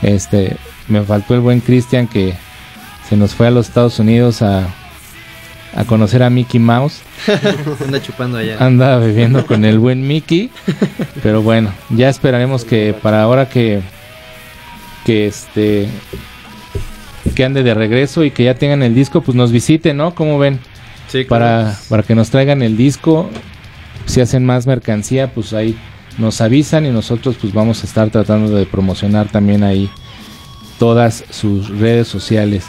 Este, 0.03 0.57
me 0.89 1.03
faltó 1.03 1.34
el 1.34 1.41
buen 1.41 1.61
Cristian 1.61 2.07
que 2.07 2.34
se 3.09 3.16
nos 3.16 3.34
fue 3.34 3.47
a 3.47 3.51
los 3.51 3.68
Estados 3.68 3.99
Unidos 3.99 4.43
a 4.43 4.68
a 5.74 5.84
conocer 5.84 6.22
a 6.22 6.30
Mickey 6.30 6.61
Mouse. 6.61 7.03
Anda 7.84 8.03
chupando 8.03 8.39
allá. 8.39 8.57
Anda 8.59 8.99
bebiendo 8.99 9.47
con 9.47 9.64
el 9.64 9.78
buen 9.78 10.07
Mickey. 10.07 10.51
Pero 11.22 11.43
bueno, 11.43 11.72
ya 11.91 12.09
esperaremos 12.09 12.64
que 12.64 12.95
para 13.01 13.22
ahora 13.22 13.49
que 13.49 13.80
que 15.05 15.26
este 15.26 15.89
que 17.34 17.45
ande 17.45 17.62
de 17.62 17.74
regreso 17.74 18.24
y 18.24 18.30
que 18.30 18.45
ya 18.45 18.55
tengan 18.55 18.82
el 18.82 18.95
disco, 18.95 19.20
pues 19.20 19.36
nos 19.36 19.53
visiten, 19.53 19.97
¿no? 19.97 20.14
¿Cómo 20.14 20.39
ven? 20.39 20.59
Sí, 21.09 21.24
Para, 21.24 21.61
claro. 21.62 21.76
para 21.88 22.02
que 22.02 22.14
nos 22.14 22.30
traigan 22.30 22.62
el 22.62 22.76
disco. 22.76 23.28
Si 24.06 24.20
hacen 24.20 24.44
más 24.46 24.66
mercancía, 24.66 25.32
pues 25.32 25.52
ahí 25.52 25.76
nos 26.18 26.40
avisan 26.40 26.86
y 26.86 26.90
nosotros 26.90 27.36
pues 27.40 27.52
vamos 27.52 27.82
a 27.82 27.86
estar 27.86 28.11
tratando 28.11 28.54
de 28.54 28.66
promocionar 28.66 29.28
también 29.28 29.62
ahí 29.62 29.90
todas 30.78 31.24
sus 31.30 31.68
redes 31.78 32.09
sociales. 32.09 32.66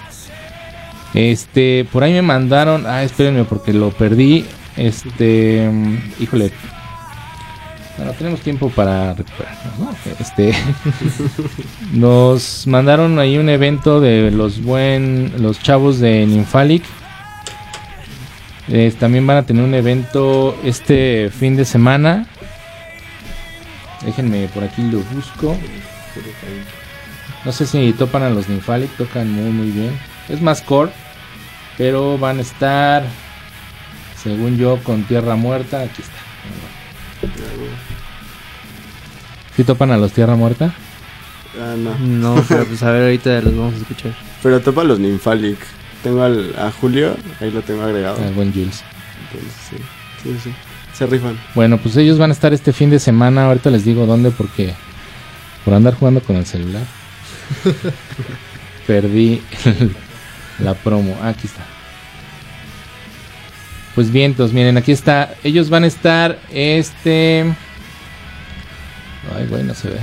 Este, 1.13 1.87
por 1.91 2.03
ahí 2.03 2.13
me 2.13 2.21
mandaron, 2.21 2.85
ah, 2.85 3.03
espérenme 3.03 3.43
porque 3.43 3.73
lo 3.73 3.89
perdí. 3.91 4.45
Este, 4.77 5.67
mm, 5.71 5.97
híjole. 6.21 6.51
Bueno, 7.97 8.13
tenemos 8.13 8.39
tiempo 8.39 8.69
para 8.69 9.13
recuperarnos, 9.13 9.79
¿no? 9.79 9.95
Este, 10.19 10.53
nos 11.91 12.65
mandaron 12.65 13.19
ahí 13.19 13.37
un 13.37 13.49
evento 13.49 13.99
de 13.99 14.31
los 14.31 14.63
buen, 14.63 15.33
los 15.39 15.59
chavos 15.61 15.99
de 15.99 16.25
Ninfalic. 16.25 16.83
Eh, 18.71 18.93
también 18.99 19.25
van 19.25 19.37
a 19.37 19.43
tener 19.43 19.63
un 19.63 19.73
evento 19.73 20.55
este 20.63 21.31
fin 21.31 21.55
de 21.55 21.65
semana. 21.65 22.27
Déjenme 24.05 24.47
por 24.49 24.63
aquí 24.63 24.83
lo 24.83 24.99
busco. 24.99 25.57
No 27.45 27.51
sé 27.51 27.65
si 27.65 27.93
topan 27.93 28.23
a 28.23 28.29
los 28.29 28.47
Ninfalic, 28.47 28.95
tocan 28.95 29.31
muy 29.31 29.51
muy 29.51 29.71
bien. 29.71 29.97
Es 30.27 30.41
más 30.41 30.61
core, 30.61 30.91
pero 31.77 32.17
van 32.17 32.37
a 32.37 32.41
estar, 32.41 33.03
según 34.21 34.57
yo, 34.57 34.77
con 34.83 35.03
Tierra 35.03 35.35
Muerta. 35.35 35.81
Aquí 35.81 36.01
está. 36.01 36.19
¿Sí 39.55 39.63
topan 39.63 39.91
a 39.91 39.97
los 39.97 40.13
Tierra 40.13 40.35
Muerta? 40.35 40.73
Ah, 41.59 41.75
no. 41.75 41.97
No, 41.97 42.43
pero 42.47 42.65
pues 42.65 42.83
a 42.83 42.91
ver, 42.91 43.03
ahorita 43.03 43.41
los 43.41 43.57
vamos 43.57 43.73
a 43.73 43.77
escuchar. 43.77 44.13
Pero 44.43 44.61
topa 44.61 44.83
los 44.83 44.99
Nymphalic. 44.99 45.57
Tengo 46.03 46.23
al, 46.23 46.55
a 46.57 46.71
Julio, 46.71 47.15
ahí 47.41 47.51
lo 47.51 47.61
tengo 47.61 47.83
agregado. 47.83 48.17
Ah, 48.21 48.31
buen 48.33 48.53
Jules. 48.53 48.83
Entonces, 49.25 49.53
sí. 49.69 49.75
Sí, 50.23 50.37
sí. 50.43 50.53
Se 50.93 51.05
rifan. 51.05 51.39
Bueno, 51.55 51.77
pues 51.77 51.95
ellos 51.97 52.17
van 52.17 52.29
a 52.29 52.33
estar 52.33 52.53
este 52.53 52.73
fin 52.73 52.89
de 52.89 52.99
semana. 52.99 53.45
Ahorita 53.45 53.69
les 53.69 53.85
digo 53.85 54.05
dónde 54.05 54.31
porque 54.31 54.73
por 55.63 55.73
andar 55.73 55.93
jugando 55.93 56.21
con 56.21 56.35
el 56.35 56.45
celular 56.45 56.83
perdí 58.87 59.41
la 60.59 60.73
promo. 60.73 61.17
Ah, 61.21 61.29
aquí 61.29 61.47
está. 61.47 61.63
Pues 63.95 64.11
bien, 64.11 64.31
entonces 64.31 64.53
miren, 64.53 64.77
aquí 64.77 64.91
está. 64.91 65.33
Ellos 65.43 65.69
van 65.69 65.83
a 65.83 65.87
estar 65.87 66.39
este. 66.51 67.53
Ay, 69.35 69.47
güey, 69.47 69.63
no 69.63 69.73
se 69.73 69.89
ve. 69.89 69.99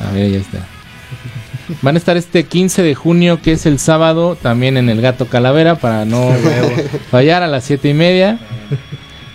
A 0.00 0.10
ver, 0.12 0.30
ya 0.30 0.38
está. 0.38 0.58
Van 1.82 1.94
a 1.94 1.98
estar 1.98 2.16
este 2.16 2.44
15 2.44 2.82
de 2.82 2.94
junio, 2.94 3.40
que 3.42 3.52
es 3.52 3.66
el 3.66 3.78
sábado, 3.78 4.36
también 4.40 4.76
en 4.76 4.88
el 4.88 5.00
Gato 5.00 5.26
Calavera, 5.26 5.76
para 5.76 6.04
no 6.04 6.30
fallar 7.10 7.42
a 7.42 7.46
las 7.46 7.64
7 7.64 7.88
y 7.88 7.94
media. 7.94 8.38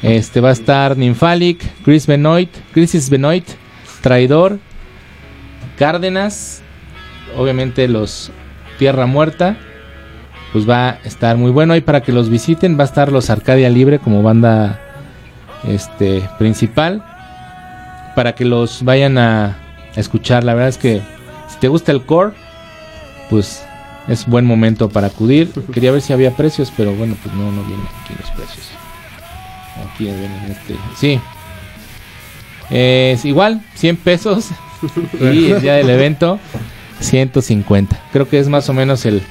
Este 0.04 0.40
va 0.40 0.50
a 0.50 0.54
estar 0.54 0.96
Ninfalic, 0.96 1.62
Chris 1.84 2.08
Benoit, 2.08 2.50
Crisis 2.72 3.10
Benoit, 3.10 3.46
Traidor, 4.02 4.60
Cárdenas, 5.78 6.62
obviamente 7.38 7.88
los 7.88 8.32
Tierra 8.78 9.06
Muerta. 9.06 9.58
Pues 10.54 10.68
va 10.68 10.90
a 10.90 11.00
estar 11.04 11.38
muy 11.38 11.52
bueno 11.52 11.76
y 11.76 11.82
para 11.82 12.02
que 12.02 12.12
los 12.12 12.30
visiten 12.30 12.78
va 12.78 12.84
a 12.84 12.86
estar 12.86 13.12
los 13.12 13.30
Arcadia 13.30 13.70
Libre 13.70 14.00
como 14.00 14.24
banda 14.24 14.80
este 15.68 16.28
principal 16.40 17.04
para 18.16 18.34
que 18.34 18.46
los 18.46 18.84
vayan 18.84 19.18
a 19.18 19.58
escuchar. 19.96 20.44
La 20.44 20.54
verdad 20.54 20.70
es 20.70 20.78
que 20.78 21.02
si 21.50 21.58
te 21.60 21.68
gusta 21.68 21.92
el 21.92 22.06
core, 22.06 22.34
pues 23.30 23.64
es 24.08 24.26
buen 24.26 24.46
momento 24.46 24.90
para 24.90 25.08
acudir. 25.08 25.52
Quería 25.74 25.92
ver 25.92 26.02
si 26.02 26.14
había 26.14 26.32
precios, 26.32 26.72
pero 26.76 26.94
bueno, 26.94 27.16
pues 27.24 27.34
no, 27.36 27.52
no 27.52 27.64
vienen 27.64 27.86
aquí 28.04 28.14
los 28.20 28.30
precios. 28.32 28.68
Aquí 29.94 30.06
vienen 30.06 30.32
este. 30.52 30.76
Sí. 30.98 31.20
Es 32.70 33.26
igual, 33.26 33.62
100 33.76 33.98
pesos. 33.98 34.50
y 35.20 35.52
el 35.52 35.62
día 35.62 35.74
del 35.76 35.90
evento. 35.90 36.40
150. 37.00 37.98
Creo 38.12 38.28
que 38.28 38.40
es 38.40 38.50
más 38.50 38.68
o 38.68 38.74
menos 38.74 39.06
el, 39.06 39.24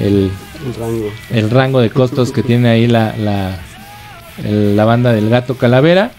el, 0.00 0.30
El 0.66 0.74
rango. 0.78 1.06
el 1.30 1.50
rango 1.50 1.80
de 1.80 1.88
costos 1.88 2.30
que 2.30 2.42
tiene 2.42 2.68
ahí 2.68 2.86
la, 2.86 3.16
la, 3.16 3.58
el- 4.44 4.76
la 4.76 4.84
banda 4.84 5.12
del 5.14 5.30
gato 5.30 5.56
calavera. 5.56 6.10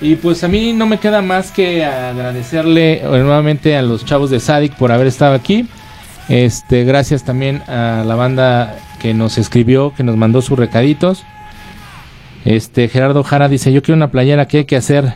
Y 0.00 0.16
pues 0.16 0.44
a 0.44 0.48
mí 0.48 0.72
no 0.72 0.86
me 0.86 0.98
queda 0.98 1.22
más 1.22 1.50
que 1.50 1.84
agradecerle 1.84 2.98
eh, 2.98 3.02
nuevamente 3.04 3.76
a 3.76 3.82
los 3.82 4.04
chavos 4.04 4.30
de 4.30 4.40
Sadik 4.40 4.74
por 4.74 4.92
haber 4.92 5.06
estado 5.06 5.34
aquí. 5.34 5.66
Este, 6.28 6.84
gracias 6.84 7.24
también 7.24 7.62
a 7.68 8.04
la 8.06 8.14
banda 8.14 8.76
que 9.00 9.14
nos 9.14 9.38
escribió, 9.38 9.94
que 9.94 10.02
nos 10.02 10.16
mandó 10.16 10.42
sus 10.42 10.58
recaditos. 10.58 11.24
Este, 12.44 12.88
Gerardo 12.88 13.22
Jara 13.22 13.48
dice, 13.48 13.72
yo 13.72 13.82
quiero 13.82 13.96
una 13.96 14.10
playera, 14.10 14.46
¿qué 14.46 14.58
hay 14.58 14.64
que 14.66 14.76
hacer? 14.76 15.14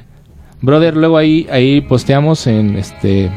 Brother, 0.63 0.97
luego 0.97 1.17
ahí, 1.17 1.47
ahí 1.51 1.81
posteamos 1.81 2.47
en 2.47 2.77
este 2.77 3.31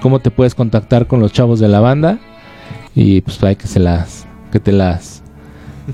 cómo 0.00 0.20
te 0.20 0.30
puedes 0.30 0.54
contactar 0.54 1.06
con 1.06 1.20
los 1.20 1.32
chavos 1.32 1.60
de 1.60 1.68
la 1.68 1.80
banda. 1.80 2.18
Y 2.94 3.20
pues 3.22 3.42
hay 3.42 3.56
que 3.56 3.66
se 3.66 3.80
las, 3.80 4.26
que 4.52 4.60
te 4.60 4.72
las, 4.72 5.22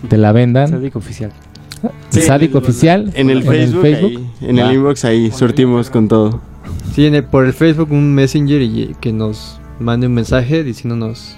te 0.09 0.17
la 0.17 0.33
vendan. 0.33 0.69
Sádico 0.71 0.99
oficial. 0.99 1.33
Sadik 2.11 2.55
oficial. 2.55 3.11
En 3.15 3.31
el 3.31 3.43
Facebook, 3.43 3.85
ahí, 3.85 4.29
en 4.43 4.59
el 4.59 4.73
inbox 4.73 5.05
ahí 5.05 5.31
surtimos 5.31 5.91
con 5.91 6.09
todo. 6.09 6.41
Sí, 6.95 7.07
en 7.07 7.15
el- 7.17 7.25
por 7.25 7.45
el 7.47 7.53
Facebook 7.53 7.91
un 7.91 8.15
messenger 8.15 8.63
y 8.63 8.95
que 9.01 9.13
nos 9.13 9.59
mande 9.81 10.07
un 10.07 10.15
mensaje 10.15 10.63
diciéndonos 10.63 11.37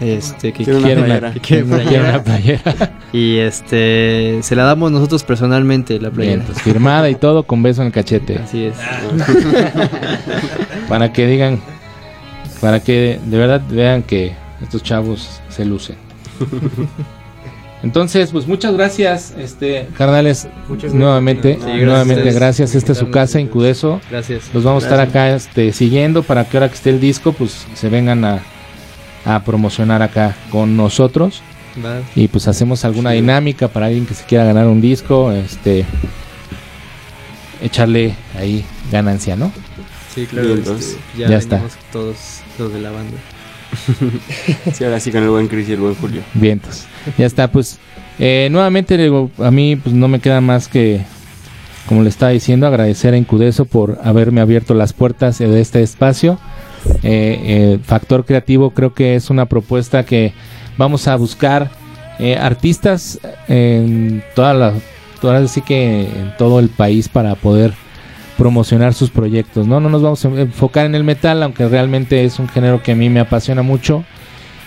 este 0.00 0.52
que 0.52 0.64
una 0.64 0.88
que 0.88 0.94
quiere 1.40 1.40
Quiero 1.40 1.66
playera. 1.66 2.08
una 2.10 2.24
playera. 2.24 2.98
y 3.12 3.36
este 3.36 4.38
se 4.42 4.56
la 4.56 4.64
damos 4.64 4.90
nosotros 4.92 5.22
personalmente 5.24 5.94
la 5.94 6.10
Bien, 6.10 6.40
playera. 6.40 6.44
pues, 6.46 6.62
firmada 6.62 7.08
y 7.08 7.14
todo 7.14 7.44
con 7.44 7.62
beso 7.62 7.80
en 7.82 7.86
el 7.86 7.92
cachete. 7.92 8.38
Así 8.38 8.64
es. 8.64 8.74
Para 10.88 11.12
que 11.12 11.26
digan, 11.26 11.60
para 12.60 12.80
que 12.80 13.20
de 13.24 13.38
verdad 13.38 13.60
vean 13.70 14.02
que 14.02 14.32
estos 14.62 14.82
chavos 14.82 15.40
se 15.48 15.64
lucen. 15.64 15.96
Entonces, 17.86 18.32
pues 18.32 18.48
muchas 18.48 18.74
gracias, 18.74 19.32
este 19.38 19.86
carnales, 19.96 20.48
Muchas 20.68 20.92
nuevamente, 20.92 21.54
Sí, 21.54 21.60
gracias 21.60 21.86
nuevamente 21.86 22.22
ustedes 22.22 22.34
gracias. 22.34 22.74
Esta 22.74 22.92
es 22.92 22.98
su 22.98 23.10
casa, 23.12 23.38
Incudeso. 23.38 24.00
Gracias. 24.10 24.50
Los 24.52 24.64
vamos 24.64 24.82
a 24.82 24.86
estar 24.88 24.98
acá 24.98 25.32
este, 25.32 25.72
siguiendo 25.72 26.24
para 26.24 26.44
que 26.44 26.56
ahora 26.56 26.68
que 26.68 26.74
esté 26.74 26.90
el 26.90 27.00
disco, 27.00 27.32
pues 27.32 27.64
se 27.74 27.88
vengan 27.88 28.24
a, 28.24 28.42
a 29.24 29.44
promocionar 29.44 30.02
acá 30.02 30.34
con 30.50 30.76
nosotros. 30.76 31.42
Y 32.16 32.26
pues 32.26 32.48
hacemos 32.48 32.84
alguna 32.84 33.12
dinámica 33.12 33.68
para 33.68 33.86
alguien 33.86 34.04
que 34.04 34.14
se 34.14 34.24
quiera 34.24 34.44
ganar 34.44 34.66
un 34.66 34.80
disco, 34.80 35.30
este 35.30 35.84
echarle 37.62 38.16
ahí 38.36 38.64
ganancia, 38.90 39.36
¿no? 39.36 39.52
Sí, 40.12 40.26
claro. 40.26 40.48
Bien, 40.48 40.58
este, 40.58 40.70
entonces, 40.70 40.98
ya 41.16 41.28
ya 41.28 41.36
está. 41.36 41.62
todos 41.92 42.40
los 42.58 42.72
de 42.72 42.80
la 42.80 42.90
banda. 42.90 43.16
Sí, 44.72 44.84
ahora 44.84 45.00
sí 45.00 45.10
con 45.10 45.22
el 45.22 45.30
buen 45.30 45.48
Chris 45.48 45.68
y 45.68 45.72
el 45.72 45.80
buen 45.80 45.94
Julio. 45.94 46.22
Vientos. 46.34 46.86
Ya 47.18 47.26
está, 47.26 47.50
pues 47.50 47.78
eh, 48.18 48.48
nuevamente 48.50 49.10
a 49.38 49.50
mí 49.50 49.76
pues 49.76 49.94
no 49.94 50.08
me 50.08 50.20
queda 50.20 50.40
más 50.40 50.68
que 50.68 51.02
como 51.86 52.02
le 52.02 52.08
estaba 52.08 52.32
diciendo, 52.32 52.66
agradecer 52.66 53.14
a 53.14 53.16
Incudeso 53.16 53.64
por 53.64 53.98
haberme 54.02 54.40
abierto 54.40 54.74
las 54.74 54.92
puertas 54.92 55.38
de 55.38 55.60
este 55.60 55.82
espacio. 55.82 56.38
Eh, 57.02 57.38
eh, 57.42 57.78
Factor 57.82 58.24
Creativo 58.24 58.70
creo 58.70 58.92
que 58.94 59.14
es 59.14 59.30
una 59.30 59.46
propuesta 59.46 60.04
que 60.04 60.32
vamos 60.76 61.08
a 61.08 61.16
buscar 61.16 61.70
eh, 62.18 62.36
artistas 62.36 63.20
en 63.48 64.22
toda 64.34 64.54
la, 64.54 64.72
toda, 65.20 65.38
así 65.38 65.62
que 65.62 66.02
en 66.02 66.34
todo 66.38 66.60
el 66.60 66.68
país 66.68 67.08
para 67.08 67.34
poder 67.34 67.74
promocionar 68.36 68.94
sus 68.94 69.10
proyectos. 69.10 69.66
No, 69.66 69.80
no 69.80 69.88
nos 69.88 70.02
vamos 70.02 70.24
a 70.24 70.28
enfocar 70.28 70.86
en 70.86 70.94
el 70.94 71.04
metal, 71.04 71.42
aunque 71.42 71.68
realmente 71.68 72.24
es 72.24 72.38
un 72.38 72.48
género 72.48 72.82
que 72.82 72.92
a 72.92 72.96
mí 72.96 73.08
me 73.08 73.20
apasiona 73.20 73.62
mucho 73.62 74.04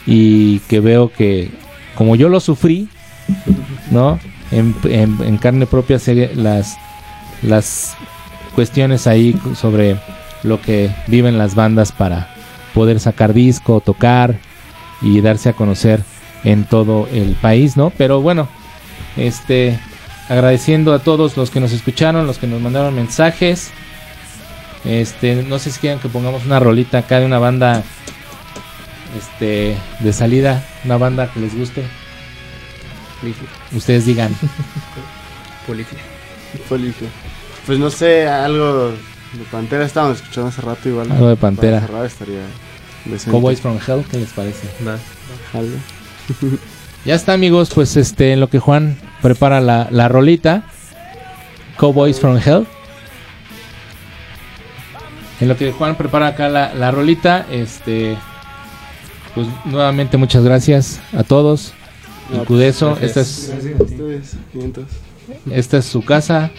y 0.06 0.60
que 0.62 0.80
veo 0.80 1.12
que 1.12 1.52
como 1.96 2.16
yo 2.16 2.30
lo 2.30 2.40
sufrí, 2.40 2.88
¿no? 3.92 4.20
En, 4.52 5.38
carne 5.38 5.68
propia 5.68 6.00
sé 6.00 6.32
las 6.36 6.78
las 7.44 7.96
cuestiones 8.56 9.06
ahí 9.06 9.40
sobre 9.56 9.98
lo 10.44 10.60
que 10.62 10.90
viven 11.08 11.38
las 11.38 11.54
bandas 11.54 11.92
para 11.92 12.34
poder 12.74 13.00
sacar 13.00 13.34
disco, 13.34 13.82
tocar 13.82 14.40
y 15.02 15.22
darse 15.22 15.50
a 15.50 15.54
conocer 15.54 16.04
en 16.44 16.64
todo 16.64 17.08
el 17.12 17.36
país, 17.36 17.78
¿no? 17.78 17.92
Pero 17.92 18.22
bueno, 18.22 18.48
este 19.18 19.80
agradeciendo 20.30 20.94
a 20.94 21.00
todos 21.00 21.36
los 21.36 21.50
que 21.50 21.60
nos 21.60 21.72
escucharon, 21.74 22.28
los 22.28 22.38
que 22.38 22.48
nos 22.48 22.62
mandaron 22.62 22.96
mensajes. 22.96 23.72
Este, 24.86 25.44
no 25.44 25.60
sé 25.60 25.72
si 25.72 25.80
quieren 25.80 26.00
que 26.00 26.08
pongamos 26.08 26.46
una 26.46 26.60
rolita 26.60 27.00
acá 27.00 27.20
de 27.20 27.26
una 27.26 27.40
banda 27.40 27.84
este 29.18 29.76
de 30.00 30.14
salida, 30.14 30.64
una 30.86 30.98
banda 30.98 31.32
que 31.34 31.40
les 31.40 31.58
guste. 31.58 31.84
Ustedes 33.76 34.06
digan. 34.06 34.34
Polifia. 35.68 36.00
Polifia. 36.70 37.10
Pues 37.66 37.78
no 37.80 37.90
sé, 37.90 38.28
algo 38.28 38.92
de 38.92 39.44
Pantera 39.52 39.86
estábamos 39.86 40.18
escuchando 40.18 40.50
hace 40.50 40.62
rato 40.62 40.88
igual. 40.88 41.12
Algo 41.12 41.28
de 41.28 41.36
Pantera. 41.36 41.82
Para 41.82 42.06
estaría. 42.06 42.46
Cowboys 43.30 43.60
from 43.60 43.78
Hell, 43.86 44.06
¿qué 44.10 44.18
les 44.18 44.30
parece? 44.30 44.68
Jalo. 45.52 45.70
Ya 47.06 47.16
está, 47.16 47.34
amigos, 47.34 47.72
pues 47.74 47.96
este, 47.98 48.34
en 48.34 48.40
lo 48.40 48.50
que 48.50 48.60
Juan 48.60 48.98
prepara 49.22 49.62
la, 49.62 49.88
la 49.92 50.08
rolita, 50.10 50.64
Cowboys 51.78 52.20
from 52.20 52.38
Hell. 52.38 52.68
En 55.40 55.48
lo 55.48 55.56
que 55.56 55.72
Juan 55.72 55.96
prepara 55.96 56.28
acá 56.28 56.50
la, 56.50 56.74
la 56.74 56.92
rolita, 56.92 57.46
este, 57.50 58.18
pues 59.34 59.48
nuevamente 59.66 60.18
muchas 60.18 60.44
gracias 60.44 61.00
a 61.18 61.24
todos. 61.24 61.74
No, 62.30 62.42
Incudeso, 62.42 62.96
gracias. 62.96 63.10
esta 63.10 63.22
es, 63.22 63.50
Gracias 63.52 63.80
a 63.80 63.84
ustedes, 63.84 64.36
esta 65.52 65.78
es 65.78 65.86
su 65.86 66.04
casa. 66.04 66.52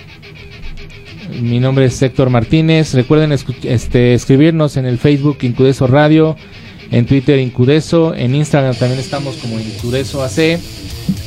Mi 1.41 1.61
nombre 1.61 1.84
es 1.84 2.01
Héctor 2.03 2.30
Martínez. 2.30 2.95
Recuerden 2.95 3.32
este, 3.32 4.14
escribirnos 4.14 4.76
en 4.76 4.86
el 4.86 4.99
Facebook 4.99 5.38
Incudeso 5.43 5.86
Radio, 5.86 6.36
en 6.91 7.07
Twitter 7.07 7.38
Incudeso, 7.38 8.14
en 8.14 8.34
Instagram 8.34 8.74
también 8.74 9.01
estamos 9.01 9.36
como 9.36 9.59
Incudeso 9.59 10.22
AC, 10.22 10.59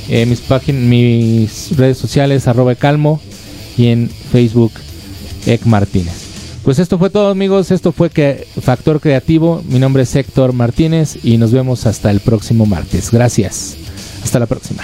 eh, 0.09 0.25
mis 0.25 0.41
páginas, 0.41 0.81
mis 0.81 1.77
redes 1.77 1.97
sociales 1.97 2.47
arroba 2.47 2.75
calmo 2.75 3.21
y 3.77 3.87
en 3.87 4.09
Facebook 4.09 4.73
Ec 5.45 5.65
Martínez. 5.65 6.23
Pues 6.63 6.79
esto 6.79 6.97
fue 6.97 7.09
todo 7.09 7.29
amigos, 7.29 7.71
esto 7.71 7.91
fue 7.91 8.09
que 8.09 8.47
Factor 8.61 9.01
Creativo. 9.01 9.61
Mi 9.67 9.79
nombre 9.79 10.03
es 10.03 10.15
Héctor 10.15 10.53
Martínez 10.53 11.17
y 11.21 11.37
nos 11.37 11.51
vemos 11.51 11.85
hasta 11.85 12.09
el 12.09 12.21
próximo 12.21 12.65
martes. 12.65 13.11
Gracias. 13.11 13.75
Hasta 14.23 14.39
la 14.39 14.45
próxima. 14.45 14.83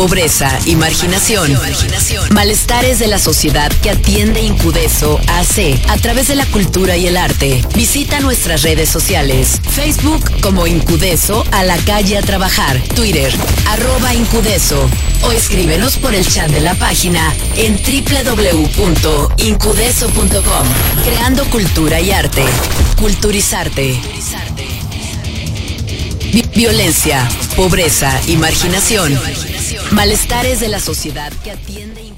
Pobreza 0.00 0.48
y 0.64 0.76
marginación. 0.76 1.52
Malestares 2.30 2.98
de 2.98 3.06
la 3.06 3.18
sociedad 3.18 3.70
que 3.82 3.90
atiende 3.90 4.40
Incudeso 4.40 5.20
AC 5.28 5.78
a 5.90 5.98
través 5.98 6.28
de 6.28 6.36
la 6.36 6.46
cultura 6.46 6.96
y 6.96 7.06
el 7.06 7.18
arte. 7.18 7.62
Visita 7.74 8.18
nuestras 8.20 8.62
redes 8.62 8.88
sociales. 8.88 9.60
Facebook 9.70 10.40
como 10.40 10.66
Incudeso 10.66 11.44
a 11.50 11.64
la 11.64 11.76
calle 11.76 12.16
a 12.16 12.22
trabajar. 12.22 12.80
Twitter 12.94 13.30
arroba 13.68 14.14
Incudeso. 14.14 14.88
O 15.24 15.32
escríbenos 15.32 15.98
por 15.98 16.14
el 16.14 16.26
chat 16.26 16.48
de 16.50 16.60
la 16.60 16.72
página 16.76 17.34
en 17.56 17.76
www.incudeso.com. 17.76 20.66
Creando 21.04 21.44
cultura 21.50 22.00
y 22.00 22.10
arte. 22.10 22.42
Culturizarte. 22.98 24.00
Vi- 26.32 26.46
Violencia, 26.54 27.28
pobreza 27.54 28.18
y 28.28 28.36
marginación. 28.36 29.20
Malestares 29.92 30.60
de 30.60 30.68
la 30.68 30.78
sociedad 30.78 31.32
que 31.42 31.50
atiende. 31.50 32.09